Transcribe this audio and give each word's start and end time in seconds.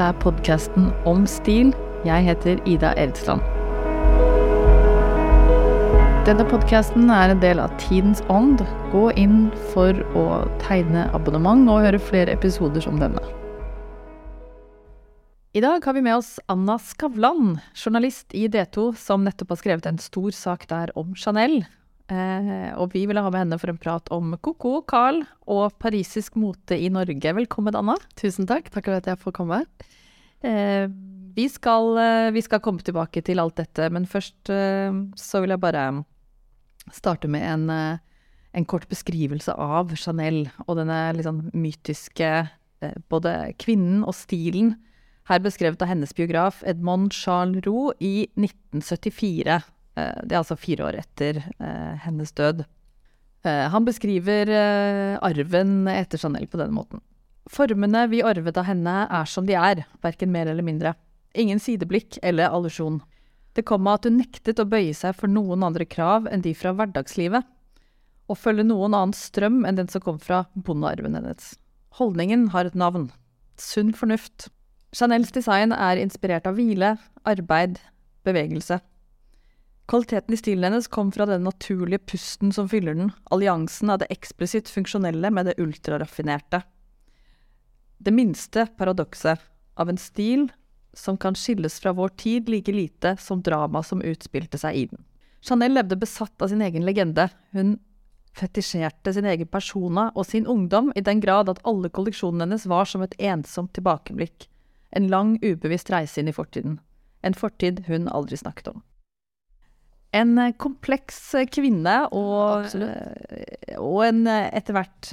Dette 0.00 0.14
er 0.14 0.22
podkasten 0.22 0.84
om 1.04 1.26
stil. 1.28 1.74
Jeg 2.08 2.24
heter 2.24 2.60
Ida 2.64 2.94
Eldsland. 2.96 3.42
Denne 6.24 6.46
podkasten 6.48 7.10
er 7.12 7.34
en 7.34 7.42
del 7.42 7.60
av 7.60 7.74
Tidens 7.82 8.22
ånd. 8.32 8.62
Gå 8.94 9.10
inn 9.20 9.50
for 9.74 9.92
å 10.16 10.24
tegne 10.62 11.02
abonnement 11.12 11.68
og 11.68 11.84
høre 11.84 12.00
flere 12.00 12.32
episoder 12.32 12.80
som 12.80 12.96
denne. 12.96 13.20
I 15.52 15.60
dag 15.60 15.84
har 15.84 15.98
vi 15.98 16.06
med 16.08 16.16
oss 16.16 16.38
Anna 16.48 16.78
Skavlan, 16.80 17.58
journalist 17.76 18.32
i 18.32 18.46
D2, 18.48 18.94
som 18.96 19.28
nettopp 19.28 19.52
har 19.52 19.60
skrevet 19.60 19.90
en 19.90 20.00
stor 20.00 20.32
sak 20.32 20.64
der 20.72 20.96
om 20.96 21.12
Chanel. 21.12 21.58
Eh, 22.10 22.70
og 22.74 22.90
vi 22.94 23.04
vil 23.06 23.20
ha 23.20 23.30
med 23.30 23.44
henne 23.44 23.58
for 23.60 23.70
en 23.70 23.78
prat 23.78 24.10
om 24.14 24.34
Coco, 24.42 24.80
Carl 24.88 25.22
og 25.50 25.76
parisisk 25.82 26.38
mote 26.40 26.74
i 26.74 26.90
Norge. 26.90 27.34
Velkommen, 27.36 27.76
Anna. 27.78 27.94
Tusen 28.18 28.48
takk. 28.50 28.70
Takk 28.74 28.88
for 28.88 28.98
at 28.98 29.08
jeg 29.10 29.20
får 29.20 29.36
komme. 29.36 29.62
Eh, 30.42 30.90
vi, 31.36 31.46
skal, 31.52 31.94
eh, 32.02 32.30
vi, 32.34 32.42
skal, 32.42 32.62
komme 32.64 32.82
tilbake 32.82 33.22
til 33.22 33.42
alt 33.42 33.60
dette, 33.60 33.90
men 33.94 34.08
først 34.10 34.50
eh, 34.50 34.90
så 35.14 35.42
vil 35.42 35.54
jeg 35.54 35.62
bare 35.62 35.86
starte 36.90 37.30
med 37.30 37.46
en, 37.46 37.66
eh, 37.70 38.22
en 38.58 38.66
kort 38.66 38.88
beskrivelse 38.90 39.54
av 39.54 39.94
Chanel 39.94 40.48
og 40.66 40.80
denne 40.80 41.02
liksom 41.14 41.44
mytiske 41.54 42.30
eh, 42.82 42.96
både 43.12 43.52
kvinnen 43.62 44.02
og 44.02 44.16
stilen 44.18 44.74
her 45.30 45.42
beskrevet 45.44 45.82
av 45.84 45.92
hennes 45.92 46.14
biograf 46.16 46.64
Edmond 46.66 47.12
Charles 47.14 47.62
Roux 47.66 47.94
i 48.02 48.26
1974. 48.34 49.60
Eh, 49.98 50.20
det 50.24 50.34
er 50.34 50.42
altså 50.42 50.58
fire 50.58 50.86
år 50.88 51.00
etter 51.02 51.42
eh, 51.42 51.94
hennes 52.04 52.32
død. 52.36 52.64
Eh, 53.46 53.66
han 53.72 53.86
beskriver 53.86 54.50
arven 55.20 55.88
etter 55.90 56.20
Chanel 56.20 56.48
på 56.50 56.60
denne 56.60 56.76
måten. 56.76 57.02
Formene 57.50 58.04
vi 58.10 58.22
arvet 58.22 58.58
av 58.60 58.68
henne 58.68 58.96
er 59.10 59.30
som 59.30 59.46
de 59.48 59.56
er, 59.58 59.84
verken 60.04 60.30
mer 60.32 60.50
eller 60.50 60.66
mindre. 60.66 60.94
Ingen 61.34 61.62
sideblikk 61.62 62.18
eller 62.22 62.52
allusjon. 62.52 63.00
Det 63.56 63.64
kom 63.66 63.88
av 63.90 63.98
at 63.98 64.06
hun 64.06 64.20
nektet 64.20 64.60
å 64.62 64.68
bøye 64.68 64.94
seg 64.94 65.16
for 65.18 65.30
noen 65.30 65.64
andre 65.66 65.86
krav 65.88 66.28
enn 66.30 66.44
de 66.44 66.52
fra 66.54 66.74
hverdagslivet. 66.76 67.46
Å 68.30 68.36
følge 68.38 68.62
noen 68.66 68.94
annen 68.94 69.16
strøm 69.16 69.64
enn 69.66 69.80
den 69.80 69.90
som 69.90 70.04
kom 70.04 70.20
fra 70.22 70.44
bondearven 70.54 71.16
hennes. 71.18 71.56
Holdningen 71.98 72.50
har 72.54 72.68
et 72.68 72.78
navn. 72.78 73.08
Sunn 73.58 73.90
fornuft. 73.96 74.46
Chanels 74.94 75.34
design 75.34 75.74
er 75.74 75.98
inspirert 75.98 76.46
av 76.46 76.54
hvile, 76.58 76.94
arbeid, 77.26 77.80
bevegelse. 78.26 78.78
Kvaliteten 79.90 80.34
i 80.34 80.38
stilen 80.38 80.64
hennes 80.68 80.86
kom 80.88 81.08
fra 81.12 81.26
den 81.26 81.42
naturlige 81.42 81.98
pusten 81.98 82.52
som 82.54 82.68
fyller 82.70 82.94
den, 82.94 83.08
alliansen 83.24 83.90
av 83.90 83.98
det 83.98 84.06
eksplisitt 84.14 84.68
funksjonelle 84.70 85.32
med 85.34 85.48
det 85.48 85.56
ultraraffinerte. 85.58 86.60
Det 87.98 88.12
minste 88.14 88.68
paradokset 88.78 89.40
av 89.74 89.88
en 89.90 89.98
stil 89.98 90.44
som 90.94 91.16
kan 91.18 91.34
skilles 91.34 91.80
fra 91.82 91.92
vår 91.92 92.08
tid 92.22 92.48
like 92.48 92.72
lite 92.72 93.16
som 93.18 93.42
drama 93.42 93.82
som 93.82 94.02
utspilte 94.02 94.60
seg 94.62 94.76
i 94.76 94.84
den. 94.92 95.02
Chanel 95.42 95.74
levde 95.74 95.98
besatt 95.98 96.42
av 96.42 96.52
sin 96.52 96.62
egen 96.62 96.86
legende. 96.86 97.26
Hun 97.50 97.78
fetisjerte 98.38 99.14
sin 99.14 99.26
egen 99.26 99.50
persona 99.50 100.12
og 100.14 100.26
sin 100.26 100.46
ungdom 100.46 100.92
i 100.94 101.02
den 101.02 101.18
grad 101.20 101.50
at 101.50 101.64
alle 101.66 101.90
kolleksjonene 101.90 102.46
hennes 102.46 102.68
var 102.70 102.86
som 102.86 103.02
et 103.02 103.18
ensomt 103.18 103.74
tilbakeblikk 103.74 104.46
en 104.94 105.10
lang, 105.10 105.34
ubevisst 105.42 105.90
reise 105.90 106.22
inn 106.22 106.30
i 106.30 106.34
fortiden. 106.34 106.78
En 107.22 107.34
fortid 107.34 107.84
hun 107.90 108.06
aldri 108.06 108.38
snakket 108.38 108.70
om. 108.70 108.82
En 110.16 110.38
eh, 110.38 110.54
kompleks 110.58 111.18
eh, 111.38 111.46
kvinne 111.50 111.96
og, 112.16 112.72
eh, 112.74 113.76
og 113.78 114.00
en 114.08 114.24
etter 114.30 114.76
hvert 114.76 115.12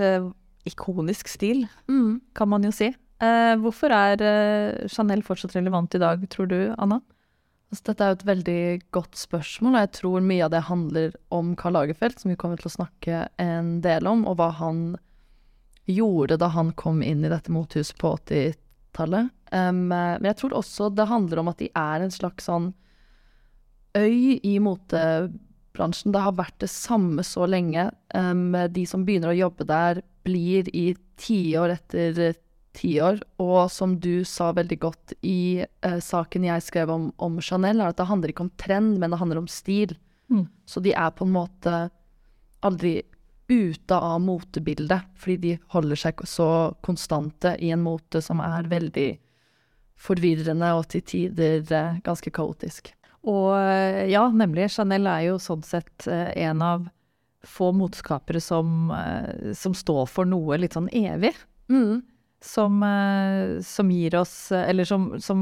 ikonisk 0.67 1.30
stil, 1.31 1.66
mm. 1.88 2.34
kan 2.36 2.50
man 2.52 2.66
jo 2.66 2.73
si. 2.76 2.89
hvorfor 3.64 3.94
er 3.95 4.20
Chanel 4.92 5.23
fortsatt 5.23 5.56
relevant 5.56 5.95
i 5.95 6.02
dag, 6.02 6.26
tror 6.30 6.50
du, 6.52 6.58
Anna? 6.78 7.00
Altså, 7.72 7.84
dette 7.88 8.04
er 8.04 8.12
jo 8.12 8.17
et 8.17 8.28
veldig 8.28 8.64
godt 8.95 9.16
spørsmål, 9.20 9.77
og 9.77 9.86
jeg 9.86 9.94
tror 9.95 10.27
mye 10.27 10.44
av 10.44 10.52
det 10.52 10.61
handler 10.67 11.16
om 11.33 11.54
Karl 11.60 11.77
Lagerfeldt, 11.77 12.20
som 12.20 12.32
vi 12.32 12.38
kommer 12.39 12.60
til 12.60 12.70
å 12.70 12.76
snakke 12.76 13.23
en 13.39 13.72
del 13.83 14.08
om, 14.11 14.26
og 14.27 14.38
hva 14.39 14.52
han 14.60 14.82
gjorde 15.88 16.38
da 16.39 16.52
han 16.52 16.73
kom 16.80 16.99
inn 17.04 17.23
i 17.23 17.32
dette 17.32 17.52
mothuset 17.52 17.95
på 17.99 18.11
80-tallet. 18.20 19.32
Um, 19.55 19.88
men 19.88 20.27
jeg 20.27 20.39
tror 20.42 20.58
også 20.60 20.92
det 20.92 21.08
handler 21.08 21.42
om 21.42 21.52
at 21.52 21.64
de 21.64 21.72
er 21.72 22.04
en 22.04 22.11
slags 22.11 22.48
sånn 22.52 22.73
øy 23.98 24.38
i 24.46 24.58
motebransjen. 24.64 26.14
Det 26.14 26.24
har 26.24 26.38
vært 26.38 26.60
det 26.64 26.72
samme 26.72 27.26
så 27.26 27.48
lenge. 27.50 27.90
Um, 28.14 28.54
de 28.54 28.86
som 28.90 29.06
begynner 29.08 29.34
å 29.34 29.42
jobbe 29.42 29.68
der, 29.70 30.02
blir 30.28 30.70
i 30.76 30.92
tiår 31.22 31.78
etter 31.78 32.38
tiår. 32.78 33.22
Og 33.42 33.72
som 33.74 33.98
du 34.00 34.22
sa 34.28 34.52
veldig 34.56 34.80
godt 34.84 35.18
i 35.26 35.66
uh, 35.86 36.00
saken 36.04 36.48
jeg 36.48 36.66
skrev 36.66 36.94
om, 36.94 37.12
om, 37.18 37.42
Chanel, 37.42 37.82
er 37.82 37.92
at 37.92 38.00
det 38.00 38.10
handler 38.10 38.34
ikke 38.34 38.48
om 38.48 38.56
trend, 38.60 38.98
men 39.02 39.14
det 39.14 39.22
handler 39.22 39.44
om 39.44 39.52
stil. 39.52 39.96
Mm. 40.32 40.48
Så 40.68 40.84
de 40.84 40.94
er 40.94 41.14
på 41.16 41.28
en 41.28 41.36
måte 41.36 41.78
aldri 42.66 43.00
ute 43.48 43.96
av 43.96 44.20
motebildet, 44.22 45.08
fordi 45.16 45.38
de 45.38 45.54
holder 45.72 46.00
seg 46.00 46.26
så 46.28 46.50
konstante 46.84 47.56
i 47.64 47.72
en 47.72 47.84
mote 47.86 48.22
som 48.24 48.42
er 48.44 48.68
veldig 48.68 49.10
forvirrende 49.98 50.74
og 50.78 50.90
til 50.92 51.04
tider 51.08 51.64
eh, 51.74 52.00
ganske 52.06 52.32
kaotisk. 52.34 52.92
Og 53.27 53.52
eh, 53.60 54.05
ja, 54.11 54.26
nemlig. 54.32 54.70
Chanel 54.73 55.10
er 55.11 55.27
jo 55.30 55.39
sånn 55.42 55.65
sett 55.67 56.08
eh, 56.11 56.32
en 56.48 56.64
av 56.64 56.88
få 57.48 57.70
motskapere 57.76 58.42
som, 58.43 58.89
som 59.55 59.76
står 59.77 60.08
for 60.10 60.27
noe 60.27 60.58
litt 60.60 60.73
sånn 60.76 60.89
evig. 60.92 61.32
Mm. 61.71 62.02
Som, 62.43 62.82
som, 63.66 63.92
gir 63.92 64.14
oss 64.20 64.52
Eller 64.54 64.86
som, 64.86 65.08
som, 65.23 65.39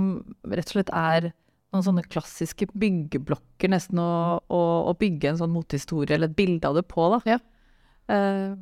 rett 0.47 0.69
og 0.69 0.75
slett 0.75 0.91
er 0.95 1.28
noen 1.74 1.85
sånne 1.88 2.03
klassiske 2.07 2.68
byggeblokker, 2.78 3.72
nesten, 3.74 4.00
å, 4.00 4.38
å, 4.47 4.62
å 4.91 4.94
bygge 5.00 5.31
en 5.31 5.41
sånn 5.41 5.56
motehistorie 5.56 6.16
eller 6.16 6.29
et 6.29 6.38
bilde 6.38 6.69
av 6.69 6.78
det 6.78 6.85
på, 6.91 7.09
da. 7.16 7.19
Ja. 7.34 7.40
Uh, 8.06 8.53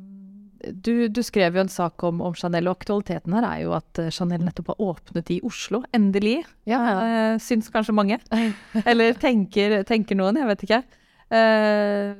du, 0.72 1.08
du, 1.08 1.22
skrev 1.22 1.56
jo 1.56 1.62
en 1.64 1.70
sak 1.72 2.02
om, 2.06 2.20
om, 2.24 2.34
Chanel, 2.36 2.68
og 2.68 2.78
aktualiteten 2.78 3.34
her 3.36 3.46
er 3.48 3.62
jo 3.64 3.74
at 3.76 4.00
eh, 4.02 4.12
Chanel 4.14 4.44
nettopp 4.44 4.72
har 4.72 4.82
åpnet 4.82 5.32
i 5.34 5.40
Oslo. 5.46 5.82
Endelig. 5.96 6.42
Ja, 6.68 6.80
ja. 6.88 6.94
Uh, 7.00 7.40
syns 7.42 7.70
kanskje 7.72 7.96
mange. 7.96 8.20
Eller 8.90 9.16
tenker, 9.20 9.80
tenker, 9.88 10.18
noen, 10.18 10.38
jeg 10.40 10.50
vet 10.50 10.64
ikke. 10.66 10.80
Uh, 11.34 12.14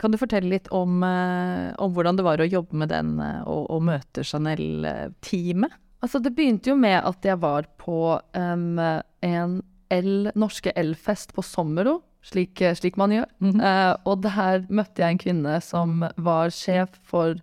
kan 0.00 0.12
du 0.12 0.20
fortelle 0.20 0.52
litt 0.52 0.70
om, 0.74 1.02
uh, 1.04 1.70
om, 1.80 1.92
hvordan 1.96 2.18
det 2.18 2.26
var 2.26 2.40
å 2.40 2.48
jobbe 2.48 2.82
med 2.82 2.92
den 2.92 3.16
og, 3.20 3.66
og 3.68 3.84
møte 3.90 4.24
Chanel-teamet? 4.26 5.76
Altså, 6.00 6.22
det 6.24 6.32
begynte 6.32 6.72
jo 6.72 6.78
med 6.80 6.96
at 7.04 7.26
jeg 7.28 7.36
var 7.42 7.66
på 7.80 8.16
um, 8.16 8.78
en 8.80 9.58
L, 9.92 10.30
norske 10.38 10.72
L-fest 10.80 11.34
på 11.36 11.44
Sommero, 11.44 11.98
slik, 12.24 12.62
slik 12.78 12.96
man 13.00 13.12
gjør. 13.12 13.28
Mm 13.40 13.52
-hmm. 13.60 14.00
og 14.04 14.22
der 14.22 14.64
møtte 14.70 15.02
jeg 15.02 15.10
en 15.10 15.18
kvinne 15.18 15.60
som 15.60 16.04
var 16.16 16.50
sjef 16.50 16.96
for 17.04 17.36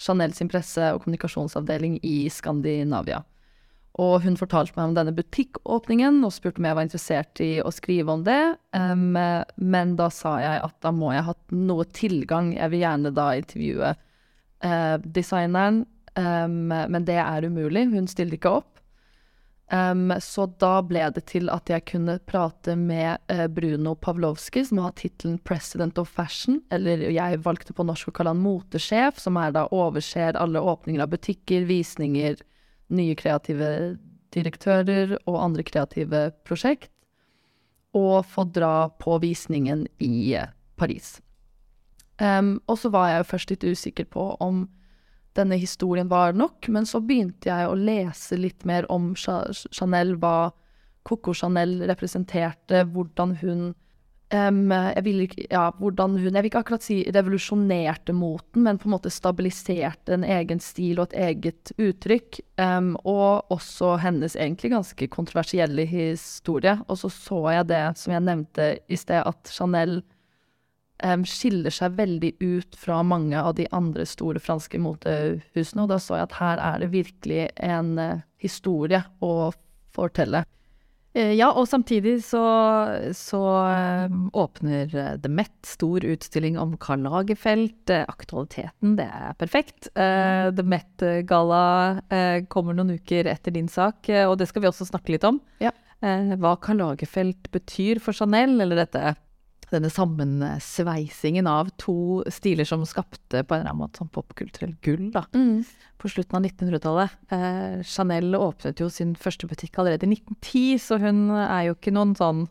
Chanel 0.00 0.32
sin 0.36 0.48
presse- 0.48 0.94
og 0.94 1.04
kommunikasjonsavdeling 1.04 1.98
i 2.06 2.24
Skandinavia. 2.32 3.20
Og 4.00 4.22
hun 4.24 4.38
fortalte 4.38 4.76
meg 4.76 4.88
om 4.88 4.94
denne 4.96 5.12
butikkåpningen 5.12 6.22
og 6.24 6.32
spurte 6.32 6.62
om 6.62 6.68
jeg 6.68 6.78
var 6.78 6.86
interessert 6.86 7.40
i 7.42 7.50
å 7.60 7.72
skrive 7.74 8.14
om 8.14 8.22
det. 8.24 8.40
Um, 8.72 9.18
men 9.58 9.96
da 9.98 10.06
sa 10.14 10.36
jeg 10.40 10.62
at 10.62 10.76
da 10.84 10.92
må 10.94 11.10
jeg 11.12 11.26
ha 11.26 11.34
noe 11.52 11.84
tilgang. 11.96 12.52
Jeg 12.54 12.72
vil 12.72 12.84
gjerne 12.84 13.12
da 13.12 13.26
intervjue 13.36 13.92
uh, 13.92 14.96
designeren, 15.04 15.82
um, 16.14 16.70
men 16.70 17.08
det 17.08 17.18
er 17.20 17.48
umulig. 17.50 17.88
Hun 17.92 18.08
stiller 18.08 18.38
ikke 18.38 18.54
opp. 18.62 18.79
Um, 19.72 20.10
så 20.18 20.48
da 20.58 20.80
ble 20.82 21.04
det 21.14 21.28
til 21.30 21.46
at 21.52 21.70
jeg 21.70 21.84
kunne 21.92 22.16
prate 22.26 22.74
med 22.74 23.20
uh, 23.30 23.44
Bruno 23.46 23.94
Pavlovskij, 23.94 24.64
som 24.66 24.80
har 24.82 24.96
tittelen 24.98 25.38
'President 25.38 25.98
of 25.98 26.10
Fashion', 26.10 26.58
eller 26.70 26.98
jeg 26.98 27.38
valgte 27.44 27.72
på 27.72 27.86
norsk 27.86 28.10
å 28.10 28.12
kalle 28.12 28.34
han 28.34 28.42
motesjef, 28.42 29.20
som 29.22 29.38
er 29.38 29.54
da 29.54 29.68
overser 29.70 30.34
alle 30.34 30.58
åpninger 30.58 31.02
av 31.02 31.12
butikker, 31.14 31.68
visninger, 31.70 32.42
nye 32.90 33.14
kreative 33.14 33.70
direktører 34.34 35.14
og 35.26 35.38
andre 35.38 35.62
kreative 35.62 36.32
prosjekt, 36.42 36.90
og 37.94 38.26
få 38.26 38.48
dra 38.50 38.90
på 38.98 39.20
visningen 39.22 39.86
i 40.02 40.34
uh, 40.34 40.50
Paris. 40.74 41.20
Um, 42.18 42.58
og 42.66 42.82
så 42.82 42.90
var 42.90 43.08
jeg 43.08 43.22
jo 43.22 43.30
først 43.30 43.54
litt 43.54 43.70
usikker 43.70 44.10
på 44.10 44.32
om 44.42 44.66
denne 45.38 45.58
historien 45.60 46.08
var 46.10 46.34
nok, 46.36 46.68
men 46.68 46.86
så 46.88 47.00
begynte 47.04 47.50
jeg 47.50 47.68
å 47.68 47.76
lese 47.78 48.38
litt 48.38 48.64
mer 48.68 48.88
om 48.90 49.12
Chanel, 49.16 50.16
hva 50.18 50.50
Coco 51.06 51.34
Chanel 51.34 51.78
representerte, 51.88 52.84
hvordan 52.92 53.36
hun 53.40 53.70
um, 54.34 54.72
jeg, 54.72 55.04
vil 55.06 55.22
ja, 55.50 55.64
hvordan 55.78 56.16
hun, 56.18 56.34
jeg 56.34 56.44
vil 56.44 56.50
ikke 56.50 56.62
akkurat 56.64 56.84
si 56.84 56.98
revolusjonerte 57.14 58.14
moten, 58.16 58.64
men 58.66 58.78
på 58.80 58.88
en 58.88 58.94
måte 58.96 59.12
stabiliserte 59.12 60.16
en 60.16 60.26
egen 60.26 60.62
stil 60.62 61.00
og 61.00 61.10
et 61.10 61.18
eget 61.30 61.72
uttrykk. 61.78 62.42
Um, 62.60 62.94
og 63.08 63.50
også 63.54 63.96
hennes 64.04 64.36
egentlig 64.36 64.74
ganske 64.74 65.10
kontroversielle 65.12 65.86
historie. 65.88 66.78
Og 66.88 67.00
så 67.02 67.12
så 67.14 67.42
jeg 67.56 67.70
det 67.72 67.84
som 68.00 68.16
jeg 68.16 68.26
nevnte 68.28 68.72
i 68.88 69.00
sted, 69.00 69.22
at 69.24 69.52
Chanel 69.52 70.00
um, 71.04 71.24
skiller 71.28 71.74
seg 71.74 71.96
veldig 71.98 72.34
ut 72.40 72.78
fra 72.78 73.00
mange 73.06 73.38
av 73.40 73.56
de 73.58 73.66
andre 73.76 74.06
store 74.08 74.42
franske 74.42 74.80
motehusene. 74.82 75.84
Og 75.84 75.90
da 75.92 76.00
så 76.02 76.20
jeg 76.20 76.28
at 76.28 76.38
her 76.40 76.62
er 76.70 76.80
det 76.84 76.92
virkelig 76.94 77.48
en 77.56 77.92
uh, 77.98 78.22
historie 78.40 79.02
å 79.24 79.50
fortelle. 79.96 80.44
Eh, 81.12 81.32
Ja, 81.34 81.50
og 81.50 81.66
samtidig 81.68 82.20
så, 82.24 82.42
så 83.16 83.40
åpner 84.32 84.94
eh, 84.94 85.16
The 85.18 85.30
Met 85.30 85.66
stor 85.66 86.04
utstilling 86.06 86.58
om 86.58 86.76
Karl 86.78 87.02
Lagerfeld. 87.06 87.90
Eh, 87.90 88.04
Aktualiteten, 88.08 88.94
det 88.98 89.08
er 89.08 89.34
perfekt. 89.38 89.90
The 89.94 90.64
Met-galla 90.64 92.00
kommer 92.48 92.76
noen 92.76 92.94
uker 92.98 93.26
etter 93.30 93.54
din 93.54 93.68
sak, 93.68 94.08
og 94.28 94.36
det 94.38 94.48
skal 94.50 94.62
vi 94.62 94.70
også 94.70 94.86
snakke 94.88 95.14
litt 95.14 95.26
om. 95.26 95.40
Ja. 95.62 95.72
Hva 96.00 96.54
Karl 96.62 96.80
Lagerfeld 96.80 97.50
betyr 97.52 98.00
for 98.02 98.16
Chanel, 98.16 98.56
eller 98.62 98.84
dette, 98.84 99.14
denne 99.70 99.90
sammensveisingen 99.92 101.46
av 101.50 101.70
to 101.80 102.24
stiler 102.32 102.68
som 102.68 102.82
skapte 102.88 103.44
på 103.44 103.54
en 103.54 103.62
eller 103.62 103.72
annen 103.72 103.84
måte 103.84 104.02
sånn 104.02 104.12
popkulturell 104.14 104.74
gull, 104.84 105.10
da 105.14 105.26
på 106.00 106.08
slutten 106.08 106.38
av 106.38 106.46
1900-tallet. 106.46 107.18
Eh, 107.28 107.82
Chanel 107.84 108.34
åpnet 108.34 108.80
jo 108.80 108.88
sin 108.92 109.14
første 109.18 109.48
butikk 109.50 109.78
allerede 109.78 110.08
i 110.08 110.14
1910, 110.14 110.80
så 110.80 110.98
hun 111.02 111.28
er 111.36 111.68
jo 111.68 111.76
ikke 111.76 111.94
noen 111.94 112.14
sånn 112.18 112.46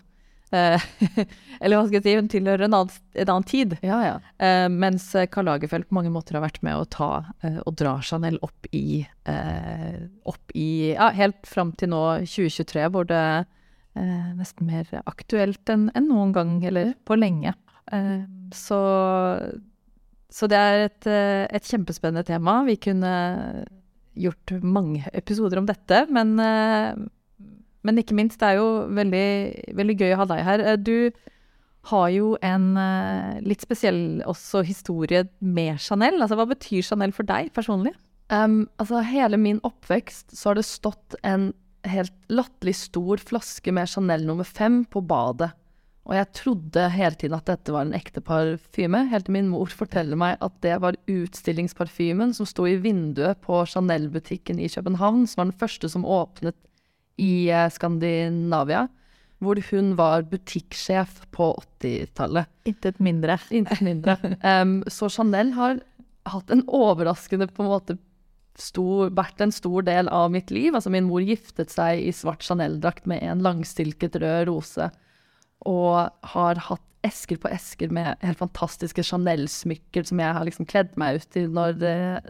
eh, 0.56 0.82
Eller 1.62 1.76
hva 1.76 1.86
skal 1.88 2.00
jeg 2.00 2.06
si, 2.06 2.16
hun 2.20 2.32
tilhører 2.32 2.68
en 2.68 2.78
annen, 2.78 2.98
en 3.24 3.32
annen 3.34 3.48
tid. 3.50 3.78
Ja, 3.86 4.00
ja. 4.06 4.16
Eh, 4.38 4.68
mens 4.72 5.10
Karl 5.34 5.50
Lagerfeld 5.50 5.90
på 5.90 5.98
mange 5.98 6.14
måter 6.14 6.38
har 6.38 6.46
vært 6.46 6.62
med 6.66 6.78
å 6.78 6.88
ta 6.90 7.12
eh, 7.44 7.60
og 7.66 7.78
dra 7.82 7.98
Chanel 8.06 8.40
opp 8.46 8.70
i, 8.72 9.02
eh, 9.30 10.02
opp 10.30 10.56
i 10.56 10.70
Ja, 10.94 11.12
helt 11.16 11.42
fram 11.50 11.74
til 11.78 11.94
nå 11.94 12.04
2023, 12.26 12.90
hvor 12.94 13.10
det 13.10 13.24
nesten 14.38 14.70
mer 14.70 14.88
aktuelt 15.06 15.70
enn 15.70 15.90
en 15.96 16.08
noen 16.08 16.32
gang, 16.36 16.58
eller 16.66 16.94
på 17.06 17.18
lenge. 17.20 17.56
Eh, 17.92 18.22
så 18.56 18.80
så 20.30 20.46
det 20.46 20.58
er 20.62 20.84
et, 20.86 21.08
eh, 21.10 21.48
et 21.58 21.66
kjempespennende 21.66 22.26
tema. 22.28 22.60
Vi 22.68 22.76
kunne 22.78 23.66
gjort 24.20 24.52
mange 24.62 25.08
episoder 25.14 25.58
om 25.58 25.66
dette, 25.66 26.04
men, 26.14 26.40
eh, 26.40 26.94
men 27.84 27.98
ikke 27.98 28.14
minst, 28.14 28.40
det 28.40 28.52
er 28.52 28.60
jo 28.60 28.88
veldig, 28.94 29.74
veldig 29.74 29.98
gøy 29.98 30.14
å 30.14 30.20
ha 30.22 30.26
deg 30.26 30.44
her. 30.46 30.60
Eh, 30.60 30.76
Du 30.78 31.12
har 31.90 32.10
jo 32.10 32.38
en 32.44 32.78
eh, 32.78 33.40
litt 33.42 33.62
spesiell 33.62 34.22
også 34.28 34.64
historie 34.68 35.28
med 35.42 35.80
Chanel. 35.80 36.22
Altså, 36.22 36.36
hva 36.36 36.46
betyr 36.46 36.84
Chanel 36.84 37.12
for 37.12 37.24
deg 37.24 37.54
personlig? 37.54 37.96
Um, 38.30 38.70
altså, 38.78 39.02
hele 39.02 39.38
min 39.38 39.60
oppvekst 39.66 40.36
så 40.38 40.52
har 40.52 40.60
det 40.60 40.66
stått 40.66 41.16
en 41.24 41.54
helt 41.92 42.14
latterlig 42.32 42.76
stor 42.80 43.22
flaske 43.22 43.74
med 43.76 43.90
Chanel 43.90 44.26
nummer 44.28 44.48
fem 44.48 44.84
på 44.86 45.02
badet. 45.06 45.52
Og 46.10 46.16
jeg 46.18 46.30
trodde 46.34 46.86
hele 46.90 47.18
tiden 47.22 47.38
at 47.38 47.50
dette 47.50 47.74
var 47.74 47.86
en 47.86 47.94
ekte 47.94 48.22
parfyme, 48.26 49.04
helt 49.12 49.28
til 49.28 49.36
min 49.36 49.52
mor 49.52 49.70
forteller 49.70 50.18
meg 50.18 50.40
at 50.42 50.56
det 50.66 50.80
var 50.82 50.98
utstillingsparfymen 51.06 52.34
som 52.34 52.50
sto 52.50 52.66
i 52.66 52.80
vinduet 52.82 53.38
på 53.46 53.62
Chanel-butikken 53.70 54.58
i 54.58 54.72
København, 54.74 55.28
som 55.30 55.44
var 55.44 55.52
den 55.52 55.60
første 55.62 55.92
som 55.92 56.08
åpnet 56.10 56.58
i 57.22 57.52
eh, 57.54 57.70
Skandinavia, 57.70 58.88
hvor 59.40 59.62
hun 59.70 59.94
var 60.00 60.26
butikksjef 60.32 61.28
på 61.36 61.52
80-tallet. 61.80 62.50
Intet 62.68 63.00
mindre. 63.04 63.38
Intet 63.54 63.84
mindre. 63.86 64.18
um, 64.64 64.80
så 64.90 65.12
Chanel 65.14 65.54
har 65.60 65.80
hatt 66.30 66.50
en 66.52 66.66
overraskende 66.66 67.48
på 67.54 67.64
en 67.64 67.72
måte 67.72 68.00
stor, 68.64 69.10
vært 69.16 69.42
en 69.44 69.54
stor 69.54 69.86
del 69.88 70.10
av 70.14 70.30
mitt 70.34 70.52
liv. 70.54 70.76
Altså 70.76 70.92
min 70.94 71.08
mor 71.10 71.24
giftet 71.26 71.74
seg 71.74 72.04
i 72.04 72.14
svart 72.16 72.46
Chanel-drakt 72.46 73.10
med 73.10 73.24
en 73.26 73.44
langstilket 73.46 74.20
rød 74.22 74.48
rose, 74.52 74.90
og 75.68 76.30
har 76.34 76.64
hatt 76.70 76.86
esker 77.08 77.40
på 77.40 77.52
esker 77.52 77.92
med 77.96 78.20
helt 78.24 78.42
fantastiske 78.42 79.04
Chanel-smykker 79.08 80.08
som 80.08 80.20
jeg 80.20 80.36
har 80.36 80.48
liksom 80.48 80.68
kledd 80.68 80.92
meg 81.00 81.22
ut 81.22 81.40
i 81.40 81.46
når, 81.48 81.80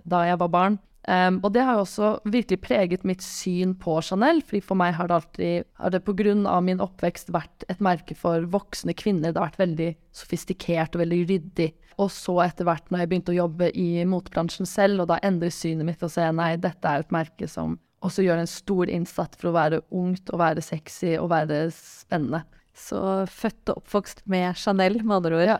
da 0.05 0.21
jeg 0.27 0.39
var 0.41 0.53
barn. 0.53 0.77
Um, 1.09 1.39
og 1.41 1.53
det 1.55 1.63
har 1.63 1.77
jo 1.77 1.85
også 1.85 2.09
virkelig 2.29 2.59
preget 2.61 3.05
mitt 3.07 3.23
syn 3.25 3.71
på 3.81 3.95
Chanel, 4.05 4.43
fordi 4.45 4.59
for 4.61 4.77
meg 4.77 4.93
har 4.97 5.09
det 5.09 5.15
alltid, 5.15 5.67
har 5.79 5.93
det 5.95 6.03
av 6.45 6.63
min 6.63 6.83
oppvekst 6.83 7.31
vært 7.33 7.63
et 7.71 7.79
merke 7.81 8.13
for 8.13 8.45
voksne 8.45 8.93
kvinner. 8.93 9.31
Det 9.31 9.39
har 9.39 9.49
vært 9.49 9.63
veldig 9.63 9.89
sofistikert 10.13 10.93
og 10.93 11.01
veldig 11.01 11.21
ryddig. 11.31 11.69
Og 11.99 12.11
så 12.13 12.37
etter 12.45 12.67
hvert 12.67 12.87
når 12.89 13.03
jeg 13.03 13.11
begynte 13.11 13.33
å 13.33 13.39
jobbe 13.41 13.69
i 13.75 14.05
motebransjen 14.07 14.69
selv, 14.69 15.03
og 15.03 15.11
da 15.11 15.19
endrer 15.25 15.51
synet 15.51 15.87
mitt 15.87 16.03
og 16.05 16.13
se 16.13 16.25
nei, 16.35 16.53
dette 16.61 16.87
er 16.87 17.03
et 17.03 17.11
merke 17.13 17.49
som 17.51 17.75
også 18.05 18.23
gjør 18.23 18.39
en 18.39 18.47
stor 18.47 18.91
innsats 18.91 19.39
for 19.39 19.51
å 19.51 19.57
være 19.57 19.81
ungt 19.95 20.31
og 20.31 20.39
være 20.39 20.63
sexy 20.63 21.17
og 21.19 21.31
være 21.33 21.65
spennende. 21.75 22.45
Så 22.79 23.01
født 23.27 23.73
og 23.73 23.81
oppvokst 23.81 24.23
med 24.31 24.55
Chanel, 24.55 25.01
med 25.03 25.17
andre 25.17 25.41
ord. 25.41 25.49
Ja. 25.49 25.59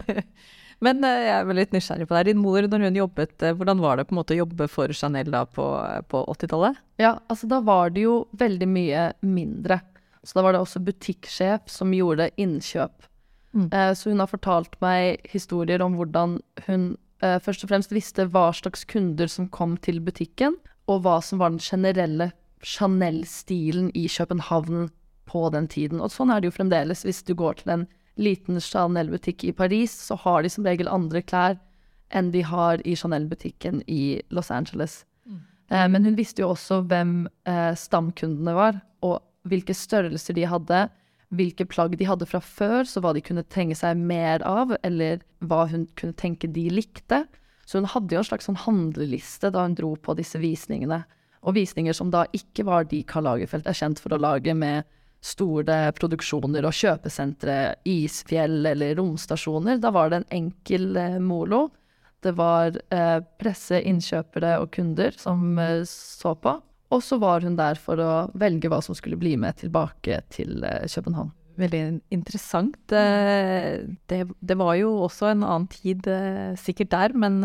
Men 0.82 1.04
eh, 1.06 1.26
jeg 1.28 1.34
er 1.36 1.56
litt 1.58 1.74
nysgjerrig 1.76 2.08
på 2.08 2.16
deg. 2.16 2.30
Din 2.30 2.40
mor, 2.42 2.64
når 2.66 2.88
hun 2.88 2.98
jobbet, 3.02 3.34
eh, 3.44 3.54
hvordan 3.58 3.82
var 3.84 4.00
det 4.00 4.08
på 4.08 4.16
en 4.16 4.20
måte 4.22 4.34
å 4.34 4.40
jobbe 4.40 4.66
for 4.72 4.94
Chanel 4.96 5.30
da 5.34 5.44
på, 5.46 5.66
på 6.10 6.24
80-tallet? 6.32 6.80
Ja, 7.02 7.18
altså 7.28 7.50
da 7.50 7.60
var 7.62 7.92
det 7.94 8.06
jo 8.06 8.16
veldig 8.40 8.68
mye 8.70 9.06
mindre. 9.20 9.82
Så 10.24 10.38
da 10.38 10.46
var 10.46 10.56
det 10.56 10.62
også 10.64 10.82
butikksjef 10.82 11.68
som 11.70 11.92
gjorde 11.94 12.32
innkjøp. 12.40 13.11
Mm. 13.52 13.68
Eh, 13.72 13.92
så 13.94 14.10
hun 14.10 14.22
har 14.22 14.30
fortalt 14.30 14.78
meg 14.84 15.24
historier 15.32 15.82
om 15.84 15.96
hvordan 15.98 16.38
hun 16.66 16.86
eh, 17.22 17.38
først 17.42 17.64
og 17.64 17.72
fremst 17.72 17.94
visste 17.94 18.26
hva 18.32 18.48
slags 18.56 18.86
kunder 18.88 19.30
som 19.30 19.50
kom 19.52 19.76
til 19.76 20.00
butikken, 20.04 20.56
og 20.90 21.04
hva 21.04 21.20
som 21.22 21.42
var 21.42 21.52
den 21.52 21.62
generelle 21.62 22.32
Chanel-stilen 22.62 23.90
i 23.98 24.06
København 24.10 24.88
på 25.30 25.48
den 25.54 25.68
tiden. 25.68 26.00
Og 26.02 26.12
sånn 26.14 26.30
er 26.30 26.40
det 26.40 26.50
jo 26.50 26.58
fremdeles. 26.58 27.04
Hvis 27.06 27.22
du 27.26 27.34
går 27.38 27.60
til 27.60 27.74
en 27.76 27.86
liten 28.20 28.60
Chanel-butikk 28.60 29.44
i 29.48 29.54
Paris, 29.56 29.94
så 29.94 30.18
har 30.20 30.42
de 30.42 30.50
som 30.52 30.66
regel 30.66 30.90
andre 30.90 31.22
klær 31.22 31.56
enn 32.12 32.28
de 32.34 32.42
har 32.44 32.82
i 32.84 32.94
Chanel-butikken 32.98 33.80
i 33.88 34.20
Los 34.34 34.50
Angeles. 34.52 35.02
Eh, 35.72 35.88
men 35.88 36.04
hun 36.04 36.16
visste 36.18 36.44
jo 36.44 36.52
også 36.52 36.82
hvem 36.88 37.26
eh, 37.48 37.72
stamkundene 37.78 38.54
var, 38.56 38.80
og 39.04 39.22
hvilke 39.48 39.74
størrelser 39.74 40.36
de 40.36 40.46
hadde, 40.46 40.84
hvilke 41.32 41.66
plagg 41.68 41.96
de 41.98 42.08
hadde 42.08 42.28
fra 42.28 42.40
før, 42.44 42.84
så 42.88 43.00
hva 43.02 43.14
de 43.16 43.22
kunne 43.24 43.44
trenge 43.48 43.76
seg 43.78 43.98
mer 43.98 44.44
av, 44.46 44.74
eller 44.84 45.22
hva 45.40 45.64
hun 45.70 45.86
kunne 45.98 46.16
tenke 46.18 46.50
de 46.52 46.68
likte. 46.72 47.24
Så 47.66 47.80
hun 47.80 47.88
hadde 47.88 48.14
jo 48.14 48.20
en 48.20 48.28
slags 48.28 48.48
sånn 48.48 48.60
handleliste 48.64 49.52
da 49.54 49.64
hun 49.64 49.76
dro 49.78 49.94
på 49.96 50.16
disse 50.18 50.40
visningene. 50.42 51.02
Og 51.42 51.56
visninger 51.56 51.96
som 51.96 52.10
da 52.12 52.26
ikke 52.36 52.66
var 52.68 52.86
de 52.90 53.00
Karl 53.08 53.26
Lagerfeldt 53.26 53.70
er 53.70 53.78
kjent 53.78 54.02
for 54.02 54.14
å 54.14 54.20
lage 54.20 54.54
med 54.54 54.86
store 55.22 55.76
produksjoner 55.94 56.66
og 56.66 56.74
kjøpesentre, 56.74 57.56
isfjell 57.88 58.66
eller 58.72 58.96
romstasjoner. 58.98 59.78
Da 59.82 59.92
var 59.94 60.10
det 60.10 60.20
en 60.20 60.32
enkel 60.42 60.98
eh, 60.98 61.18
molo. 61.22 61.68
Det 62.22 62.34
var 62.38 62.76
eh, 62.94 63.18
presse, 63.38 63.80
innkjøpere 63.88 64.56
og 64.62 64.70
kunder 64.74 65.14
som 65.18 65.58
eh, 65.62 65.82
så 65.88 66.34
på. 66.38 66.56
Og 66.92 67.00
så 67.04 67.16
var 67.20 67.44
hun 67.46 67.56
der 67.56 67.78
for 67.80 68.00
å 68.02 68.10
velge 68.38 68.68
hva 68.68 68.82
som 68.84 68.96
skulle 68.96 69.16
bli 69.20 69.36
med 69.40 69.56
tilbake 69.62 70.20
til 70.32 70.60
eh, 70.68 70.84
København. 70.92 71.30
Veldig 71.60 71.80
interessant. 72.12 72.76
Eh, 72.92 73.84
Det, 74.08 74.20
det 74.40 74.56
var 74.60 74.74
jo 74.80 74.92
også 75.06 75.30
en 75.32 75.44
annen 75.44 75.68
tid 75.72 76.06
eh, 76.08 76.52
sikkert 76.60 76.92
der, 76.92 77.16
men 77.16 77.40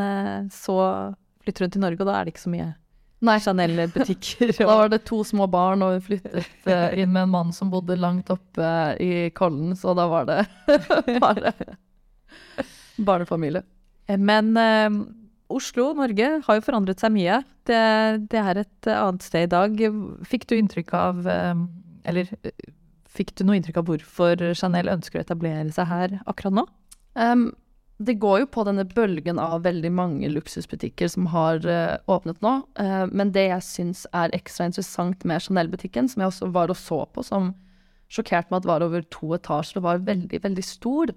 så 0.51 0.77
flytter 1.43 1.65
hun 1.65 1.73
til 1.75 1.83
Norge, 1.85 2.01
og 2.03 2.09
da 2.11 2.17
er 2.19 2.27
det 2.27 2.35
ikke 2.35 2.45
så 2.47 2.53
mye 2.53 2.73
Nei, 3.25 3.39
Chanel-butikker. 3.41 4.51
da 4.59 4.75
var 4.77 4.91
det 4.93 4.99
to 5.07 5.23
små 5.25 5.47
barn, 5.49 5.81
og 5.81 5.95
hun 5.95 6.03
flyttet 6.05 6.67
inn 7.01 7.09
med 7.09 7.23
en 7.23 7.31
mann 7.33 7.53
som 7.55 7.71
bodde 7.73 7.95
langt 7.97 8.29
oppe 8.29 8.67
i 9.01 9.31
Kollen, 9.33 9.71
så 9.73 9.95
da 9.97 10.05
var 10.11 10.27
det 10.29 10.43
bare 11.23 11.55
barnefamilie. 13.09 13.63
Men 14.21 14.53
Oslo, 15.53 15.91
Norge, 15.95 16.29
har 16.43 16.57
jo 16.57 16.63
forandret 16.65 17.01
seg 17.01 17.13
mye. 17.15 17.41
Det, 17.67 17.83
det 18.31 18.39
er 18.41 18.63
et 18.63 18.89
annet 18.91 19.23
sted 19.23 19.47
i 19.47 19.51
dag. 19.51 19.85
Fikk 20.27 20.47
du 20.49 20.57
inntrykk 20.57 20.91
av 20.97 21.29
eh, 21.31 21.61
Eller 22.09 22.33
eh, 22.41 22.67
fikk 23.17 23.33
du 23.37 23.45
noe 23.47 23.59
inntrykk 23.59 23.79
av 23.81 23.87
hvorfor 23.89 24.43
Chanel 24.57 24.91
ønsker 24.91 25.19
å 25.19 25.23
etablere 25.23 25.71
seg 25.73 25.89
her 25.89 26.19
akkurat 26.29 26.59
nå? 26.59 26.67
Um, 27.17 27.49
det 27.97 28.19
går 28.21 28.43
jo 28.43 28.49
på 28.53 28.65
denne 28.67 28.85
bølgen 28.85 29.39
av 29.41 29.63
veldig 29.65 29.89
mange 29.97 30.29
luksusbutikker 30.29 31.09
som 31.09 31.29
har 31.33 31.63
uh, 31.65 31.95
åpnet 32.11 32.43
nå. 32.45 32.59
Uh, 32.77 33.07
men 33.09 33.31
det 33.33 33.47
jeg 33.47 33.65
syns 33.65 34.03
er 34.13 34.35
ekstra 34.37 34.67
interessant 34.69 35.25
med 35.25 35.41
Chanel-butikken, 35.41 36.11
som 36.11 36.21
jeg 36.21 36.29
også 36.29 36.51
var 36.53 36.73
og 36.73 36.77
så 36.77 37.01
på, 37.09 37.25
som 37.25 37.55
sjokkerte 38.13 38.53
meg 38.53 38.61
at 38.61 38.69
var 38.69 38.85
over 38.85 39.03
to 39.11 39.33
etasjer 39.35 39.81
og 39.81 39.87
var 39.87 40.05
veldig, 40.05 40.43
veldig 40.43 40.63
stor, 40.63 41.11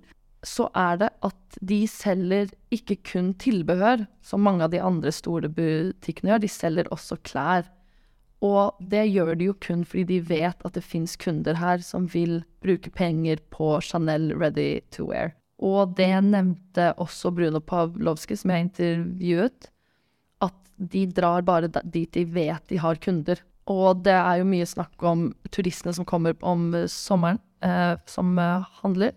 så 0.47 0.69
er 0.77 1.01
det 1.03 1.11
at 1.27 1.59
de 1.61 1.83
selger 1.91 2.53
ikke 2.73 2.97
kun 3.13 3.35
tilbehør, 3.41 4.07
som 4.25 4.45
mange 4.45 4.65
av 4.65 4.73
de 4.73 4.81
andre 4.83 5.13
store 5.13 5.51
butikkene 5.53 6.33
gjør, 6.33 6.43
de 6.45 6.53
selger 6.53 6.91
også 6.95 7.19
klær. 7.27 7.69
Og 8.41 8.79
det 8.81 9.05
gjør 9.11 9.35
de 9.37 9.51
jo 9.51 9.57
kun 9.61 9.83
fordi 9.85 10.07
de 10.15 10.21
vet 10.31 10.65
at 10.65 10.77
det 10.77 10.85
fins 10.87 11.17
kunder 11.21 11.59
her 11.61 11.83
som 11.85 12.07
vil 12.09 12.41
bruke 12.65 12.93
penger 12.97 13.43
på 13.53 13.75
Chanel 13.85 14.31
Ready 14.33 14.81
to 14.97 15.11
Wear. 15.11 15.35
Og 15.61 15.93
det 15.99 16.09
nevnte 16.25 16.95
også 16.97 17.35
Bruno 17.37 17.61
Pavlovskij, 17.61 18.41
som 18.41 18.55
jeg 18.55 18.71
intervjuet, 18.71 19.69
at 20.41 20.57
de 20.81 21.05
drar 21.13 21.45
bare 21.45 21.69
dit 21.85 22.09
de 22.17 22.25
vet 22.25 22.65
de 22.73 22.81
har 22.81 22.97
kunder. 22.97 23.43
Og 23.69 24.01
det 24.07 24.17
er 24.17 24.41
jo 24.41 24.49
mye 24.49 24.67
snakk 24.67 25.05
om 25.05 25.29
turistene 25.53 25.93
som 25.95 26.09
kommer 26.09 26.35
om 26.41 26.71
eh, 26.75 26.89
sommeren, 26.89 27.39
eh, 27.61 28.01
som 28.09 28.33
eh, 28.41 28.65
handler. 28.81 29.13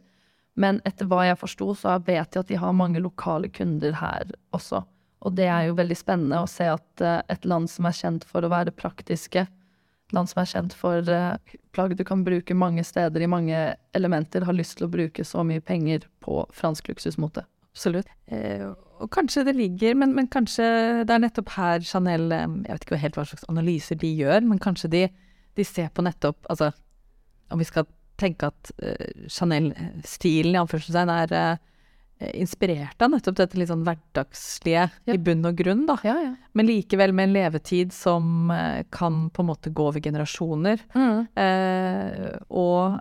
Men 0.59 0.79
etter 0.85 1.07
hva 1.09 1.23
jeg 1.25 1.39
forsto, 1.41 1.71
så 1.77 1.97
vet 2.05 2.35
jeg 2.35 2.43
at 2.43 2.51
de 2.51 2.59
har 2.61 2.75
mange 2.77 3.01
lokale 3.01 3.49
kunder 3.53 3.95
her 3.97 4.29
også. 4.53 4.83
Og 5.23 5.35
det 5.37 5.47
er 5.49 5.69
jo 5.69 5.77
veldig 5.79 5.97
spennende 5.97 6.43
å 6.43 6.49
se 6.49 6.67
at 6.69 7.03
eh, 7.03 7.21
et 7.31 7.47
land 7.47 7.69
som 7.71 7.87
er 7.87 7.95
kjent 7.97 8.25
for 8.27 8.43
å 8.43 8.51
være 8.51 8.75
praktiske, 8.75 9.45
et 9.47 10.15
land 10.15 10.29
som 10.29 10.43
er 10.43 10.49
kjent 10.51 10.75
for 10.77 11.09
eh, 11.09 11.55
plagg 11.75 11.95
du 11.97 12.03
kan 12.05 12.25
bruke 12.27 12.57
mange 12.57 12.83
steder 12.85 13.23
i 13.23 13.31
mange 13.31 13.61
elementer, 13.97 14.45
har 14.45 14.57
lyst 14.57 14.77
til 14.77 14.89
å 14.89 14.93
bruke 14.93 15.25
så 15.25 15.45
mye 15.47 15.63
penger 15.63 16.05
på 16.23 16.43
fransk 16.53 16.91
luksusmote. 16.91 17.45
Absolutt. 17.73 18.11
Eh, 18.27 18.67
og 19.01 19.09
kanskje 19.11 19.45
det 19.47 19.55
ligger 19.57 19.95
men, 19.97 20.13
men, 20.15 20.27
kanskje 20.31 20.65
det 21.07 21.11
er 21.11 21.21
nettopp 21.23 21.49
her 21.57 21.81
Chanel 21.83 22.29
Jeg 22.31 22.51
vet 22.69 22.83
ikke 22.85 22.99
helt 23.01 23.17
hva 23.17 23.25
slags 23.27 23.47
analyser 23.51 23.97
de 23.99 24.11
gjør, 24.13 24.45
men 24.45 24.61
kanskje 24.61 24.91
de, 24.93 25.01
de 25.57 25.65
ser 25.65 25.89
på 25.91 26.05
nettopp 26.05 26.45
Altså, 26.53 26.69
om 27.51 27.59
vi 27.59 27.67
skal 27.67 27.87
tenke 28.23 28.49
at 28.49 28.73
uh, 28.83 29.27
Chanel-stilen 29.31 30.55
i 30.55 30.61
anførselstegn 30.61 31.11
er 31.13 31.35
uh, 31.35 32.29
inspirert 32.33 33.03
av 33.03 33.11
nettopp 33.11 33.37
dette 33.39 33.59
litt 33.59 33.71
sånn 33.71 33.83
hverdagslige 33.87 34.87
ja. 34.87 35.13
i 35.15 35.19
bunn 35.19 35.43
og 35.49 35.57
grunn, 35.59 35.85
da. 35.89 35.97
Ja, 36.07 36.15
ja. 36.23 36.33
Men 36.55 36.69
likevel 36.69 37.15
med 37.15 37.29
en 37.29 37.37
levetid 37.37 37.93
som 37.95 38.51
uh, 38.53 38.81
kan 38.95 39.27
på 39.33 39.43
en 39.43 39.51
måte 39.51 39.73
gå 39.73 39.89
over 39.91 40.03
generasjoner. 40.03 40.83
Mm. 40.95 41.27
Og 42.53 42.99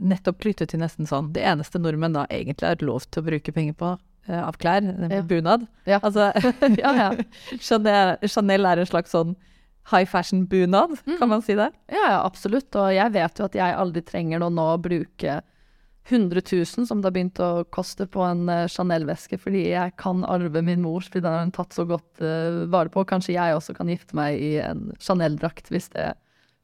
nettopp 0.00 0.38
knyttet 0.40 0.70
til 0.72 0.80
nesten 0.80 1.08
sånn 1.08 1.28
Det 1.34 1.42
eneste 1.44 1.80
nordmenn 1.80 2.14
da 2.16 2.22
egentlig 2.32 2.70
har 2.70 2.84
lov 2.84 3.04
til 3.08 3.20
å 3.20 3.26
bruke 3.26 3.52
penger 3.52 3.76
på 3.76 3.90
av 4.30 4.54
klær, 4.60 4.84
nemlig 4.84 5.24
bunad. 5.26 5.64
Altså, 5.96 6.28
Chanel, 7.66 8.12
Chanel 8.28 8.68
er 8.68 8.82
en 8.82 8.90
slags 8.90 9.16
sånn 9.16 9.34
high 9.90 10.06
fashion-bunad, 10.06 10.96
mm. 11.06 11.16
kan 11.18 11.28
man 11.28 11.42
si 11.42 11.54
det? 11.58 11.70
Ja, 11.92 12.20
absolutt. 12.24 12.74
Og 12.78 12.92
jeg 12.94 13.12
vet 13.14 13.40
jo 13.40 13.46
at 13.48 13.56
jeg 13.58 13.76
aldri 13.76 14.02
trenger 14.06 14.44
å 14.44 14.50
nå 14.52 14.66
bruke 14.82 15.40
100 16.08 16.42
000 16.52 16.86
som 16.86 17.00
det 17.00 17.06
har 17.06 17.14
begynt 17.14 17.40
å 17.42 17.64
koste 17.74 18.06
på 18.10 18.22
en 18.24 18.48
uh, 18.50 18.66
Chanel-veske, 18.70 19.38
fordi 19.38 19.66
jeg 19.70 19.94
kan 20.00 20.24
arve 20.26 20.62
min 20.66 20.82
mors, 20.82 21.10
fordi 21.10 21.24
den 21.26 21.36
har 21.36 21.44
hun 21.44 21.54
tatt 21.54 21.76
så 21.76 21.86
godt 21.88 22.22
uh, 22.24 22.66
vare 22.72 22.90
på. 22.92 23.04
Kanskje 23.08 23.36
jeg 23.36 23.56
også 23.56 23.76
kan 23.76 23.90
gifte 23.92 24.18
meg 24.18 24.40
i 24.40 24.56
en 24.64 24.88
Chanel-drakt, 25.02 25.70
hvis 25.70 25.90
det 25.94 26.12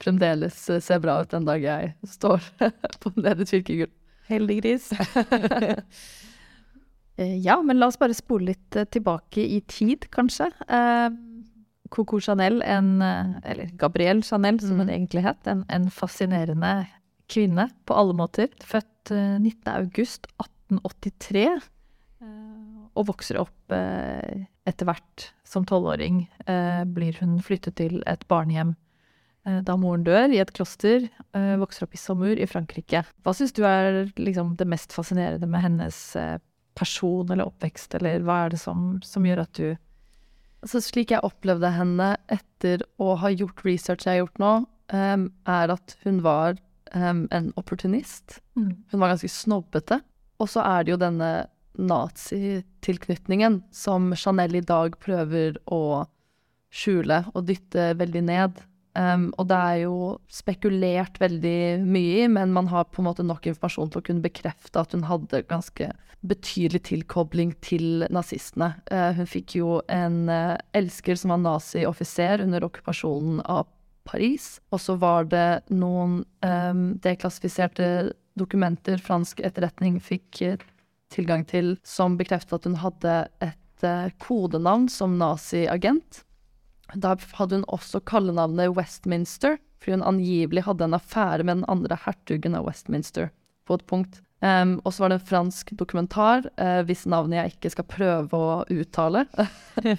fremdeles 0.03 0.59
uh, 0.73 0.81
ser 0.83 1.03
bra 1.05 1.21
ut 1.23 1.33
den 1.35 1.47
dag 1.49 1.63
jeg 1.63 1.95
står 2.17 2.43
på 3.03 3.15
nede 3.19 3.47
kirkegulv. 3.47 3.93
Heldig 4.27 4.57
gris. 4.59 4.89
ja, 7.47 7.61
men 7.63 7.79
la 7.79 7.87
oss 7.87 8.01
bare 8.01 8.17
spole 8.19 8.51
litt 8.51 8.79
tilbake 8.91 9.45
i 9.45 9.61
tid, 9.71 10.09
kanskje. 10.11 10.49
Coco 11.97 12.19
Chanel, 12.21 12.61
en, 12.61 13.01
eller 13.01 13.71
Gabrielle 13.81 14.23
Chanel 14.23 14.61
som 14.61 14.77
hun 14.77 14.91
mm. 14.91 14.93
egentlig 14.93 15.23
het, 15.25 15.47
en, 15.49 15.63
en 15.73 15.89
fascinerende 15.91 16.75
kvinne 17.31 17.71
på 17.85 17.95
alle 17.97 18.15
måter. 18.17 18.49
Født 18.65 19.11
19.8.1883. 19.11 21.37
Eh, 21.37 21.57
eh, 21.57 21.61
og 22.97 23.07
vokser 23.11 23.37
opp 23.43 23.73
eh, 23.75 24.45
etter 24.67 24.87
hvert 24.89 25.33
som 25.47 25.65
tolvåring. 25.69 26.17
Blir 26.97 27.15
hun 27.21 27.33
flyttet 27.45 27.75
til 27.79 27.95
et 28.09 28.25
barnehjem 28.31 28.73
da 29.47 29.77
moren 29.79 30.03
dør, 30.03 30.33
i 30.35 30.43
et 30.43 30.51
kloster. 30.51 31.07
Vokser 31.61 31.87
opp 31.87 31.95
i 31.95 32.01
Saumur 32.03 32.35
i 32.35 32.49
Frankrike. 32.51 33.05
Hva 33.23 33.33
syns 33.37 33.55
du 33.55 33.63
er 33.63 34.11
liksom, 34.19 34.59
det 34.59 34.67
mest 34.67 34.91
fascinerende 34.91 35.47
med 35.47 35.63
hennes 35.63 36.01
person 36.75 37.31
eller 37.31 37.47
oppvekst, 37.47 37.95
eller 38.01 38.27
hva 38.27 38.41
er 38.43 38.51
det 38.57 38.59
som, 38.59 38.99
som 39.07 39.23
gjør 39.29 39.45
at 39.45 39.53
du 39.55 39.79
Altså, 40.67 40.81
slik 40.83 41.13
jeg 41.15 41.23
opplevde 41.23 41.69
henne 41.71 42.17
etter 42.27 42.81
å 42.99 43.13
ha 43.23 43.31
gjort 43.31 43.61
research 43.63 44.03
jeg 44.03 44.17
har 44.17 44.25
gjort 44.25 44.41
nå, 44.43 44.55
um, 44.91 45.29
er 45.47 45.71
at 45.71 45.93
hun 46.03 46.17
var 46.25 46.57
um, 46.91 47.29
en 47.31 47.53
opportunist. 47.55 48.41
Mm. 48.59 48.73
Hun 48.91 48.99
var 48.99 49.13
ganske 49.13 49.31
snobbete. 49.31 50.01
Og 50.43 50.51
så 50.51 50.65
er 50.67 50.83
det 50.83 50.91
jo 50.91 50.99
denne 50.99 51.31
nazitilknytningen 51.79 53.61
som 53.71 54.11
Chanel 54.19 54.59
i 54.59 54.65
dag 54.67 54.99
prøver 54.99 55.61
å 55.71 56.03
skjule 56.75 57.23
og 57.31 57.47
dytte 57.47 57.93
veldig 58.03 58.25
ned. 58.27 58.59
Um, 58.97 59.29
og 59.37 59.51
det 59.51 59.57
er 59.57 59.79
jo 59.83 59.97
spekulert 60.33 61.19
veldig 61.21 61.85
mye 61.85 62.23
i, 62.23 62.29
men 62.33 62.55
man 62.57 62.71
har 62.71 62.87
på 62.89 63.03
en 63.03 63.11
måte 63.11 63.27
nok 63.27 63.49
informasjon 63.51 63.91
til 63.93 64.01
å 64.01 64.07
kunne 64.07 64.25
bekrefte 64.25 64.81
at 64.81 64.95
hun 64.97 65.05
hadde 65.05 65.43
ganske 65.51 65.91
betydelig 66.27 66.81
tilkobling 66.89 67.53
til 67.65 68.07
nazistene. 68.15 68.73
Uh, 68.89 69.13
hun 69.19 69.29
fikk 69.29 69.59
jo 69.59 69.81
en 69.93 70.31
uh, 70.33 70.57
elsker 70.77 71.21
som 71.21 71.35
var 71.35 71.43
nazioffiser 71.45 72.45
under 72.47 72.65
okkupasjonen 72.65 73.43
av 73.45 73.69
Paris. 74.09 74.57
Og 74.73 74.81
så 74.81 74.97
var 75.03 75.29
det 75.29 75.67
noen 75.69 76.23
um, 76.47 76.87
deklassifiserte 77.05 78.15
dokumenter 78.41 79.03
fransk 79.03 79.45
etterretning 79.45 80.01
fikk 80.01 80.41
uh, 80.47 80.57
tilgang 81.13 81.45
til, 81.49 81.75
som 81.85 82.17
bekreftet 82.17 82.63
at 82.63 82.71
hun 82.71 82.81
hadde 82.81 83.19
et 83.45 83.85
kodenavn 84.25 84.89
som 84.89 85.19
naziagent. 85.21 86.25
Da 86.95 87.17
hadde 87.39 87.61
hun 87.61 87.67
også 87.73 88.01
kallenavnet 88.07 88.77
Westminster, 88.77 89.59
fordi 89.81 89.97
hun 89.97 90.07
angivelig 90.07 90.67
hadde 90.69 90.87
en 90.87 90.99
affære 90.99 91.45
med 91.45 91.61
den 91.61 91.69
andre 91.73 91.99
hertugen 92.05 92.55
av 92.59 92.69
Westminster 92.69 93.33
på 93.67 93.79
et 93.79 93.87
punkt. 93.91 94.21
Um, 94.45 94.77
og 94.85 94.93
så 94.93 95.03
var 95.03 95.11
det 95.11 95.19
en 95.21 95.29
fransk 95.31 95.73
dokumentar, 95.81 96.47
uh, 96.61 96.83
hvis 96.87 97.07
navnet 97.09 97.41
jeg 97.41 97.57
ikke 97.57 97.73
skal 97.73 97.89
prøve 97.89 98.39
å 98.39 98.63
uttale. 98.71 99.25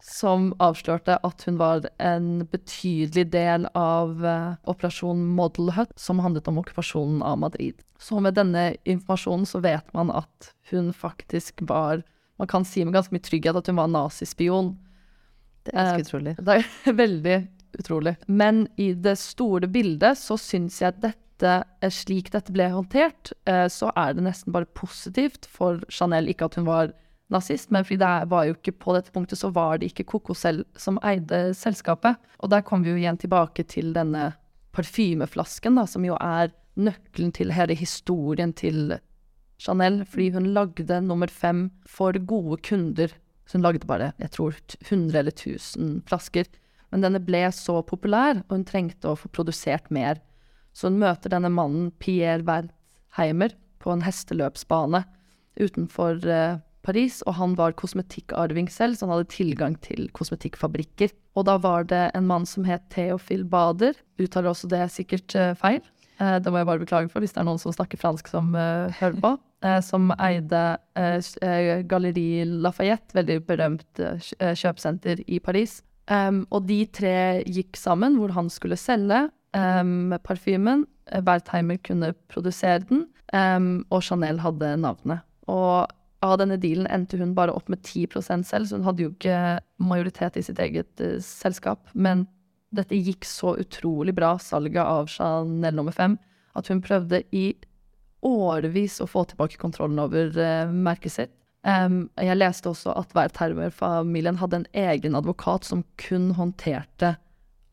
som 0.00 0.50
avslørte 0.64 1.18
at 1.26 1.42
hun 1.44 1.58
var 1.60 1.84
en 2.00 2.46
betydelig 2.48 3.26
del 3.34 3.66
av 3.76 4.22
uh, 4.24 4.54
operasjon 4.70 5.26
Model 5.36 5.74
Hut, 5.76 5.92
som 6.00 6.22
handlet 6.24 6.48
om 6.48 6.60
okkupasjonen 6.62 7.20
av 7.26 7.40
Madrid. 7.42 7.82
Så 8.00 8.20
med 8.24 8.38
denne 8.38 8.74
informasjonen 8.88 9.44
så 9.48 9.60
vet 9.60 9.92
man 9.96 10.12
at 10.14 10.54
hun 10.72 10.94
faktisk 10.96 11.66
var 11.68 12.06
Man 12.40 12.48
kan 12.48 12.64
si 12.64 12.80
med 12.80 12.94
ganske 12.96 13.12
mye 13.12 13.20
trygghet 13.20 13.52
at 13.58 13.66
hun 13.68 13.76
var 13.76 13.90
nazispion. 13.92 14.70
Det 15.66 15.74
er 15.74 15.90
ganske 15.90 16.02
uh, 16.02 16.06
utrolig. 16.06 16.36
Det 16.46 16.58
er 16.60 16.96
veldig 17.00 17.38
utrolig. 17.80 18.14
Men 18.26 18.64
i 18.80 18.92
det 18.94 19.16
store 19.20 19.68
bildet 19.70 20.18
så 20.18 20.38
syns 20.40 20.80
jeg 20.82 20.94
at 20.94 21.02
dette 21.04 21.52
eh, 21.80 21.92
slik 21.92 22.32
dette 22.34 22.54
ble 22.54 22.70
håndtert, 22.72 23.34
uh, 23.50 23.66
så 23.72 23.92
er 23.98 24.16
det 24.16 24.26
nesten 24.26 24.54
bare 24.56 24.68
positivt 24.76 25.48
for 25.50 25.82
Chanel. 25.92 26.30
Ikke 26.32 26.50
at 26.50 26.58
hun 26.58 26.68
var 26.68 26.94
nazist, 27.30 27.70
men 27.70 27.86
fordi 27.86 28.00
det 28.02 28.30
var 28.30 28.46
jo 28.48 28.56
ikke 28.56 28.74
på 28.82 28.94
dette 28.96 29.12
punktet 29.14 29.38
så 29.38 29.52
var 29.54 29.78
det 29.78 29.92
ikke 29.92 30.08
Coco 30.10 30.34
selv 30.34 30.64
som 30.78 30.98
eide 31.06 31.50
selskapet. 31.54 32.18
Og 32.42 32.50
der 32.50 32.64
kommer 32.66 32.88
vi 32.88 32.96
jo 32.96 33.02
igjen 33.04 33.20
tilbake 33.20 33.64
til 33.70 33.92
denne 33.94 34.32
parfymeflasken, 34.74 35.78
da, 35.78 35.86
som 35.86 36.04
jo 36.06 36.16
er 36.18 36.50
nøkkelen 36.80 37.32
til 37.34 37.52
hele 37.54 37.76
historien 37.78 38.52
til 38.56 38.96
Chanel, 39.60 40.02
fordi 40.08 40.30
hun 40.34 40.52
lagde 40.54 41.00
nummer 41.04 41.30
fem 41.30 41.68
for 41.86 42.16
gode 42.26 42.60
kunder. 42.66 43.12
Så 43.50 43.58
hun 43.58 43.64
lagde 43.66 43.82
bare, 43.82 44.12
jeg 44.22 44.30
tror, 44.30 44.54
100 44.78 45.16
eller 45.18 45.34
1000 45.34 46.04
flasker. 46.06 46.46
Men 46.94 47.02
denne 47.02 47.18
ble 47.18 47.42
så 47.50 47.80
populær, 47.82 48.44
og 48.46 48.52
hun 48.54 48.66
trengte 48.66 49.10
å 49.10 49.18
få 49.18 49.30
produsert 49.34 49.88
mer. 49.90 50.20
Så 50.70 50.86
hun 50.86 51.00
møter 51.02 51.32
denne 51.32 51.50
mannen, 51.50 51.88
Pierre 51.98 52.46
Wertheimer, 52.46 53.56
på 53.82 53.90
en 53.90 54.04
hesteløpsbane 54.06 55.02
utenfor 55.58 56.22
uh, 56.30 56.60
Paris, 56.86 57.24
og 57.26 57.40
han 57.40 57.58
var 57.58 57.74
kosmetikkarving 57.80 58.70
selv, 58.70 58.94
så 58.94 59.08
han 59.08 59.16
hadde 59.16 59.32
tilgang 59.34 59.74
til 59.82 60.06
kosmetikkfabrikker. 60.14 61.10
Og 61.34 61.48
da 61.50 61.58
var 61.58 61.90
det 61.90 62.04
en 62.14 62.30
mann 62.30 62.46
som 62.46 62.68
het 62.68 62.86
Theophil 62.94 63.42
Bader, 63.50 63.98
uttaler 64.22 64.52
også 64.52 64.70
det 64.70 64.84
sikkert 64.94 65.34
uh, 65.34 65.56
feil, 65.58 65.82
uh, 66.22 66.38
det 66.38 66.54
må 66.54 66.62
jeg 66.62 66.70
bare 66.70 66.84
beklage 66.86 67.10
for 67.10 67.24
hvis 67.24 67.34
det 67.34 67.42
er 67.42 67.50
noen 67.50 67.62
som 67.62 67.74
snakker 67.74 67.98
fransk 67.98 68.30
som 68.30 68.54
hører 68.54 69.18
på, 69.18 69.34
som 69.84 70.08
eide 70.16 70.78
Galleri 71.90 72.44
Lafayette, 72.48 73.14
veldig 73.18 73.38
berømt 73.44 74.00
kjøpesenter 74.00 75.20
i 75.28 75.40
Paris. 75.44 75.82
Og 76.10 76.64
de 76.66 76.80
tre 76.90 77.44
gikk 77.44 77.76
sammen, 77.78 78.16
hvor 78.18 78.32
han 78.34 78.48
skulle 78.50 78.78
selge 78.80 79.28
parfymen. 79.52 80.86
Wertheimer 81.26 81.78
kunne 81.84 82.12
produsere 82.32 82.80
den, 82.88 83.04
og 83.90 84.02
Chanel 84.06 84.40
hadde 84.42 84.76
navnet. 84.80 85.26
Og 85.50 85.90
av 86.20 86.36
denne 86.36 86.58
dealen 86.60 86.88
endte 86.92 87.16
hun 87.20 87.34
bare 87.36 87.54
opp 87.56 87.70
med 87.72 87.80
10% 87.80 88.44
selv, 88.44 88.66
så 88.68 88.76
hun 88.76 88.84
hadde 88.88 89.06
jo 89.06 89.12
ikke 89.14 89.60
majoritet 89.80 90.36
i 90.36 90.44
sitt 90.44 90.60
eget 90.60 91.00
selskap. 91.24 91.80
Men 91.94 92.26
dette 92.76 92.94
gikk 92.94 93.24
så 93.26 93.56
utrolig 93.58 94.14
bra, 94.14 94.36
salget 94.38 94.84
av 94.84 95.08
Chanel 95.10 95.74
nummer 95.74 95.94
fem, 95.96 96.18
at 96.54 96.68
hun 96.70 96.82
prøvde 96.84 97.22
i 97.34 97.54
årevis 98.26 99.00
å 99.00 99.08
få 99.08 99.24
tilbake 99.30 99.60
kontrollen 99.60 100.00
over 100.02 100.32
uh, 100.36 100.70
merket 100.70 101.16
sitt. 101.16 101.34
Um, 101.60 102.06
jeg 102.16 102.38
leste 102.38 102.70
også 102.70 102.94
at 102.96 103.12
Wertheimer-familien 103.12 104.38
hadde 104.40 104.62
en 104.62 104.70
egen 104.72 105.16
advokat 105.18 105.66
som 105.68 105.82
kun 106.00 106.30
håndterte 106.38 107.18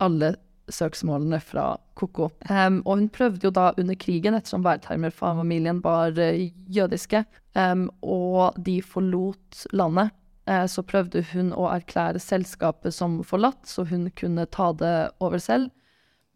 alle 0.03 0.33
søksmålene 0.67 1.39
fra 1.39 1.77
Koko. 1.97 2.29
Um, 2.49 2.81
og 2.83 2.99
hun 2.99 3.09
prøvde 3.13 3.47
jo 3.47 3.53
da 3.55 3.71
under 3.79 3.95
krigen, 3.95 4.35
ettersom 4.35 4.65
Wertheimer-familien 4.67 5.81
var 5.85 6.17
uh, 6.19 6.43
jødiske, 6.67 7.23
um, 7.55 7.87
og 8.03 8.57
de 8.59 8.81
forlot 8.83 9.63
landet, 9.71 10.11
uh, 10.49 10.65
så 10.67 10.83
prøvde 10.85 11.23
hun 11.31 11.53
å 11.55 11.69
erklære 11.71 12.21
selskapet 12.21 12.95
som 12.95 13.21
forlatt, 13.25 13.63
så 13.65 13.87
hun 13.87 14.09
kunne 14.19 14.47
ta 14.51 14.73
det 14.75 14.95
over 15.23 15.41
selv. 15.41 15.71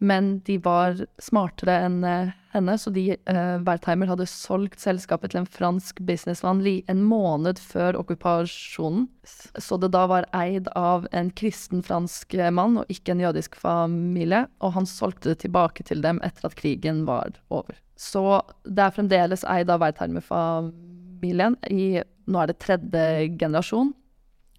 Men 0.01 0.39
de 0.47 0.55
var 0.63 1.03
smartere 1.21 1.75
enn 1.85 1.99
uh, 2.07 2.31
henne, 2.53 2.77
så 2.77 2.91
de, 2.93 3.15
eh, 3.15 3.57
Wertheimer 3.65 4.09
hadde 4.11 4.27
solgt 4.29 4.79
selskapet 4.83 5.31
til 5.31 5.41
en 5.41 5.49
fransk 5.49 6.01
businessmann 6.07 6.61
en 6.87 7.03
måned 7.03 7.59
før 7.59 7.97
okkupasjonen. 7.99 9.07
Så 9.23 9.79
det 9.79 9.91
da 9.91 10.05
var 10.07 10.27
eid 10.33 10.67
av 10.75 11.07
en 11.11 11.31
kristen 11.31 11.81
fransk 11.81 12.33
eh, 12.33 12.51
mann 12.51 12.77
og 12.77 12.85
ikke 12.89 13.15
en 13.15 13.23
jødisk 13.23 13.55
familie. 13.55 14.47
Og 14.61 14.73
han 14.73 14.85
solgte 14.85 15.31
det 15.31 15.39
tilbake 15.45 15.83
til 15.83 16.01
dem 16.01 16.19
etter 16.23 16.45
at 16.49 16.55
krigen 16.55 17.05
var 17.05 17.31
over. 17.49 17.75
Så 17.95 18.41
det 18.65 18.83
er 18.83 18.95
fremdeles 18.95 19.45
eid 19.45 19.69
av 19.69 19.81
Wertheimer-familien. 19.81 21.57
i 21.69 22.01
Nå 22.27 22.39
er 22.41 22.47
det 22.47 22.59
tredje 22.59 23.37
generasjon. 23.37 23.93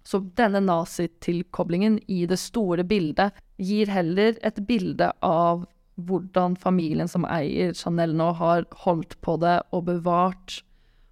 Så 0.03 0.19
denne 0.35 0.59
nazitilkoblingen 0.59 1.99
i 2.11 2.25
det 2.27 2.37
store 2.39 2.83
bildet 2.83 3.37
gir 3.57 3.87
heller 3.87 4.35
et 4.43 4.59
bilde 4.67 5.11
av 5.23 5.63
hvordan 5.95 6.55
familien 6.57 7.09
som 7.11 7.25
eier 7.29 7.73
Chanel 7.77 8.15
nå, 8.17 8.31
har 8.39 8.65
holdt 8.85 9.19
på 9.21 9.37
det 9.41 9.59
og 9.71 9.85
bevart 9.89 10.61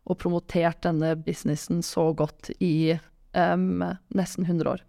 og 0.09 0.17
promotert 0.17 0.81
denne 0.81 1.13
businessen 1.21 1.83
så 1.85 2.07
godt 2.17 2.49
i 2.59 2.97
um, 3.37 3.83
nesten 4.17 4.47
100 4.47 4.71
år. 4.73 4.81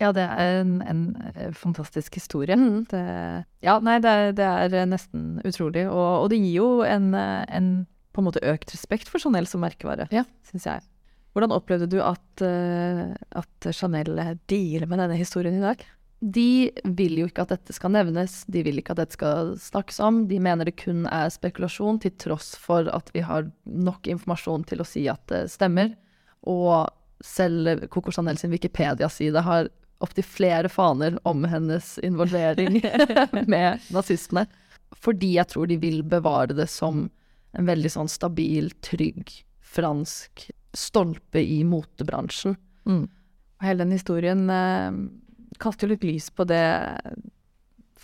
Ja, 0.00 0.10
det 0.12 0.26
er 0.28 0.58
en, 0.60 0.74
en 0.84 1.04
eh, 1.32 1.52
fantastisk 1.56 2.18
historie. 2.18 2.56
Mm. 2.58 2.82
Det, 2.90 3.04
ja, 3.64 3.78
nei, 3.80 3.94
det, 4.04 4.34
det 4.36 4.44
er 4.44 4.90
nesten 4.90 5.38
utrolig. 5.46 5.86
Og, 5.88 6.26
og 6.26 6.28
det 6.34 6.42
gir 6.42 6.58
jo 6.58 6.68
en, 6.84 7.14
en 7.16 7.70
på 8.12 8.20
en 8.20 8.28
måte 8.28 8.42
økt 8.44 8.74
respekt 8.74 9.08
for 9.12 9.22
Chanel 9.22 9.48
som 9.48 9.64
merkevare, 9.64 10.08
Ja. 10.12 10.26
syns 10.50 10.66
jeg. 10.68 10.84
Hvordan 11.36 11.52
opplevde 11.52 11.88
du 11.92 11.98
at, 12.00 12.42
eh, 12.44 13.14
at 13.36 13.68
Chanel 13.76 14.12
dealer 14.48 14.88
med 14.88 15.00
denne 15.04 15.18
historien 15.20 15.56
i 15.58 15.64
dag? 15.64 15.82
De 16.20 16.70
vil 16.96 17.18
jo 17.20 17.26
ikke 17.28 17.44
at 17.44 17.52
dette 17.52 17.74
skal 17.76 17.92
nevnes, 17.92 18.38
de 18.48 18.62
vil 18.64 18.80
ikke 18.80 18.94
at 18.94 19.02
dette 19.02 19.16
skal 19.18 19.52
snakkes 19.60 19.98
om. 20.00 20.22
De 20.30 20.38
mener 20.40 20.68
det 20.68 20.78
kun 20.80 21.04
er 21.12 21.28
spekulasjon, 21.32 22.00
til 22.00 22.14
tross 22.16 22.54
for 22.60 22.88
at 22.92 23.10
vi 23.14 23.24
har 23.26 23.50
nok 23.64 24.08
informasjon 24.08 24.64
til 24.70 24.80
å 24.80 24.88
si 24.88 25.04
at 25.12 25.20
det 25.32 25.44
stemmer. 25.52 25.92
Og 26.48 26.88
selv 27.24 27.84
Coco 27.92 28.14
Chanel 28.14 28.40
sin 28.40 28.54
Wikipedia-side 28.54 29.44
har 29.44 29.68
opptil 30.04 30.24
flere 30.28 30.68
faner 30.72 31.18
om 31.28 31.44
hennes 31.48 31.96
involvering 32.04 32.80
med 33.52 33.84
nazistene. 33.92 34.46
Fordi 34.96 35.34
jeg 35.36 35.52
tror 35.52 35.68
de 35.68 35.78
vil 35.80 36.02
bevare 36.06 36.56
det 36.56 36.68
som 36.72 37.06
en 37.56 37.68
veldig 37.68 37.92
sånn 37.92 38.10
stabil, 38.12 38.70
trygg, 38.84 39.32
fransk 39.60 40.48
stolpe 40.76 41.40
i 41.40 41.62
motebransjen. 41.64 42.56
Og 42.86 43.64
hele 43.64 43.84
den 43.84 43.96
historien 43.96 44.44
eh, 44.52 44.98
kaster 45.62 45.86
jo 45.86 45.94
litt 45.94 46.06
lys 46.06 46.30
på 46.34 46.46
det 46.48 46.64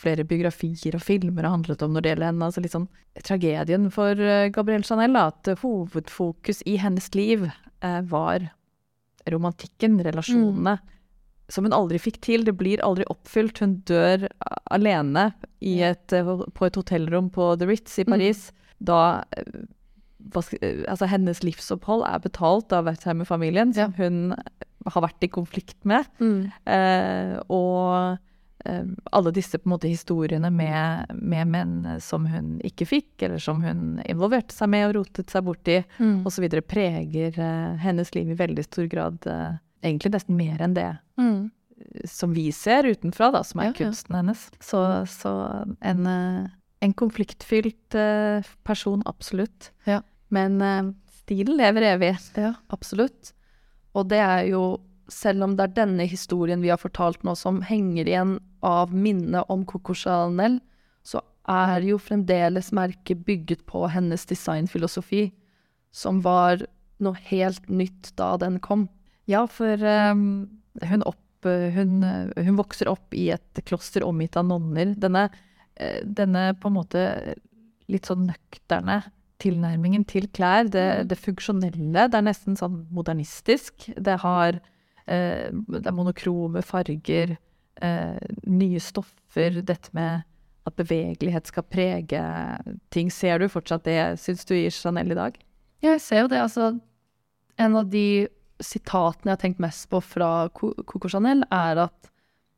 flere 0.02 0.24
biografier 0.26 0.96
og 0.96 1.04
filmer 1.04 1.46
har 1.46 1.54
handlet 1.54 1.82
om 1.84 1.92
når 1.94 2.04
det 2.04 2.12
gjelder 2.12 2.30
henne. 2.30 2.48
Altså 2.48 2.62
litt 2.64 2.74
sånn 2.74 2.88
tragedien 3.26 3.90
for 3.94 4.18
eh, 4.18 4.48
Gabrielle 4.54 4.86
Chanel, 4.86 5.14
da, 5.16 5.28
at 5.30 5.52
hovedfokus 5.62 6.62
i 6.68 6.78
hennes 6.82 7.10
liv 7.16 7.46
eh, 7.48 8.00
var 8.10 8.48
romantikken, 9.30 10.00
relasjonene, 10.02 10.78
som 11.52 11.68
hun 11.68 11.76
aldri 11.76 12.00
fikk 12.02 12.18
til. 12.24 12.46
Det 12.48 12.56
blir 12.58 12.82
aldri 12.84 13.06
oppfylt. 13.12 13.60
Hun 13.62 13.76
dør 13.88 14.26
alene 14.72 15.28
i 15.60 15.78
et, 15.86 16.14
eh, 16.16 16.26
på 16.26 16.66
et 16.68 16.80
hotellrom 16.80 17.30
på 17.34 17.52
The 17.60 17.70
Ritz 17.70 18.00
i 18.02 18.08
Paris. 18.08 18.48
Da 18.82 19.22
eh, 20.34 20.58
eh, 20.62 20.84
altså 20.88 21.06
hennes 21.10 21.42
livsopphold 21.42 22.04
er 22.08 22.18
betalt 22.24 22.72
av 22.72 22.84
Wertheimer-familien, 22.86 23.72
som 23.74 23.92
hun 23.98 24.34
har 24.86 25.02
vært 25.02 25.22
i 25.22 25.28
konflikt 25.30 25.84
med. 25.84 26.04
Eh, 26.66 27.36
og 27.52 28.18
eh, 28.66 28.84
alle 29.12 29.32
disse 29.34 29.58
på 29.58 29.66
en 29.68 29.74
måte 29.76 29.90
historiene 29.90 30.50
med, 30.54 31.12
med 31.18 31.48
menn 31.50 32.00
som 32.02 32.26
hun 32.30 32.60
ikke 32.66 32.86
fikk, 32.86 33.10
eller 33.26 33.38
som 33.42 33.62
hun 33.62 34.00
involverte 34.06 34.54
seg 34.54 34.70
med 34.70 34.88
og 34.88 34.94
rotet 35.00 35.30
seg 35.30 35.44
borti, 35.46 35.80
Mm. 35.98 36.24
osv., 36.26 36.48
preger 36.66 37.38
eh, 37.38 37.76
hennes 37.82 38.14
liv 38.14 38.30
i 38.30 38.38
veldig 38.38 38.64
stor 38.64 38.86
grad. 38.90 39.26
eh, 39.26 39.58
egentlig 39.82 40.12
nesten 40.14 40.36
mer 40.38 40.62
enn 40.62 40.74
det 40.74 40.98
Mm. 41.18 41.50
som 42.06 42.32
vi 42.32 42.50
ser 42.52 42.84
utenfra, 42.86 43.32
da, 43.32 43.42
som 43.42 43.60
er 43.60 43.64
Ja, 43.64 43.72
ja. 43.72 43.84
kunsten 43.86 44.14
hennes. 44.14 44.50
Så, 44.60 45.06
så 45.10 45.32
en, 45.82 46.06
eh, 46.06 46.48
en 46.82 46.92
konfliktfylt 46.94 47.94
eh, 47.94 48.42
person, 48.64 49.02
absolutt. 49.06 49.70
Ja. 49.86 50.00
Men 50.32 50.58
uh, 50.64 50.92
stilen 51.22 51.58
lever 51.60 51.88
evig. 51.94 52.16
Ja, 52.38 52.54
absolutt. 52.72 53.32
Og 53.92 54.08
det 54.10 54.22
er 54.24 54.46
jo, 54.48 54.80
selv 55.12 55.44
om 55.46 55.56
det 55.58 55.68
er 55.68 55.76
denne 55.82 56.06
historien 56.08 56.62
vi 56.64 56.72
har 56.72 56.80
fortalt 56.80 57.24
nå 57.26 57.36
som 57.38 57.60
henger 57.66 58.08
igjen 58.08 58.38
av 58.64 58.94
minnet 58.94 59.50
om 59.52 59.66
Coco 59.68 59.94
Chanel, 59.98 60.60
så 61.04 61.20
er 61.50 61.82
jo 61.84 61.98
fremdeles 62.00 62.70
merket 62.72 63.24
bygget 63.26 63.64
på 63.68 63.84
hennes 63.90 64.24
designfilosofi, 64.30 65.26
som 65.92 66.22
var 66.24 66.62
noe 67.02 67.18
helt 67.28 67.66
nytt 67.68 68.12
da 68.16 68.36
den 68.40 68.60
kom. 68.62 68.86
Ja, 69.28 69.44
for 69.50 69.82
um, 69.82 70.46
hun, 70.80 71.02
opp, 71.04 71.44
hun, 71.44 72.06
hun 72.38 72.60
vokser 72.60 72.88
opp 72.88 73.14
i 73.18 73.28
et 73.34 73.64
kloster 73.66 74.06
omgitt 74.06 74.38
av 74.38 74.46
nonner. 74.48 74.94
Denne, 75.02 75.26
eh, 75.74 75.98
denne 76.06 76.52
på 76.62 76.70
en 76.70 76.78
måte 76.78 77.02
litt 77.90 78.08
sånn 78.08 78.28
nøkterne 78.30 79.02
tilnærmingen 79.42 80.04
til 80.08 80.28
klær, 80.34 80.68
det, 80.70 81.08
det 81.10 81.18
funksjonelle, 81.20 82.08
det 82.08 82.18
er 82.18 82.26
nesten 82.26 82.58
sånn 82.58 82.84
modernistisk. 82.94 83.88
Det 83.96 84.18
har 84.22 84.58
eh, 85.06 85.48
det 85.50 85.86
er 85.86 85.96
monokrome 85.96 86.62
farger, 86.66 87.36
eh, 87.82 88.20
nye 88.46 88.82
stoffer, 88.82 89.62
dette 89.62 89.92
med 89.96 90.22
at 90.68 90.78
bevegelighet 90.78 91.50
skal 91.50 91.66
prege 91.66 92.22
ting. 92.94 93.10
Ser 93.10 93.42
du 93.42 93.48
fortsatt 93.50 93.84
det, 93.88 93.98
syns 94.22 94.46
du, 94.46 94.54
i 94.54 94.70
Chanel 94.70 95.14
i 95.14 95.18
dag? 95.18 95.38
Ja, 95.82 95.96
jeg 95.96 96.04
ser 96.04 96.24
jo 96.24 96.30
det. 96.30 96.38
Altså, 96.44 96.70
en 97.58 97.76
av 97.78 97.90
de 97.90 98.28
sitatene 98.62 99.32
jeg 99.32 99.34
har 99.34 99.42
tenkt 99.42 99.62
mest 99.62 99.88
på 99.90 99.98
fra 100.04 100.48
Coco 100.54 101.10
Chanel, 101.10 101.42
er 101.50 101.88
at 101.88 102.12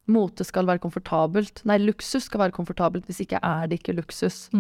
mote 0.05 0.45
skal 0.45 0.69
være 0.69 0.83
komfortabelt. 0.83 1.63
Nei, 1.65 1.79
luksus 1.81 2.29
skal 2.29 2.45
være 2.45 2.57
komfortabelt, 2.57 3.07
hvis 3.09 3.23
ikke 3.25 3.41
er 3.41 3.71
det 3.71 3.81
ikke 3.81 3.97
luksus. 3.97 4.51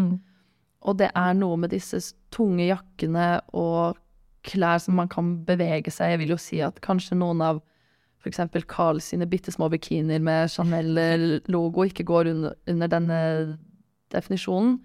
Og 0.84 0.98
det 1.00 1.10
er 1.16 1.36
noe 1.36 1.56
med 1.60 1.72
disse 1.72 2.00
tunge 2.34 2.66
jakkene 2.68 3.28
og 3.56 4.00
klær 4.44 4.82
som 4.82 4.98
man 5.00 5.08
kan 5.08 5.38
bevege 5.46 5.92
seg. 5.92 6.14
Jeg 6.14 6.22
vil 6.24 6.34
jo 6.34 6.40
si 6.40 6.60
at 6.64 6.82
kanskje 6.84 7.16
noen 7.16 7.40
av 7.44 7.62
f.eks. 8.24 8.40
Carl 8.68 9.00
sine 9.04 9.28
bitte 9.28 9.52
små 9.52 9.70
bikinier 9.72 10.22
med 10.24 10.52
Chanel-logo 10.52 11.86
ikke 11.88 12.06
går 12.08 12.32
under, 12.32 12.58
under 12.70 12.92
denne 12.92 13.20
definisjonen. 14.12 14.78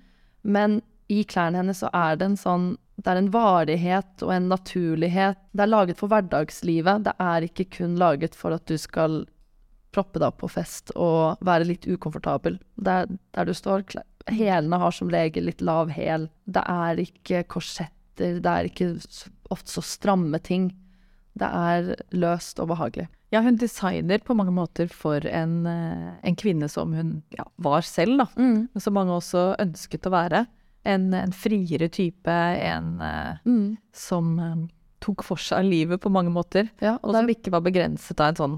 Men 0.43 0.79
i 1.11 1.23
klærne 1.27 1.59
hennes 1.61 1.81
så 1.83 1.89
er 1.95 2.19
det 2.19 2.29
en 2.29 2.39
sånn 2.39 2.69
Det 2.99 3.07
er 3.13 3.19
en 3.21 3.31
varighet 3.31 4.23
og 4.25 4.33
en 4.35 4.49
naturlighet. 4.51 5.37
Det 5.55 5.63
er 5.63 5.71
laget 5.71 5.99
for 5.99 6.11
hverdagslivet. 6.11 7.05
Det 7.05 7.13
er 7.23 7.45
ikke 7.47 7.69
kun 7.77 7.93
laget 7.99 8.35
for 8.35 8.51
at 8.51 8.65
du 8.67 8.75
skal 8.77 9.21
proppe 9.95 10.21
deg 10.21 10.29
opp 10.29 10.41
på 10.43 10.51
fest 10.51 10.93
og 10.95 11.41
være 11.45 11.67
litt 11.71 11.87
ukomfortabel. 11.89 12.59
Der, 12.77 13.09
der 13.35 13.47
du 13.47 13.53
står, 13.57 13.85
hælene 14.29 14.79
har 14.81 14.95
som 14.95 15.11
regel 15.13 15.49
litt 15.49 15.63
lav 15.65 15.93
hæl. 15.93 16.27
Det 16.45 16.63
er 16.65 17.01
ikke 17.03 17.43
korsetter, 17.49 18.39
det 18.43 18.51
er 18.51 18.69
ikke 18.69 18.91
ofte 19.53 19.79
så 19.79 19.85
stramme 19.85 20.41
ting. 20.43 20.69
Det 21.39 21.47
er 21.47 21.95
løst 22.11 22.59
og 22.61 22.71
behagelig. 22.73 23.07
Ja, 23.29 23.43
hun 23.45 23.59
designer 23.61 24.21
på 24.25 24.33
mange 24.33 24.51
måter 24.53 24.89
for 24.89 25.25
en, 25.25 25.65
eh, 25.69 26.13
en 26.25 26.35
kvinne 26.35 26.69
som 26.69 26.95
hun 26.97 27.21
ja, 27.37 27.45
var 27.61 27.85
selv, 27.85 28.17
da. 28.23 28.25
Mm. 28.37 28.69
som 28.77 28.97
mange 28.97 29.13
også 29.13 29.53
ønsket 29.61 30.07
å 30.09 30.13
være. 30.15 30.47
En, 30.89 31.13
en 31.13 31.33
friere 31.35 31.89
type, 31.93 32.33
en 32.33 32.97
mm. 33.45 33.77
som 33.93 34.39
eh, 34.41 34.65
tok 35.03 35.23
for 35.27 35.41
seg 35.41 35.67
livet 35.67 36.01
på 36.01 36.11
mange 36.11 36.33
måter. 36.33 36.71
Ja, 36.81 36.97
Og 37.03 37.11
og 37.11 37.19
som 37.19 37.29
ikke 37.29 37.53
var 37.53 37.63
begrenset 37.65 38.19
av 38.19 38.33
en 38.33 38.39
sånn 38.41 38.57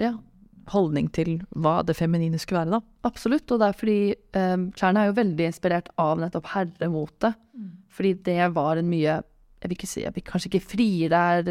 ja, 0.00 0.12
holdning 0.70 1.08
til 1.14 1.40
hva 1.58 1.80
det 1.86 1.96
feminine 1.98 2.38
skulle 2.40 2.62
være, 2.62 2.78
da. 2.78 3.08
absolutt. 3.08 3.50
Og 3.50 3.60
det 3.60 3.68
er 3.68 3.78
fordi 3.78 4.00
um, 4.38 4.68
klærne 4.76 5.02
er 5.02 5.10
jo 5.10 5.18
veldig 5.18 5.48
inspirert 5.48 5.90
av 6.00 6.20
nettopp 6.22 6.52
herremote. 6.54 7.34
Fordi 7.92 8.14
det 8.24 8.40
var 8.54 8.80
en 8.80 8.88
mye 8.88 9.20
Jeg 9.62 9.68
vil 9.68 9.76
ikke 9.76 9.90
si 9.90 10.02
jeg 10.02 10.14
vil 10.16 10.24
kanskje 10.26 10.48
ikke 10.50 10.68
friere 10.72 11.18
er 11.36 11.48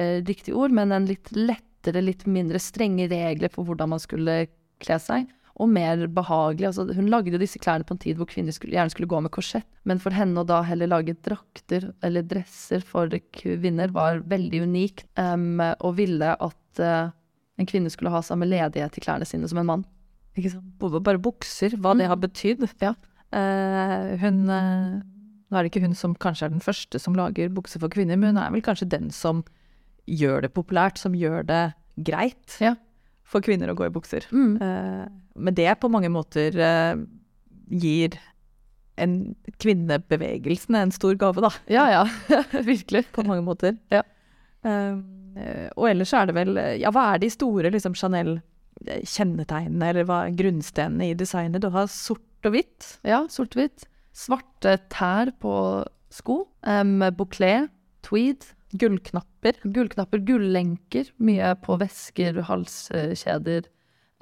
eh, 0.00 0.20
riktig 0.24 0.54
ord, 0.56 0.72
men 0.72 0.94
en 0.96 1.04
litt 1.04 1.28
lettere, 1.36 2.00
litt 2.00 2.22
mindre 2.24 2.60
strenge 2.62 3.04
regler 3.10 3.52
for 3.52 3.68
hvordan 3.68 3.90
man 3.92 4.00
skulle 4.00 4.46
kle 4.80 4.96
seg. 5.02 5.26
Og 5.60 5.68
mer 5.70 6.06
behagelig. 6.10 6.70
Altså, 6.70 6.86
hun 6.96 7.10
lagde 7.12 7.38
disse 7.38 7.60
klærne 7.62 7.84
på 7.86 7.94
en 7.94 8.00
tid 8.00 8.16
hvor 8.18 8.30
kvinner 8.30 8.54
skulle, 8.56 8.72
gjerne 8.74 8.90
skulle 8.90 9.10
gå 9.12 9.20
med 9.22 9.30
korsett. 9.34 9.68
Men 9.84 10.00
for 10.02 10.16
henne 10.16 10.40
å 10.40 10.48
da 10.48 10.62
heller 10.66 10.90
lage 10.90 11.14
drakter 11.20 11.90
eller 12.02 12.24
dresser 12.26 12.82
for 12.82 13.12
kvinner 13.36 13.92
var 13.94 14.24
veldig 14.24 14.64
unikt. 14.64 15.04
Um, 15.20 15.60
og 15.60 15.98
ville 16.00 16.32
at 16.32 16.82
eh, 16.82 17.12
en 17.58 17.68
kvinne 17.70 17.90
skulle 17.92 18.12
ha 18.12 18.22
samme 18.24 18.48
ledighet 18.48 18.98
i 18.98 19.02
klærne 19.04 19.26
sine 19.28 19.48
som 19.50 19.60
en 19.60 19.68
mann. 19.68 19.84
Bare 20.34 21.20
bukser, 21.22 21.76
hva 21.78 21.94
det 21.98 22.08
har 22.10 22.18
betydd. 22.18 22.66
Ja. 22.82 22.94
Uh, 23.34 24.14
hun 24.22 24.44
uh, 24.50 25.02
Nå 25.50 25.58
er 25.58 25.66
det 25.66 25.70
ikke 25.70 25.84
hun 25.84 25.94
som 25.94 26.14
kanskje 26.18 26.48
er 26.48 26.54
den 26.54 26.62
første 26.64 26.98
som 26.98 27.14
lager 27.14 27.50
bukser 27.52 27.78
for 27.82 27.92
kvinner, 27.92 28.18
men 28.18 28.32
hun 28.32 28.40
er 28.42 28.50
vel 28.50 28.62
kanskje 28.64 28.88
den 28.90 29.10
som 29.14 29.44
gjør 30.10 30.46
det 30.46 30.54
populært, 30.56 30.98
som 30.98 31.14
gjør 31.14 31.44
det 31.46 31.62
greit 32.02 32.56
Ja. 32.64 32.74
for 33.22 33.44
kvinner 33.44 33.70
å 33.70 33.76
gå 33.78 33.86
i 33.86 33.92
bukser. 33.94 34.26
Mm. 34.34 34.56
Uh, 34.58 35.04
men 35.36 35.54
det 35.54 35.68
på 35.82 35.90
mange 35.90 36.10
måter 36.10 36.56
gir 37.70 38.16
en 39.00 39.34
kvinnebevegelsen 39.62 40.76
en 40.78 40.94
stor 40.94 41.14
gave, 41.18 41.42
da. 41.42 41.50
Ja, 41.70 41.86
ja. 41.90 42.02
Virkelig. 42.70 43.06
På 43.14 43.24
mange 43.26 43.42
måter. 43.46 43.78
Ja. 43.94 44.02
Um, 45.34 45.70
og 45.76 45.88
ellers 45.90 46.12
er 46.14 46.28
det 46.30 46.36
vel 46.36 46.58
Ja, 46.78 46.92
hva 46.94 47.08
er 47.14 47.22
de 47.22 47.30
store 47.32 47.72
liksom, 47.74 47.96
Chanel-kjennetegnene, 47.98 49.90
eller 49.90 50.06
hva 50.08 50.20
grunnstenene 50.34 51.10
i 51.10 51.18
designet? 51.18 51.64
Du 51.64 51.70
har 51.74 51.90
sort 51.90 52.46
og 52.46 52.54
hvitt. 52.54 52.96
Ja, 53.06 53.24
sort 53.32 53.56
og 53.56 53.64
hvitt. 53.64 53.86
Svarte 54.14 54.76
tær 54.92 55.32
på 55.42 55.54
sko. 56.14 56.44
Um, 56.62 57.00
bouclé, 57.16 57.66
tweed. 58.06 58.46
Gullknapper. 58.74 59.60
Gullknapper, 59.62 60.22
gullenker. 60.26 61.10
Mye 61.22 61.54
på 61.62 61.78
vesker, 61.78 62.40
halskjeder. 62.48 63.68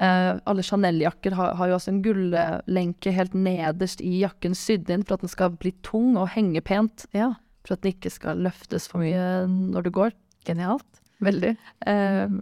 Uh, 0.02 0.40
alle 0.48 0.64
Chanel-jakker 0.64 1.36
har, 1.36 1.54
har, 1.58 1.68
jo 1.68 1.76
også 1.76 1.92
en 1.92 2.02
gullenke 2.04 3.12
helt 3.14 3.36
nederst 3.36 4.00
i 4.02 4.22
jakken 4.22 4.56
sydd 4.56 4.90
inn 4.90 5.04
for 5.06 5.14
at 5.18 5.24
den 5.24 5.32
skal 5.32 5.52
bli 5.60 5.74
tung 5.86 6.16
og 6.16 6.32
henge 6.34 6.64
pent. 6.64 7.06
Ja. 7.16 7.34
For 7.62 7.76
at 7.76 7.84
den 7.84 7.94
ikke 7.94 8.12
skal 8.12 8.42
løftes 8.42 8.88
for 8.90 9.04
mye 9.04 9.46
når 9.46 9.86
du 9.86 9.92
går. 9.94 10.16
Genialt. 10.48 10.88
Veldig. 11.22 11.52
Eh, 11.86 12.36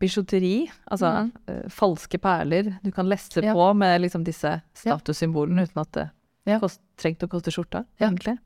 bijouteri, 0.00 0.54
altså 0.86 1.12
mm. 1.12 1.30
eh, 1.50 1.62
falske 1.74 2.20
perler. 2.22 2.74
Du 2.84 2.90
kan 2.94 3.08
lesse 3.10 3.42
ja. 3.44 3.54
på 3.56 3.70
med 3.78 4.00
liksom 4.06 4.24
disse 4.26 4.56
statussymbolene 4.76 5.66
uten 5.68 5.82
at 5.82 5.94
det 5.96 6.08
ja. 6.48 6.60
kost, 6.62 6.82
trengte 7.00 7.28
å 7.28 7.32
koste 7.32 7.52
skjorta, 7.54 7.84
egentlig. 8.00 8.38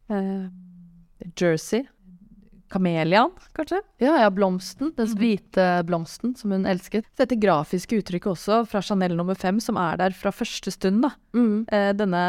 jersey. 1.39 1.85
Kamelian, 2.75 3.31
kanskje? 3.53 3.79
Ja, 4.03 4.17
ja, 4.19 4.31
blomsten. 4.35 4.91
Den 4.97 5.07
mm. 5.07 5.19
hvite 5.21 5.67
blomsten 5.87 6.33
som 6.35 6.51
hun 6.51 6.65
elsket. 6.67 7.07
Dette 7.19 7.37
grafiske 7.39 8.01
uttrykket 8.01 8.33
også, 8.33 8.63
fra 8.67 8.83
Chanel 8.83 9.15
nummer 9.15 9.39
fem, 9.39 9.61
som 9.63 9.79
er 9.79 10.01
der 10.01 10.17
fra 10.17 10.33
første 10.35 10.73
stund, 10.75 11.05
da. 11.05 11.13
Mm. 11.37 11.67
Eh, 11.69 11.91
denne 11.95 12.25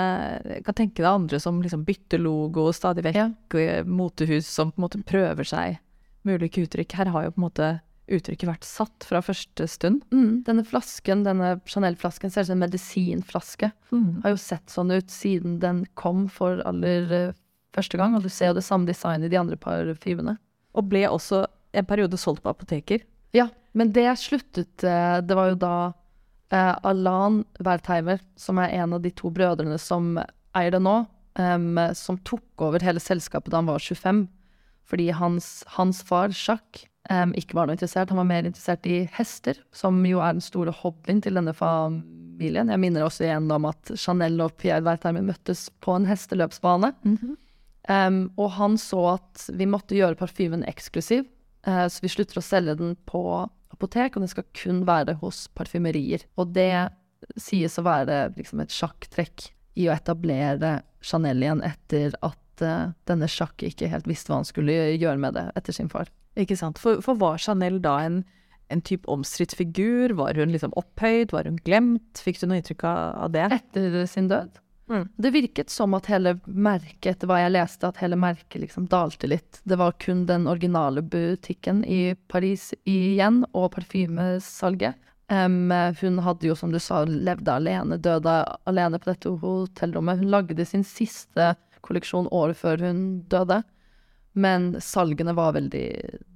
Kan 0.66 0.78
tenke 0.78 1.02
deg 1.02 1.10
andre 1.10 1.40
som 1.42 1.64
liksom 1.64 1.86
bytter 1.88 2.22
logo 2.22 2.68
stadig 2.76 3.08
vekk, 3.08 3.18
ja. 3.58 3.82
motehus 3.90 4.50
som 4.52 4.74
på 4.74 4.80
en 4.80 4.86
måte 4.86 5.02
prøver 5.08 5.50
seg 5.50 5.80
med 6.26 6.42
ulike 6.42 6.66
uttrykk. 6.66 6.98
Her 7.00 7.12
har 7.14 7.28
jo 7.28 7.36
på 7.36 7.42
en 7.42 7.48
måte 7.48 7.70
uttrykket 8.06 8.50
vært 8.50 8.68
satt 8.68 9.06
fra 9.08 9.22
første 9.26 9.68
stund. 9.70 10.04
Mm. 10.14 10.44
Denne 10.46 10.66
flasken, 10.68 11.24
denne 11.26 11.56
Chanel-flasken 11.70 12.34
ser 12.34 12.46
ut 12.46 12.52
som 12.52 12.58
en 12.58 12.66
medisinflaske. 12.66 13.72
Mm. 13.92 14.22
Har 14.24 14.36
jo 14.36 14.42
sett 14.42 14.74
sånn 14.74 14.94
ut 14.94 15.10
siden 15.14 15.60
den 15.64 15.84
kom 15.98 16.28
for 16.32 16.62
aller 16.70 17.12
eh, 17.14 17.36
første 17.76 18.00
gang, 18.00 18.16
og 18.16 18.26
du 18.26 18.32
ser 18.32 18.52
jo 18.52 18.60
det 18.60 18.66
samme 18.68 18.90
designet 18.90 19.30
i 19.30 19.34
de 19.34 19.42
andre 19.42 19.58
parfymene. 19.60 20.38
Og 20.78 20.90
ble 20.92 21.06
også 21.10 21.46
en 21.76 21.88
periode 21.88 22.20
solgt 22.22 22.44
på 22.46 22.54
apoteker. 22.54 23.04
Ja, 23.36 23.50
men 23.76 23.92
det 23.96 24.08
sluttet 24.22 24.86
eh, 24.88 25.18
Det 25.26 25.36
var 25.36 25.52
jo 25.52 25.60
da 25.60 25.76
eh, 26.54 26.76
Alan 26.88 27.44
Wertheimer, 27.60 28.22
som 28.40 28.62
er 28.62 28.78
en 28.78 28.96
av 28.96 29.04
de 29.04 29.12
to 29.16 29.34
brødrene 29.34 29.80
som 29.82 30.16
eier 30.56 30.72
det 30.72 30.80
nå, 30.80 31.02
um, 31.36 31.80
som 31.98 32.16
tok 32.24 32.64
over 32.64 32.84
hele 32.86 33.02
selskapet 33.04 33.52
da 33.52 33.60
han 33.60 33.68
var 33.68 33.84
25. 33.84 34.22
Fordi 34.86 35.10
hans, 35.18 35.64
hans 35.78 36.02
far, 36.06 36.34
Jacques, 36.34 36.86
um, 37.10 37.34
ikke 37.38 37.58
var 37.58 37.68
noe 37.68 37.78
interessert. 37.78 38.12
Han 38.14 38.22
var 38.22 38.30
mer 38.30 38.46
interessert 38.46 38.86
i 38.90 39.04
hester, 39.16 39.60
som 39.76 39.98
jo 40.06 40.22
er 40.22 40.38
den 40.38 40.46
store 40.46 40.74
hobbyen 40.84 41.24
til 41.26 41.40
denne 41.40 41.56
familien. 41.58 42.70
Jeg 42.70 42.82
minner 42.82 43.06
også 43.06 43.26
igjen 43.28 43.50
om 43.54 43.68
at 43.70 43.96
Chanel 43.98 44.38
og 44.46 44.56
Pierre 44.62 44.86
Wertheimer 44.86 45.26
møttes 45.26 45.68
på 45.82 45.98
en 45.98 46.08
hesteløpsbane. 46.10 46.94
Mm 47.04 47.18
-hmm. 47.18 47.36
Um, 47.86 48.32
og 48.42 48.52
han 48.52 48.78
så 48.78 49.02
at 49.14 49.50
vi 49.54 49.66
måtte 49.70 49.94
gjøre 49.94 50.18
parfymen 50.18 50.64
eksklusiv, 50.66 51.26
uh, 51.68 51.86
så 51.86 52.02
vi 52.02 52.10
slutter 52.10 52.40
å 52.42 52.42
selge 52.42 52.76
den 52.76 52.96
på 53.06 53.22
apotek, 53.70 54.16
og 54.16 54.24
den 54.24 54.32
skal 54.32 54.48
kun 54.58 54.86
være 54.88 55.14
hos 55.22 55.48
parfymerier. 55.54 56.26
Og 56.38 56.54
det 56.56 56.90
sies 57.38 57.78
å 57.78 57.86
være 57.86 58.34
liksom 58.38 58.64
et 58.64 58.74
sjakktrekk 58.74 59.52
i 59.76 59.88
å 59.90 59.94
etablere 59.94 60.80
Chanel 61.06 61.44
igjen 61.44 61.62
etter 61.66 62.16
at 62.26 62.40
uh, 62.64 62.94
denne 63.10 63.28
sjakk 63.32 63.66
ikke 63.66 63.90
helt 63.92 64.08
visste 64.10 64.32
hva 64.32 64.42
han 64.42 64.48
skulle 64.48 64.76
gjøre 64.96 65.20
med 65.22 65.36
det 65.38 65.50
etter 65.60 65.76
sin 65.76 65.92
far. 65.92 66.12
Ikke 66.40 66.58
sant. 66.60 66.80
For, 66.82 67.02
for 67.04 67.20
var 67.20 67.40
Chanel 67.42 67.80
da 67.84 67.98
en, 68.04 68.20
en 68.72 68.84
type 68.84 69.08
omstridt 69.12 69.56
figur? 69.56 70.16
Var 70.20 70.40
hun 70.40 70.54
liksom 70.54 70.76
opphøyd? 70.80 71.34
Var 71.36 71.50
hun 71.50 71.62
glemt? 71.68 72.22
Fikk 72.22 72.42
du 72.42 72.48
noe 72.50 72.60
inntrykk 72.62 72.86
av 72.90 73.32
det? 73.36 73.48
Etter 73.60 74.04
sin 74.12 74.30
død? 74.32 74.62
Mm. 74.90 75.08
Det 75.18 75.32
virket 75.34 75.70
som 75.74 75.96
at 75.98 76.06
hele 76.12 76.36
merket, 76.46 77.16
etter 77.16 77.30
hva 77.30 77.40
jeg 77.42 77.56
leste, 77.56 77.90
at 77.90 78.02
hele 78.04 78.18
merket 78.20 78.62
liksom 78.62 78.86
dalte 78.92 79.30
litt. 79.30 79.62
Det 79.66 79.80
var 79.82 79.96
kun 80.02 80.26
den 80.30 80.46
originale 80.52 81.02
butikken 81.02 81.82
i 81.90 82.14
Paris 82.30 82.70
igjen, 82.84 83.42
og 83.54 83.72
parfymesalget. 83.74 85.00
Um, 85.26 85.72
hun 86.02 86.20
hadde 86.22 86.52
jo, 86.52 86.54
som 86.54 86.70
du 86.70 86.78
sa, 86.78 87.02
levde 87.10 87.50
alene, 87.50 87.98
døde 87.98 88.36
alene 88.70 89.00
på 89.02 89.10
dette 89.10 89.32
hotellrommet. 89.42 90.22
Hun 90.22 90.30
lagde 90.36 90.68
sin 90.70 90.86
siste 90.86 91.56
kolleksjon 91.86 92.30
året 92.34 92.60
før 92.60 92.84
hun 92.86 93.02
døde, 93.32 93.62
men 94.36 94.74
salgene 94.84 95.36
var 95.38 95.56
veldig 95.56 95.88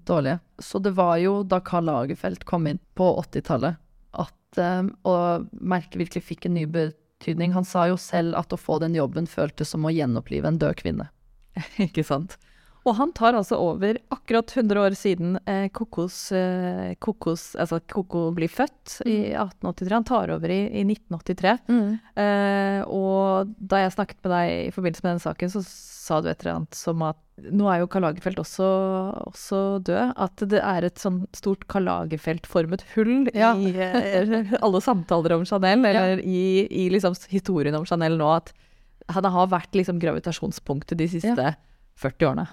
dårlige. 0.08 0.40
Så 0.64 0.80
det 0.80 0.96
var 0.96 1.18
jo 1.20 1.42
da 1.44 1.60
Karl 1.66 1.90
Lagerfeldt 1.90 2.46
kom 2.48 2.70
inn 2.70 2.80
på 2.96 3.12
80-tallet, 3.26 3.80
at 4.16 4.62
um, 4.62 4.94
og 5.10 5.50
merket 5.52 6.00
virkelig 6.00 6.24
fikk 6.30 6.48
en 6.48 6.56
ny 6.56 6.66
betydning. 6.72 7.54
Han 7.58 7.68
sa 7.68 7.90
jo 7.92 8.00
selv 8.00 8.38
at 8.40 8.56
å 8.56 8.60
få 8.60 8.80
den 8.84 8.96
jobben 8.96 9.28
føltes 9.28 9.76
som 9.76 9.86
å 9.86 9.94
gjenopplive 9.94 10.48
en 10.48 10.62
død 10.62 10.80
kvinne. 10.80 11.10
Ikke 11.90 12.06
sant. 12.08 12.38
Og 12.89 12.95
han 12.97 13.12
tar 13.13 13.38
altså 13.38 13.60
over 13.62 13.99
akkurat 14.13 14.49
100 14.56 14.82
år 14.82 14.95
siden 14.97 15.36
eh, 15.45 15.67
Kokos, 15.75 16.17
eh, 16.36 16.95
Kokos, 17.02 17.52
altså 17.60 17.82
Koko 17.86 18.30
blir 18.36 18.49
født 18.49 18.99
i 19.06 19.36
1883. 19.36 19.86
Mm. 19.86 19.95
Han 19.99 20.08
tar 20.10 20.34
over 20.34 20.54
i, 20.54 20.62
i 20.82 20.84
1983. 20.88 21.56
Mm. 21.69 21.91
Eh, 22.23 22.82
og 22.89 23.54
da 23.60 23.84
jeg 23.84 23.95
snakket 23.97 24.21
med 24.25 24.34
deg 24.34 24.54
i 24.56 24.73
forbindelse 24.73 25.06
med 25.06 25.13
den 25.13 25.23
saken, 25.28 25.54
så 25.54 25.63
sa 25.69 26.19
du 26.23 26.30
et 26.32 26.41
eller 26.41 26.56
annet 26.58 26.78
som 26.78 27.04
at 27.06 27.19
nå 27.54 27.69
er 27.71 27.84
jo 27.84 27.89
Karl 27.91 28.04
Lagerfeldt 28.08 28.41
også, 28.41 28.69
også, 29.30 29.60
død. 29.88 30.15
At 30.25 30.43
det 30.52 30.63
er 30.65 30.88
et 30.88 31.02
sånn 31.02 31.21
stort 31.38 31.67
Karl 31.71 31.88
Lagerfeldt-formet 31.88 32.84
hull 32.95 33.30
ja. 33.36 33.54
i 33.54 33.71
eh, 33.86 34.56
alle 34.60 34.82
samtaler 34.84 35.38
om 35.38 35.45
Chanel, 35.47 35.86
eller 35.86 36.17
ja. 36.17 36.23
i, 36.25 36.65
i 36.65 36.89
liksom 36.93 37.15
historien 37.32 37.78
om 37.78 37.86
Chanel 37.88 38.17
nå. 38.19 38.34
At 38.41 38.54
han 39.13 39.25
har 39.25 39.52
vært 39.54 39.78
liksom 39.78 40.02
gravitasjonspunktet 40.02 40.99
de 40.99 41.08
siste 41.10 41.52
ja. 41.54 41.56
40 41.99 42.32
årene. 42.32 42.49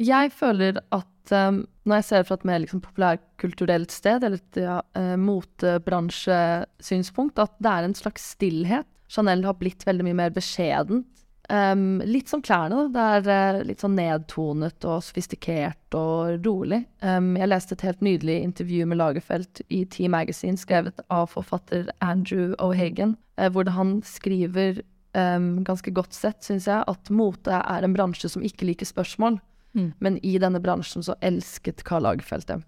Jeg 0.00 0.32
føler 0.32 0.80
at 0.96 1.32
um, 1.36 1.68
når 1.84 2.00
jeg 2.00 2.06
ser 2.08 2.24
fra 2.24 2.38
et 2.38 2.46
mer 2.48 2.62
liksom, 2.62 2.80
populærkulturelt 2.80 3.92
sted, 3.92 4.24
eller 4.24 4.40
et 4.40 4.56
ja, 4.62 4.80
uh, 4.96 5.16
motebransjesynspunkt, 5.20 7.36
at 7.42 7.52
det 7.60 7.70
er 7.70 7.84
en 7.84 7.98
slags 7.98 8.30
stillhet. 8.32 8.86
Chanel 9.10 9.42
har 9.44 9.58
blitt 9.60 9.84
veldig 9.84 10.04
mye 10.06 10.20
mer 10.22 10.30
beskjedent. 10.32 11.04
Um, 11.50 11.98
litt 12.06 12.30
som 12.30 12.38
klærne, 12.46 12.78
da. 12.78 12.86
Det 12.94 13.02
er 13.34 13.58
uh, 13.58 13.66
litt 13.66 13.82
sånn 13.82 13.98
nedtonet 13.98 14.78
og 14.86 15.02
sofistikert 15.02 15.90
og 15.98 16.38
rolig. 16.46 16.86
Um, 17.02 17.34
jeg 17.36 17.50
leste 17.50 17.74
et 17.74 17.82
helt 17.88 18.02
nydelig 18.06 18.38
intervju 18.46 18.86
med 18.86 19.00
Lagerfeldt 19.02 19.58
i 19.68 19.82
T 19.90 20.06
Magazine, 20.08 20.56
skrevet 20.56 20.94
av 21.10 21.26
forfatter 21.34 21.90
Andrew 21.98 22.54
O'Hagan, 22.62 23.18
uh, 23.36 23.50
hvor 23.50 23.66
han 23.74 24.02
skriver 24.06 24.86
ganske 25.10 25.90
godt 25.90 26.14
sett, 26.14 26.38
syns 26.46 26.70
jeg, 26.70 26.86
at 26.86 27.10
mote 27.10 27.50
er 27.50 27.82
en 27.82 27.90
bransje 27.96 28.30
som 28.30 28.46
ikke 28.46 28.62
liker 28.68 28.86
spørsmål. 28.86 29.42
Mm. 29.76 29.92
Men 29.98 30.18
i 30.26 30.36
denne 30.42 30.60
bransjen 30.62 31.04
så 31.06 31.16
elsket 31.24 31.84
Karl 31.86 32.06
Lagerfeldt 32.08 32.50
dem. 32.50 32.64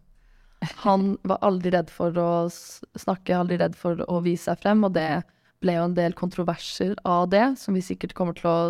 Han 0.84 1.16
var 1.26 1.40
aldri 1.42 1.72
redd 1.74 1.90
for 1.90 2.16
å 2.18 2.32
snakke, 2.50 3.34
aldri 3.34 3.58
redd 3.58 3.74
for 3.78 4.04
å 4.06 4.20
vise 4.22 4.46
seg 4.50 4.62
frem, 4.62 4.84
og 4.86 4.94
det 4.94 5.24
ble 5.62 5.76
jo 5.78 5.86
en 5.88 5.96
del 5.96 6.14
kontroverser 6.18 6.94
av 7.06 7.28
det, 7.32 7.44
som 7.58 7.74
vi 7.74 7.82
sikkert 7.84 8.14
kommer 8.18 8.38
til 8.38 8.50
å, 8.50 8.60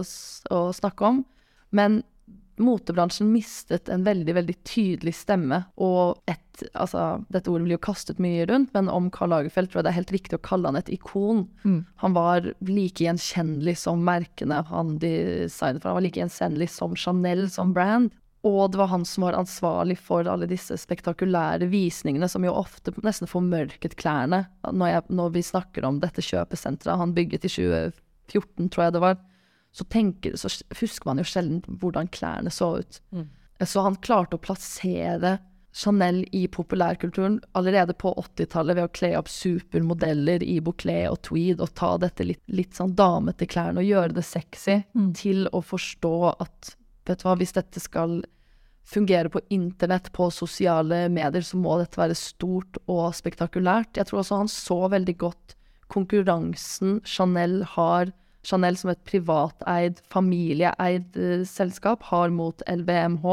å 0.52 0.62
snakke 0.76 1.08
om. 1.08 1.22
Men 1.72 2.00
motebransjen 2.60 3.30
mistet 3.32 3.88
en 3.92 4.04
veldig, 4.04 4.34
veldig 4.36 4.56
tydelig 4.68 5.16
stemme, 5.22 5.64
og 5.76 6.22
et 6.30 6.40
Altså, 6.76 7.24
dette 7.32 7.48
ordet 7.48 7.64
blir 7.64 7.78
jo 7.78 7.82
kastet 7.82 8.18
mye 8.20 8.44
rundt, 8.46 8.68
men 8.76 8.90
om 8.92 9.06
Karl 9.10 9.32
Lagerfeldt 9.32 9.70
tror 9.72 9.80
jeg 9.80 9.86
det 9.86 9.90
er 9.90 9.96
helt 9.96 10.12
riktig 10.12 10.36
å 10.36 10.42
kalle 10.44 10.68
han 10.68 10.76
et 10.78 10.90
ikon. 10.92 11.40
Mm. 11.64 11.78
Han 12.04 12.14
var 12.14 12.44
like 12.68 13.02
gjenkjennelig 13.02 13.74
som 13.80 14.04
merkene 14.04 14.60
han 14.68 14.98
designet 15.00 15.80
for. 15.80 15.88
Han 15.88 15.96
var 15.96 16.04
like 16.04 16.20
gjenkjennelig 16.20 16.68
som 16.70 16.92
Chanel 16.94 17.46
som 17.50 17.72
brand. 17.74 18.12
Og 18.42 18.72
det 18.72 18.78
var 18.80 18.90
han 18.90 19.04
som 19.06 19.22
var 19.26 19.36
ansvarlig 19.38 19.96
for 20.02 20.26
alle 20.26 20.48
disse 20.50 20.74
spektakulære 20.80 21.68
visningene, 21.70 22.26
som 22.28 22.42
jo 22.42 22.54
ofte 22.58 22.90
nesten 23.06 23.30
formørket 23.30 23.94
klærne. 24.00 24.44
Når, 24.66 24.88
jeg, 24.90 25.04
når 25.14 25.36
vi 25.36 25.44
snakker 25.46 25.86
om 25.86 26.00
dette 26.02 26.24
kjøpesenteret 26.26 26.98
han 26.98 27.14
bygget 27.14 27.46
i 27.46 27.52
2014, 27.52 28.66
tror 28.72 28.84
jeg 28.84 28.96
det 28.96 29.04
var, 29.04 29.20
så, 29.72 29.86
tenker, 29.88 30.34
så 30.36 30.50
husker 30.80 31.08
man 31.08 31.22
jo 31.22 31.28
sjelden 31.28 31.62
hvordan 31.80 32.10
klærne 32.12 32.50
så 32.52 32.74
ut. 32.82 32.98
Mm. 33.14 33.30
Så 33.62 33.86
han 33.86 34.00
klarte 34.02 34.36
å 34.36 34.42
plassere 34.42 35.36
Chanel 35.72 36.26
i 36.36 36.42
populærkulturen 36.52 37.38
allerede 37.56 37.94
på 37.96 38.10
80-tallet 38.20 38.76
ved 38.76 38.84
å 38.84 38.92
kle 38.92 39.14
opp 39.16 39.30
supermodeller 39.32 40.42
i 40.44 40.58
bouclé 40.60 41.06
og 41.08 41.22
tweed 41.30 41.62
og 41.64 41.72
ta 41.78 41.94
dette 42.02 42.26
litt, 42.26 42.42
litt 42.52 42.76
sånn 42.76 42.92
damete 42.98 43.48
klærne 43.48 43.80
og 43.80 43.88
gjøre 43.88 44.18
det 44.18 44.26
sexy, 44.26 44.82
mm. 44.92 45.10
til 45.16 45.46
å 45.48 45.62
forstå 45.64 46.16
at 46.34 46.74
vet 47.08 47.22
du 47.22 47.26
hva, 47.26 47.36
hvis 47.40 47.54
dette 47.56 47.82
skal 47.82 48.20
fungere 48.82 49.30
på 49.30 49.40
internett, 49.54 50.10
på 50.12 50.28
sosiale 50.34 51.06
medier, 51.12 51.44
så 51.46 51.58
må 51.60 51.76
dette 51.78 52.00
være 52.00 52.18
stort 52.18 52.80
og 52.90 53.12
spektakulært. 53.14 53.96
Jeg 53.96 54.08
tror 54.08 54.22
også 54.22 54.40
han 54.42 54.50
så 54.50 54.80
veldig 54.92 55.16
godt 55.22 55.56
konkurransen 55.92 57.00
Chanel 57.04 57.62
har 57.74 58.12
Chanel 58.42 58.74
som 58.74 58.90
et 58.90 59.02
privateid, 59.06 60.00
familieeid 60.10 61.18
eh, 61.18 61.44
selskap 61.46 62.02
har 62.10 62.32
mot 62.34 62.62
LVMH, 62.66 63.26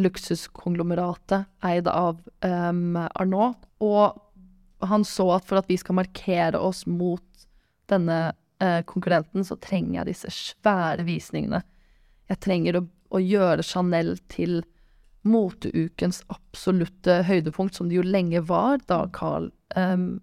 luksuskonglomeratet 0.00 1.44
eid 1.68 1.90
av 1.90 2.22
um, 2.40 2.96
Arnault. 2.96 3.58
Og 3.84 4.86
han 4.88 5.04
så 5.04 5.28
at 5.36 5.44
for 5.48 5.60
at 5.60 5.68
vi 5.68 5.76
skal 5.80 5.98
markere 6.00 6.56
oss 6.56 6.86
mot 6.88 7.44
denne 7.92 8.32
eh, 8.64 8.80
konkurrenten, 8.88 9.44
så 9.44 9.58
trenger 9.60 10.00
jeg 10.00 10.14
disse 10.14 10.32
svære 10.32 11.04
visningene. 11.04 11.60
Jeg 12.30 12.40
trenger 12.44 12.78
å, 12.78 12.84
å 13.14 13.20
gjøre 13.22 13.64
Chanel 13.66 14.14
til 14.32 14.62
moteukens 15.24 16.20
absolutte 16.32 17.22
høydepunkt, 17.24 17.76
som 17.76 17.88
det 17.88 17.98
jo 17.98 18.04
lenge 18.04 18.42
var 18.44 18.82
da 18.88 19.04
Carl 19.16 19.48
um, 19.76 20.18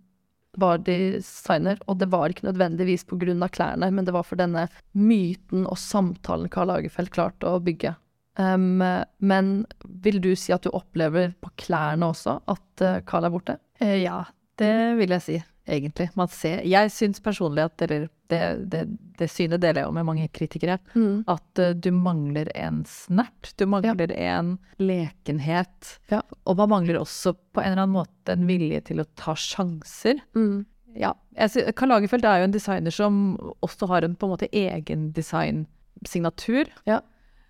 var 0.62 0.82
designer. 0.86 1.80
Og 1.90 1.98
det 2.02 2.12
var 2.14 2.30
ikke 2.30 2.48
nødvendigvis 2.50 3.08
av 3.10 3.50
klærne, 3.54 3.92
men 3.92 4.06
det 4.06 4.14
var 4.14 4.28
for 4.28 4.42
denne 4.42 4.68
myten 4.94 5.66
og 5.66 5.80
samtalen 5.82 6.52
Karl 6.54 6.70
Lagerfeldt 6.74 7.14
klarte 7.14 7.50
å 7.50 7.62
bygge. 7.64 7.96
Um, 8.40 8.82
men 9.20 9.66
vil 9.84 10.22
du 10.24 10.36
si 10.40 10.54
at 10.56 10.64
du 10.64 10.72
opplever 10.72 11.34
på 11.42 11.52
klærne 11.66 12.14
også 12.14 12.40
at 12.50 12.86
Carl 13.10 13.28
er 13.28 13.34
borte? 13.34 13.58
Uh, 13.82 13.98
ja, 13.98 14.24
det 14.62 14.76
vil 15.02 15.18
jeg 15.18 15.26
si, 15.26 15.42
egentlig. 15.66 16.10
Man 16.16 16.28
ser 16.32 16.64
Jeg 16.68 16.92
syns 16.94 17.22
personlig 17.24 17.66
at 17.66 17.82
Eller 17.86 18.08
det, 18.32 18.42
det, 18.72 18.86
det, 19.20 19.28
synet 19.28 19.60
deler 19.60 19.82
jeg 19.82 19.90
jo 19.90 19.96
med 19.96 20.08
mange 20.08 20.28
kritikere. 20.32 20.78
Mm. 20.96 21.24
At 21.28 21.60
uh, 21.60 21.74
du 21.76 21.90
mangler 21.92 22.48
en 22.56 22.86
snert. 22.88 23.52
Du 23.60 23.66
mangler 23.68 24.14
ja. 24.16 24.38
en 24.38 24.54
lekenhet. 24.80 25.98
Ja. 26.08 26.22
Og 26.48 26.56
man 26.62 26.72
mangler 26.72 27.02
også 27.02 27.34
på 27.36 27.60
en 27.60 27.74
eller 27.74 27.84
annen 27.84 27.98
måte 27.98 28.38
en 28.38 28.48
vilje 28.48 28.80
til 28.88 29.04
å 29.04 29.08
ta 29.20 29.36
sjanser. 29.36 30.24
Mm. 30.38 30.64
Ja. 30.96 31.12
Jeg, 31.36 31.76
Karl 31.76 31.92
Lagerfeldt 31.92 32.28
er 32.28 32.40
jo 32.40 32.48
en 32.48 32.56
designer 32.56 32.96
som 32.96 33.20
også 33.60 33.92
har 33.92 34.08
en 34.08 34.16
på 34.16 34.28
en 34.28 34.34
måte 34.38 34.52
egen 34.56 35.10
designsignatur. 35.16 36.72
Ja. 36.88 37.02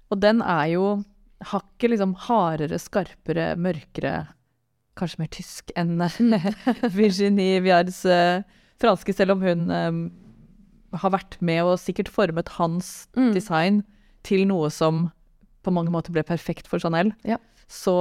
Og 0.10 0.22
den 0.26 0.42
er 0.42 0.66
jo 0.74 0.86
hakket 1.52 1.94
liksom 1.94 2.18
hardere, 2.28 2.78
skarpere, 2.82 3.54
mørkere 3.58 4.16
kanskje 5.02 5.24
mer 5.24 5.32
tysk 5.34 5.74
enn 5.80 6.02
Virginie 7.02 7.62
Viards 7.66 8.04
uh, 8.08 8.44
franske, 8.82 9.16
selv 9.16 9.36
om 9.36 9.46
hun 9.46 9.68
um, 9.70 10.04
har 11.02 11.14
vært 11.14 11.38
med 11.44 11.64
og 11.66 11.80
sikkert 11.82 12.12
formet 12.12 12.52
hans 12.58 13.10
mm. 13.18 13.32
design 13.36 13.82
til 14.28 14.46
noe 14.50 14.70
som 14.74 15.10
på 15.66 15.74
mange 15.74 15.94
måter 15.94 16.14
ble 16.14 16.24
perfekt 16.26 16.70
for 16.70 16.82
Chanel. 16.82 17.14
Ja. 17.28 17.38
Så 17.72 17.94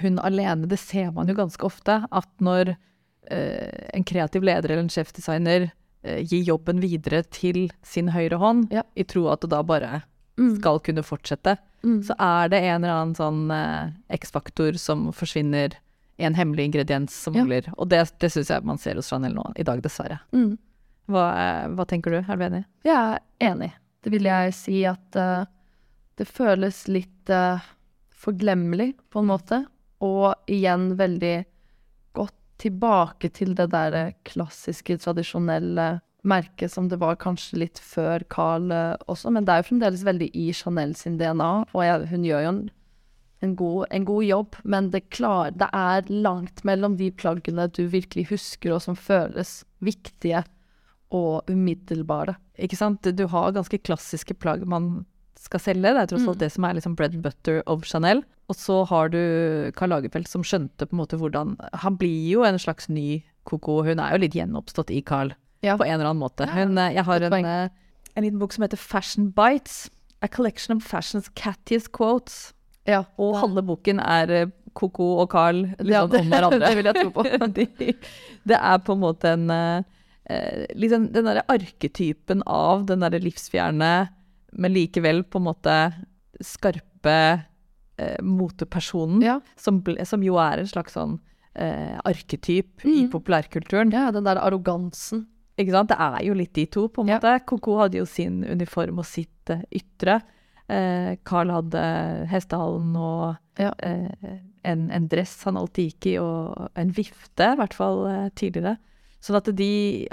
hun 0.00 0.20
alene, 0.22 0.68
det 0.70 0.78
ser 0.80 1.10
man 1.12 1.28
jo 1.28 1.36
ganske 1.36 1.66
ofte, 1.66 2.00
at 2.06 2.30
når 2.40 2.72
uh, 2.72 3.82
en 3.92 4.06
kreativ 4.06 4.46
leder 4.46 4.70
eller 4.70 4.86
en 4.86 4.92
sjefdesigner 4.92 5.68
uh, 5.68 6.20
gir 6.22 6.46
jobben 6.46 6.80
videre 6.82 7.22
til 7.28 7.66
sin 7.86 8.12
høyre 8.14 8.40
hånd, 8.40 8.70
ja. 8.72 8.86
i 8.96 9.04
tro 9.04 9.26
at 9.32 9.44
det 9.44 9.52
da 9.52 9.60
bare 9.66 10.00
mm. 10.40 10.54
skal 10.60 10.80
kunne 10.86 11.04
fortsette, 11.04 11.58
mm. 11.84 12.00
så 12.08 12.16
er 12.16 12.54
det 12.54 12.62
en 12.64 12.80
eller 12.80 12.96
annen 12.96 13.18
sånn 13.18 13.44
uh, 13.52 13.92
X-faktor 14.20 14.80
som 14.80 15.10
forsvinner 15.16 15.76
en 16.26 16.36
hemmelig 16.36 16.70
ingrediens 16.70 17.14
som 17.24 17.34
mangler. 17.36 17.68
Ja. 17.68 17.76
Og 17.78 17.90
det, 17.92 18.02
det 18.22 18.32
syns 18.32 18.50
jeg 18.52 18.66
man 18.66 18.80
ser 18.80 18.98
hos 19.00 19.10
Chanel 19.10 19.34
nå 19.36 19.44
i 19.58 19.66
dag, 19.66 19.82
dessverre. 19.84 20.20
Mm. 20.36 20.54
Hva, 21.10 21.26
hva, 21.74 21.86
tenker 21.88 22.14
du? 22.14 22.20
Er 22.20 22.38
du 22.38 22.46
enig? 22.46 22.64
Jeg 22.86 22.96
er 22.96 23.22
enig. 23.50 23.70
Det 24.00 24.12
vil 24.14 24.28
jeg 24.28 24.54
si 24.56 24.80
at 24.88 25.18
uh, 25.18 25.48
det 26.20 26.28
føles 26.28 26.84
litt 26.88 27.32
uh, 27.32 27.62
forglemmelig, 28.20 28.92
på 29.10 29.22
en 29.22 29.30
måte. 29.32 29.62
Og 30.04 30.32
igjen 30.50 30.94
veldig 31.00 31.36
godt 32.16 32.36
tilbake 32.60 33.32
til 33.36 33.56
det 33.58 33.70
der 33.72 34.14
klassiske, 34.28 35.00
tradisjonelle 35.02 35.98
merket 36.20 36.72
som 36.72 36.88
det 36.88 36.98
var 37.00 37.16
kanskje 37.20 37.62
litt 37.62 37.80
før 37.80 38.24
Carl 38.32 38.68
uh, 38.72 38.96
også. 39.10 39.32
Men 39.34 39.46
det 39.46 39.54
er 39.54 39.62
jo 39.62 39.70
fremdeles 39.72 40.04
veldig 40.06 40.30
i 40.36 40.50
Chanel 40.56 40.94
sin 40.98 41.18
DNA, 41.20 41.52
og 41.72 41.84
jeg, 41.84 42.10
hun 42.12 42.28
gjør 42.28 42.44
jo 42.44 42.52
en 42.54 42.66
en 43.40 43.56
god, 43.56 43.86
en 43.90 44.04
god, 44.04 44.24
jobb, 44.24 44.56
men 44.68 44.90
det, 44.92 45.06
klar, 45.14 45.52
det, 45.56 45.68
er 45.72 46.08
langt 46.12 46.64
mellom 46.68 46.98
de 47.00 47.08
plaggene 47.10 47.68
du 47.72 47.86
virkelig 47.88 48.28
husker, 48.30 48.74
og 48.76 48.82
som 48.84 48.98
føles 48.98 49.62
viktige 49.80 50.42
og 51.16 51.48
umiddelbare. 51.50 52.36
Ikke 52.60 52.78
sant? 52.78 53.06
Du 53.16 53.24
har 53.32 53.56
ganske 53.56 53.80
klassiske 53.80 54.36
plagg 54.38 54.66
man 54.68 55.06
skal 55.40 55.62
selge. 55.62 55.88
Det 55.88 56.02
er 56.02 56.10
tross 56.10 56.26
alt 56.26 56.36
mm. 56.36 56.42
det 56.44 56.50
som 56.54 56.66
er 56.68 56.76
liksom 56.76 56.94
bread 56.98 57.16
and 57.16 57.24
butter 57.24 57.62
of 57.66 57.86
Chanel. 57.88 58.22
Og 58.50 58.58
så 58.58 58.82
har 58.90 59.10
du 59.12 59.20
Karl 59.78 59.94
Lagerfeldt 59.94 60.28
som 60.28 60.44
skjønte 60.46 60.86
på 60.86 60.96
en 60.96 61.00
måte 61.00 61.18
hvordan 61.20 61.54
Han 61.84 61.96
blir 62.00 62.26
jo 62.32 62.44
en 62.44 62.58
slags 62.60 62.90
ny 62.90 63.22
Coco. 63.48 63.80
Hun 63.86 64.02
er 64.02 64.14
jo 64.14 64.22
litt 64.24 64.36
gjenoppstått 64.36 64.92
i 64.92 65.00
Carl 65.06 65.32
ja. 65.64 65.78
på 65.78 65.86
en 65.86 65.96
eller 65.96 66.10
annen 66.10 66.22
måte. 66.22 66.48
Hun, 66.50 66.76
eh, 66.78 66.92
jeg 66.98 67.06
har 67.08 67.26
en, 67.30 67.44
eh, 67.46 67.70
en 68.14 68.26
liten 68.26 68.40
bok 68.42 68.52
som 68.52 68.66
heter 68.66 68.80
Fashion 68.80 69.30
Bites. 69.32 69.88
A 70.20 70.28
collection 70.28 70.76
of 70.76 70.84
fashion's 70.84 71.30
cattiest 71.34 71.92
quotes. 71.96 72.52
Ja. 72.88 73.04
Og 73.20 73.36
halve 73.40 73.62
boken 73.66 74.00
er 74.02 74.34
eh, 74.34 74.56
og 74.70 75.26
Carl 75.30 75.64
liksom, 75.64 75.90
ja, 75.90 76.06
det, 76.06 76.20
om 76.20 76.30
hverandre. 76.30 76.60
det 76.68 76.76
vil 76.78 76.88
jeg 76.88 76.96
tro 77.00 77.10
på. 77.14 77.24
De, 77.58 77.94
det 78.48 78.58
er 78.58 78.78
på 78.86 78.94
en 78.94 79.02
måte 79.02 79.32
en 79.34 79.50
eh, 79.50 79.82
liksom 80.78 81.08
Den 81.12 81.26
derre 81.26 81.42
arketypen 81.50 82.44
av 82.46 82.86
den 82.86 83.02
derre 83.02 83.18
livsfjerne, 83.18 83.92
men 84.52 84.72
likevel 84.72 85.24
på 85.26 85.40
en 85.40 85.48
måte 85.48 85.76
skarpe 86.40 87.16
eh, 87.98 88.20
motepersonen, 88.22 89.24
ja. 89.26 89.40
som, 89.58 89.82
som, 90.06 90.22
jo 90.22 90.38
er 90.40 90.62
en 90.62 90.70
slags 90.70 90.94
sånn 90.96 91.18
eh, 91.54 91.98
arketyp 92.06 92.84
mm. 92.84 92.94
i 92.94 93.04
populærkulturen. 93.12 93.92
Ja, 93.94 94.08
den 94.14 94.28
der 94.28 94.40
arrogansen. 94.40 95.26
Ikke 95.60 95.74
sant? 95.74 95.90
Det 95.90 95.98
er 96.00 96.22
jo 96.24 96.36
litt 96.38 96.54
de 96.56 96.66
to, 96.72 96.86
på 96.88 97.04
en 97.04 97.10
måte. 97.12 97.34
Koko 97.48 97.80
hadde 97.82 98.00
jo 98.00 98.06
sin 98.08 98.40
uniform 98.46 99.02
og 99.02 99.08
sitt 99.08 99.52
uh, 99.52 99.60
ytre. 99.74 100.20
Eh, 100.70 101.16
Carl 101.26 101.50
hadde 101.50 101.82
hestehalen 102.30 102.94
og 102.94 103.34
ja. 103.58 103.72
eh, 103.82 104.38
en, 104.62 104.90
en, 104.92 105.08
dress 105.10 105.40
han 105.46 105.58
alltid 105.58 105.90
gikk 105.90 106.08
i, 106.12 106.14
og 106.22 106.68
en 106.78 106.92
vifte, 106.94 107.48
i 107.54 107.58
hvert 107.58 107.74
fall 107.76 108.04
eh, 108.10 108.28
tidligere. 108.38 108.76
Sånn 109.20 109.36
at 109.36 109.50
de 109.56 109.72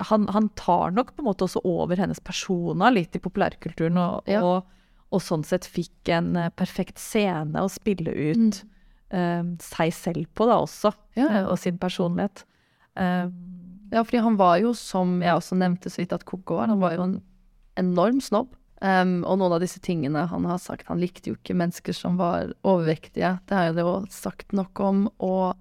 han, 0.10 0.26
han, 0.36 0.50
tar 0.60 0.92
nok 0.96 1.14
på 1.16 1.24
en 1.24 1.30
måte 1.30 1.46
også 1.46 1.62
over 1.68 2.00
hennes 2.00 2.20
persona 2.24 2.90
litt 2.92 3.16
i 3.16 3.22
populærkulturen, 3.24 4.00
og, 4.02 4.28
ja. 4.28 4.42
og, 4.44 4.68
og, 5.12 5.22
sånn 5.24 5.46
sett 5.48 5.68
fikk 5.68 6.12
en 6.16 6.34
eh, 6.40 6.52
perfekt 6.56 7.00
scene 7.02 7.64
å 7.64 7.72
spille 7.72 8.16
ut 8.16 8.64
mm. 8.64 8.74
Eh, 9.08 9.44
seg 9.64 9.94
selv 9.96 10.26
på, 10.36 10.44
da 10.50 10.58
også, 10.60 10.90
ja. 11.16 11.30
Eh, 11.30 11.46
og 11.48 11.56
sin 11.62 11.78
personlighet. 11.80 12.42
ja, 13.00 14.02
fordi 14.02 14.20
han 14.20 14.36
var 14.36 14.58
jo, 14.60 14.74
som 14.76 15.22
jeg 15.24 15.32
også 15.32 15.56
nevnte 15.56 15.88
så 15.88 16.02
vidt 16.02 16.16
at 16.18 16.26
Coco 16.28 16.58
var, 16.58 16.68
han 16.68 16.82
var 16.82 16.98
jo 16.98 17.06
en 17.06 17.14
enorm 17.80 18.20
snobb. 18.20 18.50
Um, 18.78 19.24
og 19.26 19.40
noen 19.42 19.56
av 19.56 19.64
disse 19.64 19.80
tingene 19.82 20.28
han 20.30 20.44
har 20.46 20.60
sagt 20.62 20.86
Han 20.92 21.00
likte 21.02 21.32
jo 21.32 21.38
ikke 21.40 21.56
mennesker 21.58 21.96
som 21.98 22.20
var 22.20 22.52
overvektige. 22.62 23.40
Det 23.50 23.56
er 23.58 23.72
jo 23.72 23.78
det 23.78 23.86
jo 23.88 23.94
sagt 24.14 24.54
nok 24.54 24.82
om. 24.86 25.08
Og 25.18 25.58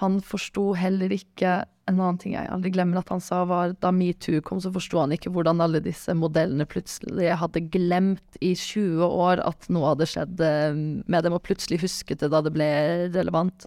han 0.00 0.18
forsto 0.24 0.72
heller 0.78 1.12
ikke 1.14 1.60
En 1.90 1.98
annen 1.98 2.18
ting 2.22 2.34
jeg 2.34 2.50
aldri 2.50 2.70
glemmer 2.74 3.00
at 3.00 3.08
han 3.10 3.22
sa, 3.22 3.40
var 3.50 3.72
da 3.82 3.90
metoo 3.90 4.38
kom, 4.46 4.60
så 4.62 4.70
forsto 4.70 5.00
han 5.00 5.14
ikke 5.14 5.32
hvordan 5.34 5.62
alle 5.64 5.80
disse 5.82 6.14
modellene 6.14 6.62
plutselig 6.70 7.32
hadde 7.40 7.64
glemt 7.74 8.38
i 8.38 8.52
20 8.54 9.02
år 9.02 9.42
at 9.42 9.66
noe 9.74 9.88
hadde 9.88 10.06
skjedd 10.06 10.38
med 10.38 11.26
dem, 11.26 11.34
og 11.34 11.42
plutselig 11.42 11.80
husket 11.82 12.22
det 12.22 12.30
da 12.30 12.44
det 12.46 12.52
ble 12.54 12.68
relevant. 13.10 13.66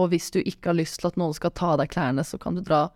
Og 0.00 0.14
hvis 0.14 0.30
du 0.32 0.40
ikke 0.40 0.70
har 0.70 0.78
lyst 0.78 1.02
til 1.02 1.10
at 1.10 1.20
noen 1.20 1.36
skal 1.36 1.52
ta 1.52 1.74
av 1.74 1.82
deg 1.82 1.92
klærne, 1.92 2.24
så 2.24 2.40
kan 2.40 2.56
du 2.56 2.64
dra 2.64 2.86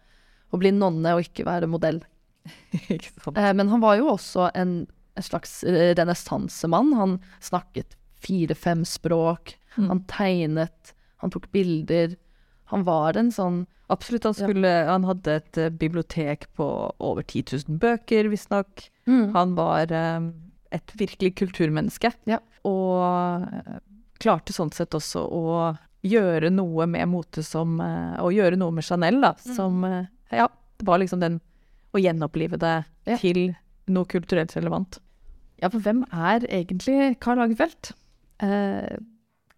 og 0.52 0.60
bli 0.62 0.72
nonne 0.72 1.18
og 1.18 1.24
ikke 1.26 1.44
være 1.48 1.68
modell. 1.68 2.00
ikke 2.94 3.12
sant. 3.12 3.36
Uh, 3.36 3.52
men 3.56 3.68
han 3.72 3.82
var 3.84 4.00
jo 4.00 4.08
også 4.14 4.48
en 4.58 4.86
en 5.14 5.22
slags 5.22 5.64
eh, 5.64 5.94
renessansemann. 5.94 6.92
Han 6.92 7.18
snakket 7.40 7.96
fire-fem 8.22 8.84
språk. 8.84 9.58
Mm. 9.76 9.88
Han 9.88 10.04
tegnet, 10.04 10.94
han 11.16 11.30
tok 11.30 11.50
bilder. 11.52 12.16
Han 12.72 12.84
var 12.88 13.16
en 13.16 13.32
sånn 13.32 13.64
Absolutt. 13.92 14.24
Han, 14.24 14.34
skulle, 14.34 14.68
ja. 14.68 14.86
han 14.88 15.04
hadde 15.04 15.32
et 15.36 15.58
uh, 15.60 15.68
bibliotek 15.68 16.46
på 16.56 16.66
over 16.96 17.22
10 17.26 17.58
000 17.68 17.80
bøker, 17.82 18.30
visstnok. 18.32 18.86
Mm. 19.04 19.34
Han 19.34 19.52
var 19.58 19.92
um, 19.92 20.30
et 20.72 20.94
virkelig 20.96 21.34
kulturmenneske. 21.36 22.08
Ja. 22.24 22.38
Og 22.64 23.44
klarte 24.22 24.54
sånn 24.56 24.72
sett 24.72 24.96
også 24.96 25.26
å 25.28 25.44
gjøre 26.08 26.48
noe 26.54 26.86
med 26.88 27.10
mote 27.10 27.44
som 27.44 27.76
Å 27.82 28.30
gjøre 28.32 28.56
noe 28.56 28.72
med 28.74 28.86
Chanel, 28.86 29.20
da, 29.22 29.34
mm. 29.36 29.54
som 29.58 29.84
Ja, 30.32 30.48
det 30.78 30.86
var 30.88 31.02
liksom 31.02 31.20
den 31.22 31.36
Å 31.92 32.00
gjenopplive 32.00 32.58
det 32.62 32.72
ja. 33.06 33.18
til 33.20 33.52
noe 33.90 34.08
kulturelt 34.10 34.54
relevant. 34.56 35.00
Ja, 35.62 35.70
for 35.70 35.82
hvem 35.82 36.02
er 36.10 36.46
egentlig 36.50 37.16
Karl 37.22 37.40
Lagerfeldt? 37.42 37.92
Eh, 38.42 38.98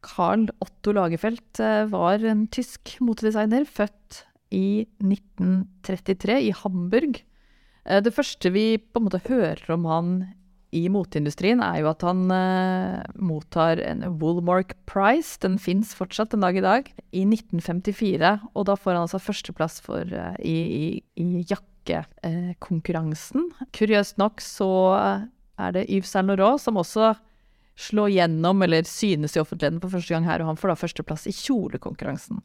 Karl 0.04 0.48
Otto 0.64 0.92
Lagerfeldt 0.96 1.60
eh, 1.64 1.84
var 1.92 2.24
en 2.28 2.46
tysk 2.52 2.96
motedesigner, 3.04 3.64
født 3.64 4.24
i 4.54 4.84
1933 5.00 6.40
i 6.48 6.52
Hamburg. 6.60 7.22
Eh, 7.84 8.00
det 8.04 8.14
første 8.14 8.52
vi 8.54 8.76
på 8.78 9.00
en 9.00 9.08
måte 9.08 9.24
hører 9.28 9.64
om 9.74 9.88
han 9.88 10.16
i 10.74 10.88
moteindustrien, 10.90 11.60
er 11.62 11.84
jo 11.84 11.90
at 11.92 12.02
han 12.02 12.24
eh, 12.34 13.02
mottar 13.22 13.78
en 13.82 14.02
Woolmark 14.18 14.74
Prize. 14.90 15.38
Den 15.42 15.56
fins 15.62 15.94
fortsatt 15.94 16.34
en 16.34 16.42
dag 16.42 16.58
i 16.58 16.64
dag. 16.64 16.90
I 17.14 17.22
1954. 17.28 18.34
Og 18.54 18.66
da 18.68 18.74
får 18.78 18.96
han 18.96 19.04
altså 19.06 19.22
førsteplass 19.22 19.78
for, 19.84 20.10
uh, 20.10 20.34
i, 20.42 20.56
i, 20.74 20.88
i, 21.22 21.44
sminkekonkurransen. 21.84 23.50
Kuriøst 23.72 24.18
nok 24.18 24.40
så 24.40 24.68
er 25.58 25.72
det 25.72 25.88
Yves 25.90 26.10
Saint 26.10 26.28
Laurent 26.28 26.60
som 26.60 26.76
også 26.76 27.14
slår 27.76 28.10
gjennom, 28.14 28.62
eller 28.62 28.84
synes 28.86 29.36
i 29.36 29.40
offentligheten 29.40 29.80
for 29.82 29.90
første 29.90 30.14
gang 30.14 30.24
her, 30.24 30.40
og 30.40 30.46
han 30.52 30.56
får 30.56 30.70
da 30.70 30.74
førsteplass 30.78 31.26
i 31.26 31.34
kjolekonkurransen. 31.34 32.40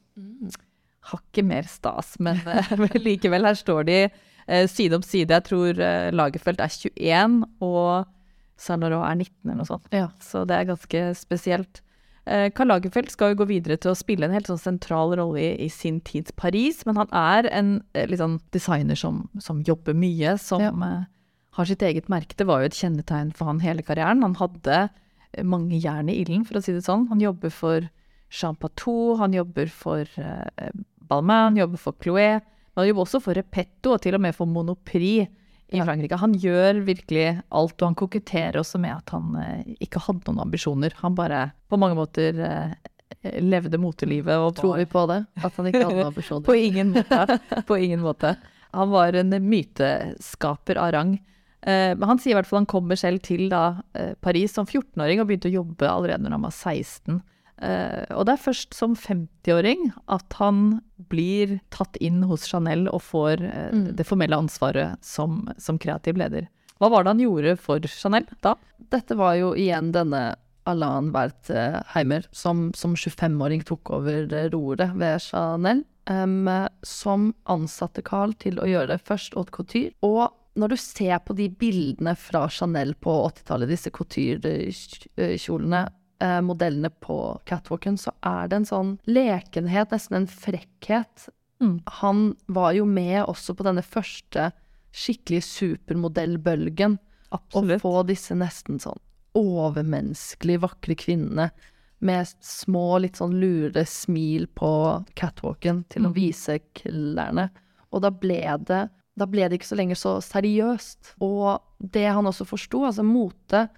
Hakket 1.09 1.45
mer 1.45 1.67
stas, 1.69 2.17
men 2.19 2.39
eh, 2.47 2.71
men 2.81 2.89
likevel, 3.03 3.45
her 3.45 3.57
står 3.57 3.83
de 3.87 3.99
eh, 4.09 4.65
side 4.67 4.95
om 4.97 5.05
side. 5.05 5.33
Jeg 5.33 5.45
tror 5.45 5.79
eh, 5.79 6.09
Lagerfeldt 6.13 6.61
er 6.61 6.73
21, 6.73 7.45
og 7.61 8.09
Saint 8.59 8.81
Laurent 8.81 9.05
er 9.05 9.21
19 9.21 9.35
eller 9.45 9.61
noe 9.61 9.69
sånt. 9.69 9.87
Ja. 9.93 10.09
Så 10.21 10.43
det 10.49 10.57
er 10.57 10.71
ganske 10.73 11.05
spesielt. 11.17 11.83
Eh, 12.29 12.51
Karl 12.53 12.69
Lagerfeldt 12.69 13.09
skal 13.15 13.31
jo 13.33 13.39
gå 13.41 13.47
videre 13.49 13.77
til 13.81 13.89
å 13.91 13.97
spille 13.97 14.27
en 14.27 14.33
helt 14.35 14.45
sånn 14.49 14.59
sentral 14.61 15.15
rolle 15.17 15.41
i, 15.41 15.51
i 15.65 15.69
sin 15.73 15.97
tids 16.05 16.31
Paris, 16.37 16.83
men 16.85 16.99
han 17.01 17.09
er 17.15 17.47
en 17.49 17.71
eh, 17.97 18.05
litt 18.09 18.21
sånn 18.21 18.35
designer 18.53 18.99
som, 18.99 19.23
som 19.41 19.63
jobber 19.65 19.97
mye, 19.97 20.35
som 20.41 20.61
Ja. 20.61 20.69
eh, 20.85 21.07
har 21.57 21.65
sitt 21.65 21.81
eget 21.81 22.07
merke. 22.13 22.37
Det 22.37 22.45
var 22.47 22.61
jo 22.61 22.69
et 22.69 22.77
kjennetegn 22.77 23.31
for 23.35 23.49
han 23.49 23.63
hele 23.65 23.81
karrieren. 23.83 24.21
Han 24.21 24.37
hadde 24.37 24.83
mange 25.43 25.79
jern 25.81 26.09
i 26.11 26.19
ilden, 26.21 26.45
for 26.45 26.59
å 26.59 26.63
si 26.63 26.71
det 26.75 26.85
sånn. 26.85 27.07
Han 27.09 27.19
jobber 27.23 27.49
for 27.53 27.89
Jean 28.29 28.55
Patou, 28.55 29.17
han 29.17 29.33
jobber 29.33 29.67
for 29.73 30.05
Balmain, 31.09 31.49
han 31.49 31.57
jobber 31.57 31.81
for 31.81 31.97
Chloé, 32.01 32.39
men 32.39 32.83
han 32.83 32.87
jobber 32.91 33.05
også 33.07 33.21
for 33.25 33.33
Repetto, 33.37 33.95
og 33.97 34.01
til 34.05 34.15
og 34.17 34.21
med 34.21 34.37
for 34.37 34.45
Monoprix 34.49 35.27
i 35.71 35.81
Frankrike. 35.81 36.17
Han 36.17 36.33
gjør 36.33 36.79
virkelig 36.87 37.25
alt, 37.49 37.75
og 37.81 37.87
han 37.87 37.97
koketterer 37.99 38.57
også 38.61 38.79
med 38.81 38.95
at 38.95 39.13
han 39.13 39.35
eh, 39.37 39.75
ikke 39.85 40.01
hadde 40.07 40.25
noen 40.29 40.43
ambisjoner. 40.47 40.95
Han 41.03 41.17
bare 41.17 41.49
på 41.69 41.77
mange 41.81 41.97
måter 41.99 42.39
eh, 42.41 42.73
levde 43.43 43.77
motelivet 43.81 44.37
og 44.37 44.55
Tror 44.57 44.77
vi 44.79 44.87
på 44.89 45.05
det? 45.11 45.23
At 45.43 45.57
han 45.57 45.69
ikke 45.69 45.83
hadde 45.85 45.99
noen 45.99 46.11
ambisjoner? 46.13 46.45
på 46.49 46.57
ingen 46.57 46.93
måte. 46.95 47.39
På 47.69 47.77
ingen 47.77 48.01
måte. 48.05 48.35
Han 48.73 48.91
var 48.93 49.17
en 49.17 49.33
myteskaper 49.49 50.77
av 50.81 50.91
rang. 50.97 51.15
Eh, 51.61 51.95
Men 51.97 52.07
han 52.13 52.21
sier 52.21 52.33
i 52.33 52.39
hvert 52.39 52.49
fall 52.49 52.63
han 52.63 52.69
kommer 52.69 52.99
selv 52.99 53.21
til 53.25 53.49
da, 53.51 53.81
eh, 53.93 54.13
Paris 54.21 54.53
som 54.55 54.65
14-åring 54.69 55.21
og 55.21 55.29
begynte 55.29 55.49
å 55.51 55.57
jobbe 55.59 55.89
allerede 55.89 56.23
når 56.25 56.37
han 56.37 56.47
var 56.47 56.55
16. 56.55 57.21
Eh, 57.61 58.05
og 58.15 58.25
det 58.27 58.33
er 58.37 58.43
først 58.43 58.73
som 58.77 58.95
50-åring 58.95 59.89
at 60.07 60.37
han 60.39 60.79
blir 61.11 61.57
tatt 61.75 61.97
inn 62.03 62.21
hos 62.29 62.47
Chanel 62.47 62.87
og 62.91 63.01
får 63.03 63.43
eh, 63.43 63.69
Mm. 63.75 63.95
det 63.95 64.05
formelle 64.07 64.37
ansvaret 64.39 64.97
som, 65.05 65.47
som 65.57 65.77
kreativ 65.77 66.17
leder. 66.17 66.47
Hva 66.79 66.89
var 66.89 67.03
det 67.03 67.11
han 67.15 67.23
gjorde 67.25 67.57
for 67.59 67.79
Chanel 67.91 68.25
da? 68.41 68.55
Dette 68.91 69.17
var 69.19 69.35
jo 69.35 69.51
igjen 69.59 69.91
denne 69.91 70.35
Alain 70.69 71.11
Wertheimer 71.11 72.25
som 72.31 72.69
som 72.77 72.95
25-åring 72.95 73.63
tok 73.67 73.89
over 73.99 74.31
eh, 74.33 74.49
roret 74.53 74.95
ved 74.95 75.19
Chanel. 75.21 75.83
Um, 76.09 76.47
som 76.81 77.27
ansatte 77.45 78.01
Carl 78.01 78.31
til 78.41 78.57
å 78.57 78.65
gjøre 78.65 78.95
først 79.05 79.35
haute 79.37 79.51
couture. 79.53 79.91
Og 80.01 80.31
når 80.57 80.71
du 80.73 80.77
ser 80.81 81.19
på 81.21 81.35
de 81.37 81.45
bildene 81.53 82.15
fra 82.17 82.47
Chanel 82.49 82.95
på 82.97 83.13
80-tallet, 83.27 83.69
disse 83.69 83.91
couture-kjolene, 83.93 85.83
eh, 86.21 86.39
modellene 86.41 86.89
på 87.01 87.39
catwalken, 87.45 87.97
så 87.97 88.11
er 88.25 88.47
det 88.47 88.57
en 88.61 88.65
sånn 88.69 88.93
lekenhet, 89.07 89.91
nesten 89.91 90.15
en 90.21 90.27
frekkhet. 90.27 91.29
Mm. 91.61 91.81
Han 92.01 92.35
var 92.47 92.73
jo 92.73 92.85
med 92.85 93.23
også 93.25 93.55
på 93.55 93.63
denne 93.67 93.83
første 93.83 94.51
skikkelig 94.95 95.43
supermodellbølgen. 95.43 96.97
Å 97.31 97.79
få 97.79 98.05
disse 98.09 98.33
nesten 98.33 98.79
sånn 98.81 98.97
overmenneskelig 99.37 100.59
vakre 100.63 100.95
kvinnene 100.97 101.51
med 102.01 102.29
små, 102.41 102.97
litt 103.03 103.19
sånn 103.19 103.35
lure 103.41 103.83
smil 103.85 104.47
på 104.57 104.71
catwalken 105.19 105.83
til 105.89 106.07
å 106.07 106.09
Mm. 106.09 106.15
vise 106.15 106.59
klærne. 106.73 107.49
Og 107.91 108.01
da 108.01 108.09
ble 108.09 108.41
det 108.65 108.89
da 109.17 109.25
ble 109.25 109.49
det 109.49 109.59
ikke 109.59 109.67
så 109.67 109.75
lenger 109.75 109.95
så 109.95 110.11
seriøst. 110.23 111.15
Og 111.19 111.59
det 111.81 112.07
han 112.07 112.23
også 112.23 112.45
forsto, 112.47 112.85
altså 112.87 113.03
mote 113.03 113.69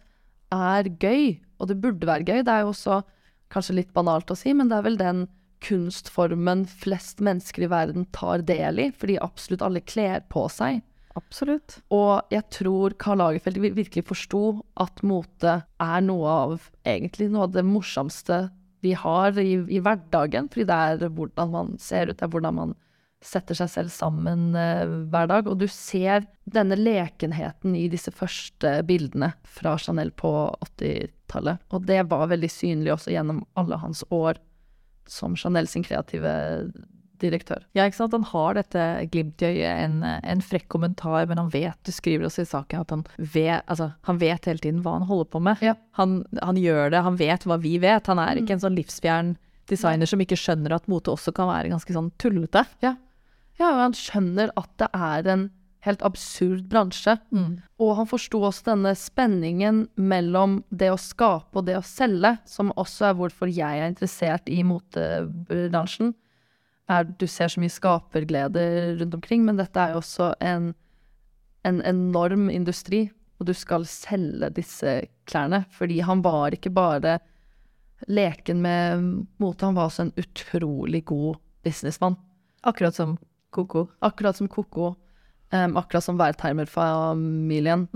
er 0.52 0.84
gøy, 0.84 1.40
og 1.62 1.70
det 1.70 1.80
burde 1.84 2.10
være 2.10 2.26
gøy. 2.26 2.42
Det 2.44 2.54
er 2.54 2.66
jo 2.66 2.74
også 2.74 3.02
kanskje 3.54 3.78
litt 3.78 3.94
banalt 3.96 4.32
å 4.32 4.38
si, 4.40 4.54
men 4.58 4.72
det 4.72 4.80
er 4.80 4.88
vel 4.88 5.00
den 5.00 5.26
kunstformen 5.62 6.66
flest 6.66 7.22
mennesker 7.22 7.68
i 7.68 7.70
verden 7.72 8.08
tar 8.16 8.42
del 8.48 8.82
i, 8.82 8.88
fordi 8.98 9.20
absolutt 9.22 9.66
alle 9.66 9.84
kler 9.86 10.26
på 10.34 10.48
seg. 10.50 10.82
Absolutt. 11.20 11.82
Og 11.94 12.24
jeg 12.32 12.46
tror 12.56 12.96
Karl 13.02 13.20
Lagerfeldt 13.20 13.62
virkelig 13.76 14.06
forsto 14.08 14.62
at 14.80 15.04
mote 15.06 15.60
er 15.84 16.06
noe 16.06 16.36
av 16.48 16.70
egentlig 16.88 17.28
noe 17.32 17.50
av 17.50 17.56
det 17.58 17.66
morsomste 17.68 18.46
vi 18.82 18.96
har 18.98 19.36
i, 19.38 19.60
i 19.68 19.82
hverdagen. 19.84 20.48
Fordi 20.52 20.68
det 20.70 20.78
er 20.78 21.12
hvordan 21.18 21.52
man 21.54 21.76
ser 21.84 22.10
ut, 22.10 22.18
det 22.18 22.26
er 22.26 22.32
hvordan 22.32 22.58
man 22.58 22.74
setter 23.22 23.58
seg 23.58 23.70
selv 23.70 23.94
sammen 23.94 24.56
eh, 24.58 24.86
hver 25.14 25.30
dag. 25.30 25.50
Og 25.50 25.60
du 25.62 25.68
ser 25.72 26.26
denne 26.50 26.78
lekenheten 26.78 27.76
i 27.78 27.88
disse 27.92 28.14
første 28.14 28.80
bildene 28.88 29.34
fra 29.46 29.78
Chanel 29.80 30.14
på 30.18 30.32
80-tallet. 30.66 31.62
Og 31.72 31.86
det 31.88 32.02
var 32.12 32.32
veldig 32.32 32.52
synlig 32.52 32.96
også 32.96 33.14
gjennom 33.14 33.44
alle 33.60 33.80
hans 33.82 34.04
år 34.10 34.42
som 35.10 35.36
Chanel 35.38 35.70
sin 35.70 35.86
kreative 35.86 36.34
direktør. 37.22 37.62
Ja, 37.78 37.86
ikke 37.86 38.00
sant. 38.00 38.16
Han 38.18 38.26
har 38.32 38.58
dette 38.58 38.86
glimt 39.14 39.44
i 39.46 39.52
øyet, 39.52 39.84
en, 39.86 40.02
en 40.02 40.42
frekk 40.42 40.66
kommentar, 40.74 41.28
men 41.30 41.38
han 41.38 41.52
vet, 41.54 41.78
du 41.86 41.94
skriver 41.94 42.26
også 42.26 42.46
i 42.46 42.50
saken, 42.50 42.82
at 42.82 42.94
han 42.96 43.04
vet, 43.18 43.62
altså, 43.70 43.92
han 44.10 44.22
vet 44.22 44.50
hele 44.50 44.64
tiden 44.64 44.82
hva 44.82 44.96
han 44.98 45.06
holder 45.10 45.30
på 45.30 45.44
med. 45.46 45.62
Ja. 45.62 45.76
Han, 46.00 46.24
han 46.42 46.58
gjør 46.58 46.90
det, 46.94 47.04
han 47.06 47.20
vet 47.22 47.46
hva 47.46 47.60
vi 47.62 47.76
vet. 47.84 48.10
Han 48.10 48.22
er 48.24 48.42
ikke 48.42 48.58
en 48.58 48.66
sånn 48.66 48.78
livsfjern 48.80 49.36
designer 49.70 50.10
som 50.10 50.22
ikke 50.24 50.40
skjønner 50.40 50.74
at 50.76 50.90
mote 50.92 51.14
også 51.14 51.34
kan 51.36 51.50
være 51.52 51.72
ganske 51.72 51.96
sånn 51.96 52.10
tullete. 52.22 52.66
Ja, 52.84 52.96
og 53.60 53.82
han 53.82 53.98
skjønner 53.98 54.54
at 54.58 54.72
det 54.80 54.88
er 54.94 55.28
en 55.34 55.50
helt 55.86 56.02
absurd 56.06 56.68
bransje. 56.70 57.16
Og 57.82 57.96
han 57.98 58.10
forsto 58.10 58.42
også 58.46 58.68
denne 58.70 58.94
spenningen 58.98 59.88
mellom 59.98 60.64
det 60.70 60.92
å 60.94 61.00
skape 61.02 61.58
og 61.58 61.66
det 61.66 61.78
å 61.80 61.86
selge, 61.86 62.38
som 62.46 62.74
også 62.78 63.10
er 63.10 63.18
hvorfor 63.18 63.50
jeg 63.50 63.82
er 63.82 63.90
interessert 63.90 64.50
i 64.50 64.62
motebransjen. 64.64 66.14
Du 67.18 67.26
ser 67.28 67.48
så 67.48 67.62
mye 67.62 67.72
skaperglede 67.72 68.98
rundt 69.00 69.16
omkring, 69.16 69.46
men 69.48 69.58
dette 69.58 69.80
er 69.80 69.96
jo 69.96 70.02
også 70.02 70.34
en, 70.44 70.74
en 71.66 71.82
enorm 71.88 72.50
industri, 72.52 73.10
og 73.40 73.48
du 73.50 73.54
skal 73.58 73.88
selge 73.90 74.52
disse 74.54 75.00
klærne. 75.26 75.64
Fordi 75.74 76.02
han 76.06 76.22
var 76.22 76.54
ikke 76.54 76.74
bare 76.74 77.20
leken 78.10 78.62
med 78.62 79.08
mote, 79.42 79.66
han 79.66 79.78
var 79.78 79.90
også 79.90 80.08
en 80.08 80.16
utrolig 80.20 81.06
god 81.10 81.40
businessmann. 81.66 82.18
Akkurat 82.62 82.94
som 82.98 83.18
Koko. 83.52 83.88
Akkurat 84.00 84.38
som 84.38 84.50
Koko, 84.52 84.94
um, 85.52 85.78
akkurat 85.78 86.04
som 86.04 86.20
Wertheimer-familien, 86.20 87.88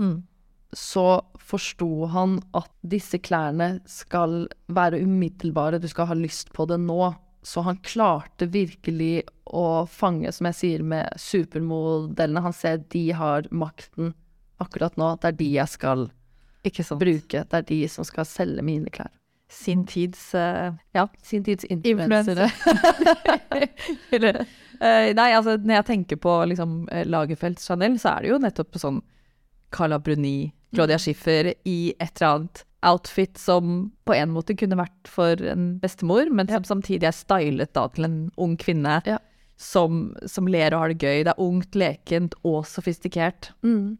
så 0.72 1.22
forsto 1.40 2.06
han 2.12 2.40
at 2.58 2.70
disse 2.82 3.18
klærne 3.22 3.78
skal 3.88 4.44
være 4.68 5.00
umiddelbare, 5.00 5.78
du 5.80 5.88
skal 5.88 6.10
ha 6.10 6.16
lyst 6.18 6.52
på 6.52 6.66
det 6.68 6.80
nå. 6.82 7.14
Så 7.46 7.62
han 7.62 7.78
klarte 7.86 8.48
virkelig 8.50 9.22
å 9.46 9.86
fange, 9.86 10.32
som 10.34 10.48
jeg 10.50 10.58
sier, 10.58 10.82
med 10.82 11.14
supermodellene. 11.22 12.42
Han 12.42 12.56
ser 12.56 12.82
de 12.90 13.04
har 13.14 13.46
makten 13.54 14.16
akkurat 14.58 14.96
nå. 14.98 15.12
Det 15.22 15.30
er 15.30 15.38
de 15.38 15.50
jeg 15.54 15.70
skal 15.70 16.08
bruke. 16.98 17.44
Det 17.46 17.60
er 17.60 17.68
de 17.68 17.80
som 17.92 18.08
skal 18.08 18.26
selge 18.26 18.66
mine 18.66 18.90
klær. 18.90 19.14
Sin 19.46 19.84
tids 19.86 20.32
uh, 20.34 20.74
ja, 20.90 21.06
Sin 21.22 21.44
tids 21.46 21.62
Influensere. 21.70 22.50
eh, 24.80 25.12
nei, 25.16 25.30
altså 25.36 25.56
når 25.58 25.78
jeg 25.80 25.86
tenker 25.90 26.18
på 26.22 26.32
liksom, 26.50 26.78
Lagerfeld 26.88 27.10
Lagerfeldt 27.12 27.62
Chanel, 27.64 27.98
så 28.02 28.16
er 28.16 28.22
det 28.26 28.30
jo 28.32 28.38
nettopp 28.42 28.78
sånn 28.80 29.02
Carla 29.74 29.98
Bruni, 29.98 30.52
Claudia 30.74 30.98
Schiffer 31.00 31.52
i 31.66 31.94
et 31.98 32.20
eller 32.20 32.32
annet 32.34 32.62
outfit 32.86 33.38
som 33.40 33.90
på 34.06 34.14
en 34.14 34.30
måte 34.34 34.54
kunne 34.58 34.78
vært 34.78 35.08
for 35.10 35.40
en 35.50 35.78
bestemor, 35.82 36.28
men 36.30 36.48
som 36.52 36.66
samtidig 36.68 37.08
er 37.08 37.16
stylet 37.16 37.72
da 37.74 37.86
til 37.94 38.06
en 38.06 38.18
ung 38.38 38.54
kvinne 38.60 39.00
Ja. 39.08 39.18
som, 39.58 40.14
som 40.28 40.46
ler 40.46 40.74
og 40.74 40.80
har 40.84 40.92
det 40.94 41.00
gøy. 41.02 41.24
Det 41.24 41.32
er 41.32 41.42
ungt, 41.42 41.74
lekent 41.74 42.36
og 42.44 42.66
sofistikert. 42.68 43.50
Mm. 43.66 43.96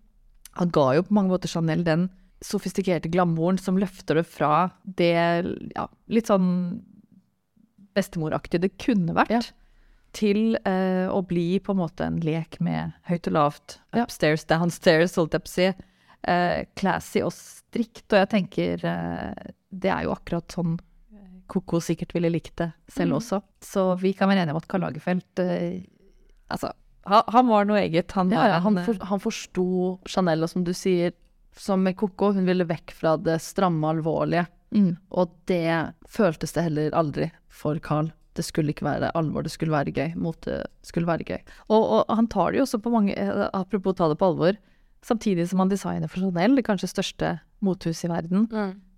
Han 0.60 0.70
ga 0.72 0.86
jo 0.96 1.02
på 1.08 1.16
mange 1.16 1.32
måter 1.34 1.50
Chanel 1.50 1.82
den 1.84 2.08
sofistikerte 2.44 3.08
glamouren 3.10 3.58
som 3.58 3.78
løfter 3.80 4.20
det 4.20 4.26
fra 4.28 4.68
det 4.84 5.14
ja, 5.74 5.86
litt 6.12 6.28
sånn 6.28 6.82
bestemoraktig 7.96 8.60
det 8.60 8.74
kunne 8.82 9.14
vært, 9.16 9.32
Ja. 9.32 9.40
Til 10.16 10.56
eh, 10.64 11.06
å 11.12 11.20
bli 11.28 11.58
på 11.60 11.74
en 11.74 11.80
måte 11.82 12.06
en 12.08 12.16
lek 12.24 12.56
med 12.64 12.94
høyt 13.10 13.28
og 13.28 13.34
lavt. 13.36 13.74
Upstairs, 13.92 14.46
downstairs, 14.48 15.16
holdt 15.20 15.36
jeg 15.36 15.44
på 15.44 15.50
å 15.50 15.54
si. 15.54 15.66
Eh, 16.26 16.64
classy 16.80 17.20
og 17.22 17.34
strikt. 17.36 18.06
Og 18.10 18.18
jeg 18.22 18.30
tenker 18.32 18.86
eh, 18.88 19.50
det 19.70 19.92
er 19.92 20.06
jo 20.08 20.14
akkurat 20.16 20.48
sånn 20.56 20.78
Koko 21.46 21.78
sikkert 21.78 22.10
ville 22.16 22.26
likt 22.32 22.56
det 22.58 22.72
selv 22.90 23.12
Mm. 23.12 23.18
også. 23.20 23.38
Så 23.62 23.82
vi 24.00 24.10
kan 24.18 24.26
være 24.28 24.42
enige 24.42 24.56
om 24.56 24.58
at 24.58 24.66
Karl 24.66 24.82
Lagerfeldt 24.82 25.38
eh, 25.44 25.84
Altså, 26.50 26.72
han, 27.06 27.22
han 27.30 27.46
var 27.46 27.68
noe 27.68 27.78
eget. 27.84 28.10
Han, 28.18 28.32
Ja, 28.34 28.48
ja, 28.50 28.58
han, 28.64 28.80
for, 28.82 28.98
han 29.06 29.22
forsto 29.22 29.66
Chanel, 30.10 30.42
og 30.42 30.50
som 30.50 30.64
du 30.66 30.72
sier, 30.74 31.12
som 31.54 31.84
med 31.86 31.94
Koko, 32.00 32.32
hun 32.34 32.48
ville 32.48 32.66
vekk 32.66 32.90
fra 32.98 33.14
det 33.16 33.38
stramme, 33.46 33.86
alvorlige. 33.94 34.48
mm, 34.74 34.90
Og 35.14 35.30
det 35.46 35.92
føltes 36.10 36.52
det 36.56 36.66
heller 36.66 36.90
aldri 36.98 37.30
for 37.48 37.78
Carl. 37.78 38.10
Det 38.36 38.44
skulle 38.46 38.72
ikke 38.74 38.86
være 38.86 39.10
alvor, 39.18 39.42
det 39.46 39.52
skulle 39.54 39.72
være 39.74 39.92
gøy. 39.96 40.14
Mote 40.20 40.60
skulle 40.86 41.08
være 41.08 41.24
gøy. 41.26 41.40
Og, 41.68 41.82
og 42.02 42.14
han 42.16 42.28
tar 42.32 42.52
det 42.52 42.60
jo 42.60 42.66
også 42.66 42.80
på 42.84 42.92
mange 42.94 43.16
eh, 43.16 43.46
Apropos 43.56 43.96
ta 43.98 44.08
det 44.12 44.18
på 44.20 44.28
alvor. 44.30 44.58
Samtidig 45.06 45.48
som 45.50 45.60
han 45.62 45.70
designer 45.70 46.10
for 46.10 46.20
Chanel, 46.24 46.56
det 46.58 46.64
kanskje 46.66 46.88
største 46.90 47.34
motehuset 47.64 48.08
i 48.08 48.12
verden, 48.12 48.46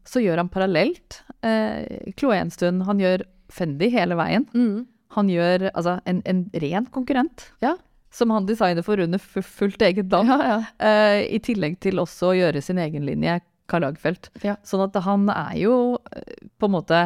så 0.09 0.23
gjør 0.25 0.41
han 0.41 0.49
parallelt 0.53 1.19
eh, 1.45 2.13
Chloé 2.17 2.39
en 2.41 2.51
stund. 2.55 2.83
Han 2.89 3.01
gjør 3.03 3.27
Fendi 3.53 3.91
hele 3.93 4.17
veien. 4.19 4.47
Mm. 4.57 4.87
Han 5.17 5.29
gjør 5.33 5.69
altså 5.73 5.99
en, 6.09 6.23
en 6.29 6.47
ren 6.61 6.87
konkurrent. 6.93 7.51
Ja. 7.65 7.75
Som 8.13 8.31
han 8.33 8.47
designer 8.49 8.85
for 8.85 9.01
under 9.05 9.21
fu- 9.21 9.45
fullt 9.45 9.83
eget 9.85 10.09
navn. 10.13 10.29
Ja, 10.33 10.39
ja. 10.49 10.59
Eh, 10.81 11.27
I 11.37 11.41
tillegg 11.45 11.79
til 11.85 12.01
også 12.01 12.31
å 12.33 12.37
gjøre 12.39 12.63
sin 12.65 12.81
egen 12.81 13.05
linje, 13.09 13.39
Karl 13.69 13.85
Lagerfeldt. 13.85 14.31
Ja. 14.45 14.57
Sånn 14.67 14.83
at 14.87 14.97
han 15.05 15.29
er 15.33 15.57
jo 15.61 15.75
eh, 16.17 16.47
på 16.59 16.69
en 16.69 16.75
måte 16.75 17.01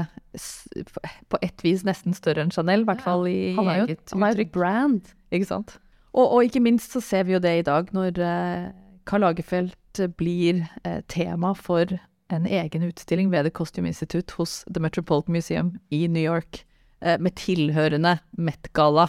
på 1.29 1.41
et 1.45 1.65
vis 1.65 1.83
nesten 1.85 2.15
større 2.17 2.45
enn 2.45 2.53
Chanel, 2.55 2.87
i 2.87 2.89
hvert 2.89 3.03
fall 3.05 3.27
i 3.29 3.41
Han 3.59 3.69
er 3.69 3.81
jo 3.83 3.89
eget 3.91 4.15
han 4.15 4.25
er 4.25 4.37
uttrykk. 4.39 4.53
brand. 4.55 5.11
Ikke 5.35 5.51
sant? 5.51 5.77
Og, 6.13 6.25
og 6.25 6.47
ikke 6.47 6.63
minst 6.65 6.95
så 6.95 7.03
ser 7.05 7.27
vi 7.29 7.37
jo 7.37 7.43
det 7.43 7.53
i 7.59 7.67
dag, 7.67 7.93
når 7.97 8.21
eh, 8.23 8.67
Karl 9.09 9.27
Lagerfeldt 9.27 10.05
blir 10.17 10.65
eh, 10.85 11.01
tema 11.13 11.53
for 11.59 11.99
en 12.33 12.47
egen 12.49 12.87
utstilling 12.89 13.29
ved 13.33 13.45
The 13.45 13.53
Costume 13.53 13.91
Institute 13.93 14.39
hos 14.39 14.63
The 14.73 14.81
Metropolitan 14.81 15.35
Museum 15.37 15.75
i 15.93 16.07
New 16.09 16.23
York, 16.23 16.65
med 17.03 17.35
tilhørende 17.35 18.13
Met-gala. 18.39 19.09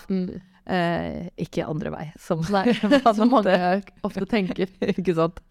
Eh, 0.65 1.27
ikke 1.43 1.65
andre 1.67 1.91
vei, 1.91 2.05
som, 2.19 2.39
Nei, 2.53 2.71
som 3.17 3.31
mange 3.31 3.55
ofte 4.07 4.25
tenker. 4.31 4.69
ikke 4.95 5.15
sant? 5.17 5.41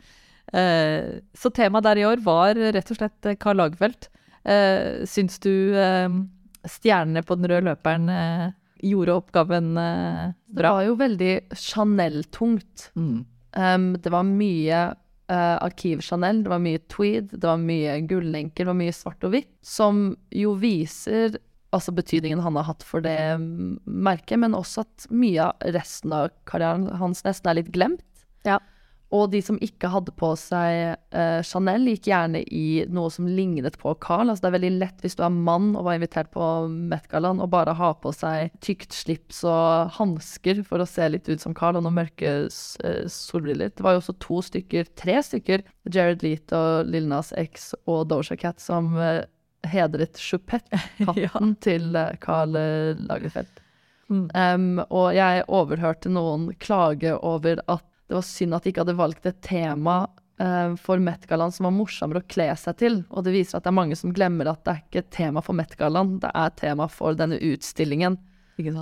Eh, 0.52 1.20
så 1.34 1.50
temaet 1.54 1.86
der 1.86 2.00
i 2.00 2.06
år 2.06 2.22
var 2.24 2.58
rett 2.58 2.92
og 2.92 2.98
slett 2.98 3.28
eh, 3.28 3.38
Karl 3.40 3.60
Lagerfeldt. 3.60 4.10
Eh, 4.44 5.04
syns 5.08 5.38
du 5.42 5.74
eh, 5.78 6.08
stjernene 6.68 7.24
på 7.26 7.38
den 7.38 7.50
røde 7.50 7.70
løperen 7.70 8.10
gjorde 8.82 9.14
oppgaven 9.20 9.74
bra? 9.74 10.34
Det 10.50 10.74
var 10.74 10.88
jo 10.88 10.98
veldig 10.98 11.32
Chanel-tungt. 11.58 12.88
Mm. 12.98 13.22
Um, 13.52 13.88
det 14.00 14.10
var 14.10 14.24
mye 14.24 14.80
uh, 15.30 15.56
arkiv-Chanel, 15.60 16.42
det 16.44 16.50
var 16.50 16.62
mye 16.62 16.80
tweed, 16.90 17.34
det 17.34 17.44
var 17.44 17.60
mye 17.60 17.98
gullenker, 18.08 18.64
det 18.64 18.70
var 18.70 18.78
mye 18.78 18.94
svart 18.96 19.26
og 19.26 19.34
hvitt, 19.34 19.52
som 19.60 20.06
jo 20.32 20.54
viser 20.60 21.36
altså 21.72 21.92
betydningen 21.96 22.42
han 22.44 22.56
har 22.58 22.68
hatt 22.68 22.84
for 22.84 23.04
det 23.04 23.18
mm, 23.40 23.82
merket, 23.84 24.40
men 24.40 24.56
også 24.56 24.84
at 24.86 25.06
mye 25.12 25.50
av 25.50 25.72
resten 25.76 26.12
av 26.16 26.32
karrieren 26.48 26.88
hans 27.00 27.24
nesten 27.26 27.52
er 27.52 27.60
litt 27.60 27.70
glemt. 27.74 28.04
Ja. 28.48 28.58
Og 29.12 29.28
de 29.32 29.42
som 29.44 29.58
ikke 29.60 29.90
hadde 29.92 30.12
på 30.16 30.30
seg 30.40 30.94
eh, 31.12 31.40
Chanel, 31.44 31.84
gikk 31.90 32.08
gjerne 32.08 32.40
i 32.48 32.84
noe 32.88 33.12
som 33.12 33.26
lignet 33.28 33.76
på 33.80 33.92
Carl. 34.00 34.30
Altså 34.32 34.46
det 34.46 34.50
er 34.50 34.56
veldig 34.56 34.70
lett 34.78 35.04
hvis 35.04 35.18
du 35.18 35.24
er 35.26 35.34
mann 35.34 35.74
og 35.76 35.84
var 35.84 35.98
invitert 35.98 36.30
på 36.32 36.46
Metgallaen, 36.70 37.42
og 37.44 37.50
bare 37.52 37.76
ha 37.76 37.90
på 38.00 38.14
seg 38.16 38.54
tykt 38.64 38.96
slips 38.96 39.42
og 39.44 39.92
hansker 39.98 40.62
for 40.68 40.80
å 40.80 40.88
se 40.88 41.10
litt 41.12 41.28
ut 41.28 41.44
som 41.44 41.56
Carl, 41.56 41.76
og 41.76 41.84
noen 41.84 42.00
mørke 42.00 42.32
eh, 42.48 43.04
solbriller. 43.12 43.74
Det 43.76 43.84
var 43.84 43.98
jo 43.98 44.02
også 44.02 44.16
to 44.24 44.40
stykker, 44.48 44.88
tre 44.96 45.20
stykker, 45.28 45.66
Jared 45.92 46.24
Leet 46.24 46.56
og 46.56 46.88
Lil 46.88 47.10
Nas 47.12 47.34
X 47.36 47.72
og 47.84 48.06
Doja 48.08 48.38
Cat, 48.40 48.64
som 48.64 48.94
eh, 48.96 49.26
hedret 49.68 50.16
Choupette-hatten 50.30 51.56
til 51.60 51.92
eh, 51.98 52.16
Carl 52.24 52.56
eh, 52.56 52.96
Lagerfeldt. 53.10 53.60
Mm. 54.12 54.26
Um, 54.34 54.80
og 54.92 55.14
jeg 55.16 55.44
overhørte 55.48 56.10
noen 56.12 56.50
klage 56.60 57.14
over 57.16 57.62
at 57.70 57.86
det 58.08 58.18
var 58.18 58.26
synd 58.26 58.56
at 58.56 58.64
de 58.64 58.72
ikke 58.72 58.84
hadde 58.84 58.98
valgt 58.98 59.28
et 59.28 59.38
tema 59.44 60.02
eh, 60.42 60.74
for 60.80 61.02
Met-gallaen 61.02 61.54
som 61.54 61.68
var 61.68 61.74
morsommere 61.76 62.22
å 62.22 62.28
kle 62.28 62.48
seg 62.58 62.78
til. 62.82 62.98
Og 63.10 63.24
det 63.26 63.34
viser 63.36 63.58
at 63.58 63.66
det 63.66 63.72
er 63.72 63.78
mange 63.78 63.98
som 63.98 64.12
glemmer 64.14 64.50
at 64.50 64.64
det 64.66 64.74
er 64.74 64.82
ikke 64.84 65.06
tema 65.14 65.44
for 65.44 65.56
Met-gallaen, 65.58 66.18
det 66.22 66.32
er 66.34 66.54
tema 66.58 66.88
for 66.92 67.18
denne 67.18 67.40
utstillingen. 67.40 68.18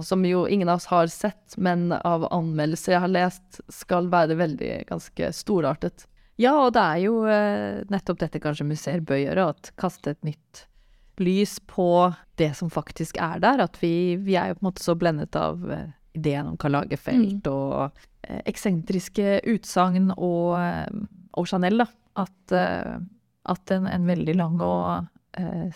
Som 0.04 0.24
jo 0.26 0.44
ingen 0.50 0.68
av 0.68 0.80
oss 0.80 0.88
har 0.90 1.06
sett, 1.12 1.54
men 1.56 1.92
av 1.94 2.26
anmeldelser 2.34 2.96
jeg 2.96 3.04
har 3.04 3.12
lest, 3.12 3.60
skal 3.72 4.10
være 4.12 4.36
veldig 4.36 4.72
ganske 4.88 5.30
storartet. 5.36 6.04
Ja, 6.40 6.56
og 6.64 6.74
det 6.74 6.82
er 6.82 7.00
jo 7.04 7.14
eh, 7.28 7.80
nettopp 7.92 8.20
dette 8.22 8.40
kanskje 8.42 8.66
museer 8.68 9.04
bør 9.04 9.20
gjøre, 9.20 9.46
at 9.52 9.72
kaste 9.80 10.14
et 10.14 10.26
nytt 10.26 10.64
lys 11.20 11.58
på 11.68 12.12
det 12.40 12.54
som 12.56 12.70
faktisk 12.72 13.20
er 13.20 13.42
der. 13.44 13.60
At 13.66 13.76
vi, 13.82 14.16
vi 14.16 14.36
er 14.40 14.50
jo 14.50 14.58
på 14.58 14.64
en 14.64 14.70
måte 14.70 14.84
så 14.84 14.96
blendet 14.96 15.36
av 15.36 15.60
eh, 15.70 15.90
ideen 16.16 16.48
om 16.50 16.56
Karl 16.60 16.78
Lagerfeldt 16.78 17.50
og 17.50 17.74
eh, 17.84 18.06
eksentriske 18.46 19.40
utsagn 19.50 20.10
og, 20.16 20.58
eh, 20.60 21.06
og 21.38 21.48
Chanel, 21.50 21.78
da. 21.84 21.86
At, 22.20 22.52
eh, 22.52 22.98
at 23.50 23.72
en, 23.76 23.86
en 23.86 24.06
veldig 24.10 24.34
lang 24.36 24.60
og 24.60 25.06
eh, 25.38 25.70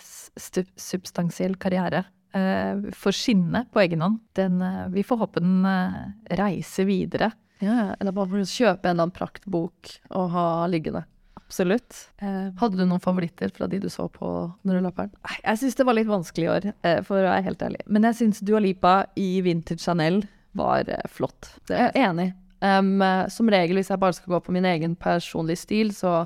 substansiell 0.77 1.57
karriere 1.63 2.05
eh, 2.35 2.91
får 2.93 3.17
skinne 3.17 3.65
på 3.73 3.85
egen 3.85 4.05
hånd. 4.05 4.21
Den, 4.37 4.61
eh, 4.63 4.85
vi 4.95 5.07
får 5.07 5.23
håpe 5.25 5.43
den 5.45 5.65
eh, 5.69 6.05
reiser 6.41 6.89
videre. 6.91 7.33
Ja, 7.63 7.95
eller 8.01 8.13
bare 8.13 8.43
kjøpe 8.45 8.91
en 8.91 8.97
eller 8.97 9.07
annen 9.07 9.15
praktbok 9.17 9.95
og 10.11 10.31
ha 10.35 10.47
liggende. 10.69 11.05
Absolutt. 11.39 12.09
Eh, 12.25 12.51
Hadde 12.59 12.81
du 12.81 12.85
noen 12.89 13.03
favoritter 13.05 13.53
fra 13.55 13.69
de 13.71 13.79
du 13.79 13.89
så 13.93 14.09
på 14.11 14.27
når 14.67 14.79
du 14.79 14.85
la 14.85 14.93
perlen? 14.97 15.15
Jeg 15.45 15.61
syns 15.61 15.77
det 15.79 15.87
var 15.87 15.97
litt 15.97 16.11
vanskelig 16.11 16.47
i 16.49 16.51
år, 16.51 16.67
eh, 16.83 17.01
for 17.07 17.21
å 17.21 17.29
være 17.29 17.45
helt 17.47 17.63
ærlig. 17.63 17.83
Men 17.87 18.09
jeg 18.11 18.19
syns 18.21 18.43
Dua 18.45 18.61
Lipa 18.65 18.95
i 19.21 19.29
Vintage 19.45 19.85
Chanel 19.85 20.25
var 20.57 20.89
eh, 20.89 21.11
flott. 21.11 21.53
Det, 21.69 21.77
er 21.77 21.93
Jeg 21.95 22.09
enig. 22.11 22.31
Um, 22.65 22.97
eh, 23.03 23.27
som 23.29 23.51
regel, 23.53 23.79
hvis 23.81 23.91
jeg 23.93 24.01
bare 24.01 24.17
skal 24.17 24.37
gå 24.37 24.41
på 24.47 24.55
min 24.55 24.67
egen 24.69 24.95
personlige 24.97 25.65
stil, 25.65 25.93
så 25.95 26.25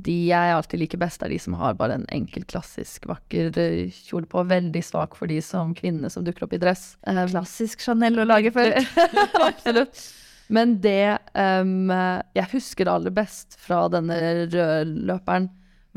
de 0.00 0.14
jeg 0.30 0.54
alltid 0.54 0.80
liker 0.80 1.00
best, 1.02 1.22
er 1.22 1.32
de 1.32 1.38
som 1.42 1.54
har 1.60 1.76
bare 1.76 1.98
en 1.98 2.06
enkel, 2.14 2.46
klassisk, 2.48 3.06
vakker 3.10 3.52
eh, 3.60 3.92
kjole 4.08 4.28
på. 4.30 4.46
Veldig 4.50 4.82
svak 4.86 5.14
for 5.18 5.30
de 5.30 5.40
som 5.44 5.74
kvinner 5.76 6.12
som 6.12 6.24
dukker 6.26 6.48
opp 6.48 6.56
i 6.56 6.62
dress. 6.62 6.94
Um, 7.06 7.22
Klassisk 7.28 7.84
Chanel 7.84 8.22
å 8.22 8.26
lage 8.28 8.52
for. 8.54 8.80
Absolutt. 9.50 10.02
Men 10.50 10.80
det 10.82 11.20
um, 11.38 11.92
jeg 12.34 12.50
husker 12.50 12.90
aller 12.90 13.12
best 13.14 13.54
fra 13.60 13.84
denne 13.92 14.16
rødløperen, 14.50 15.50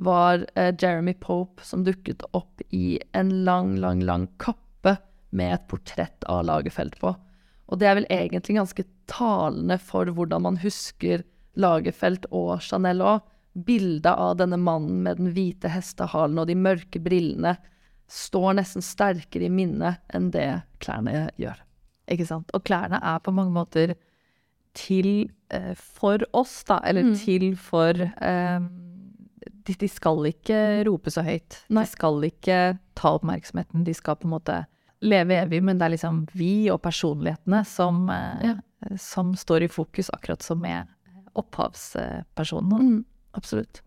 var 0.03 0.41
uh, 0.57 0.71
Jeremy 0.73 1.13
Pope 1.21 1.61
som 1.65 1.83
dukket 1.85 2.25
opp 2.33 2.61
i 2.73 2.99
en 3.13 3.29
lang, 3.45 3.75
lang, 3.81 4.01
lang 4.05 4.27
kappe 4.41 4.97
med 5.33 5.53
et 5.53 5.67
portrett 5.69 6.25
av 6.29 6.45
Lagerfeld 6.49 6.97
på. 7.01 7.13
Og 7.73 7.79
det 7.81 7.89
er 7.89 7.97
vel 7.97 8.09
egentlig 8.13 8.59
ganske 8.59 8.85
talende 9.09 9.79
for 9.81 10.05
hvordan 10.13 10.45
man 10.45 10.59
husker 10.61 11.23
Lagerfeldt 11.57 12.27
og 12.33 12.59
Chanel 12.65 13.01
òg. 13.01 13.25
Bildet 13.53 14.09
av 14.09 14.37
denne 14.39 14.57
mannen 14.57 15.03
med 15.05 15.19
den 15.19 15.29
hvite 15.35 15.69
hestehalen 15.69 16.39
og 16.41 16.47
de 16.49 16.55
mørke 16.57 17.01
brillene 17.01 17.55
står 18.09 18.55
nesten 18.57 18.81
sterkere 18.85 19.45
i 19.45 19.51
minnet 19.53 20.01
enn 20.13 20.31
det 20.33 20.47
klærne 20.81 21.27
gjør. 21.41 21.59
Ikke 22.13 22.25
sant. 22.29 22.49
Og 22.57 22.65
klærne 22.65 22.97
er 23.01 23.21
på 23.23 23.33
mange 23.33 23.53
måter 23.53 23.93
til 24.77 25.29
eh, 25.53 25.73
for 25.77 26.25
oss, 26.33 26.63
da. 26.65 26.79
Eller 26.85 27.03
Mm. 27.03 27.15
til 27.21 27.45
for 27.57 27.93
eh, 27.93 28.59
de, 29.63 29.73
de 29.79 29.87
skal 29.87 30.25
ikke 30.25 30.83
rope 30.89 31.13
så 31.13 31.23
høyt. 31.23 31.61
Nei. 31.69 31.85
De 31.85 31.89
skal 31.93 32.23
ikke 32.27 32.59
ta 32.97 33.13
oppmerksomheten. 33.19 33.85
De 33.85 33.93
skal 33.93 34.17
på 34.17 34.27
en 34.27 34.33
måte 34.33 34.63
leve 35.03 35.37
evig, 35.43 35.59
men 35.65 35.79
det 35.79 35.87
er 35.87 35.95
liksom 35.97 36.23
vi 36.37 36.69
og 36.73 36.79
personlighetene 36.83 37.63
som, 37.67 38.05
ja. 38.09 38.55
som 39.01 39.33
står 39.37 39.67
i 39.67 39.71
fokus, 39.71 40.11
akkurat 40.15 40.45
som 40.45 40.61
med 40.63 40.87
opphavspersonen. 41.39 42.87
Mm, 42.87 43.01
absolutt. 43.37 43.81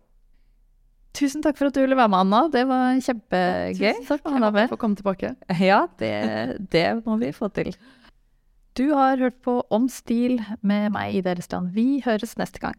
Tusen 1.17 1.41
takk 1.41 1.57
for 1.57 1.69
at 1.69 1.77
du 1.77 1.81
ville 1.81 1.97
være 1.97 2.11
med, 2.13 2.27
Anna. 2.27 2.41
Det 2.53 2.63
var 2.69 2.99
kjempegøy. 3.01 3.79
Tusen 3.79 4.09
takk 4.09 4.27
Anna, 4.29 4.51
for 4.53 4.77
å 4.77 4.81
komme 4.81 4.99
tilbake. 4.99 5.33
Ja, 5.69 5.85
det, 6.01 6.13
det 6.73 6.87
må 7.07 7.17
vi 7.21 7.31
få 7.33 7.49
til. 7.55 7.73
Du 8.77 8.91
har 8.93 9.17
hørt 9.17 9.39
på 9.41 9.63
Om 9.73 9.87
stil 9.89 10.37
med 10.61 10.91
meg, 10.93 11.15
Ida 11.17 11.33
Erstrand. 11.33 11.73
Vi 11.73 12.03
høres 12.05 12.37
neste 12.37 12.61
gang. 12.61 12.77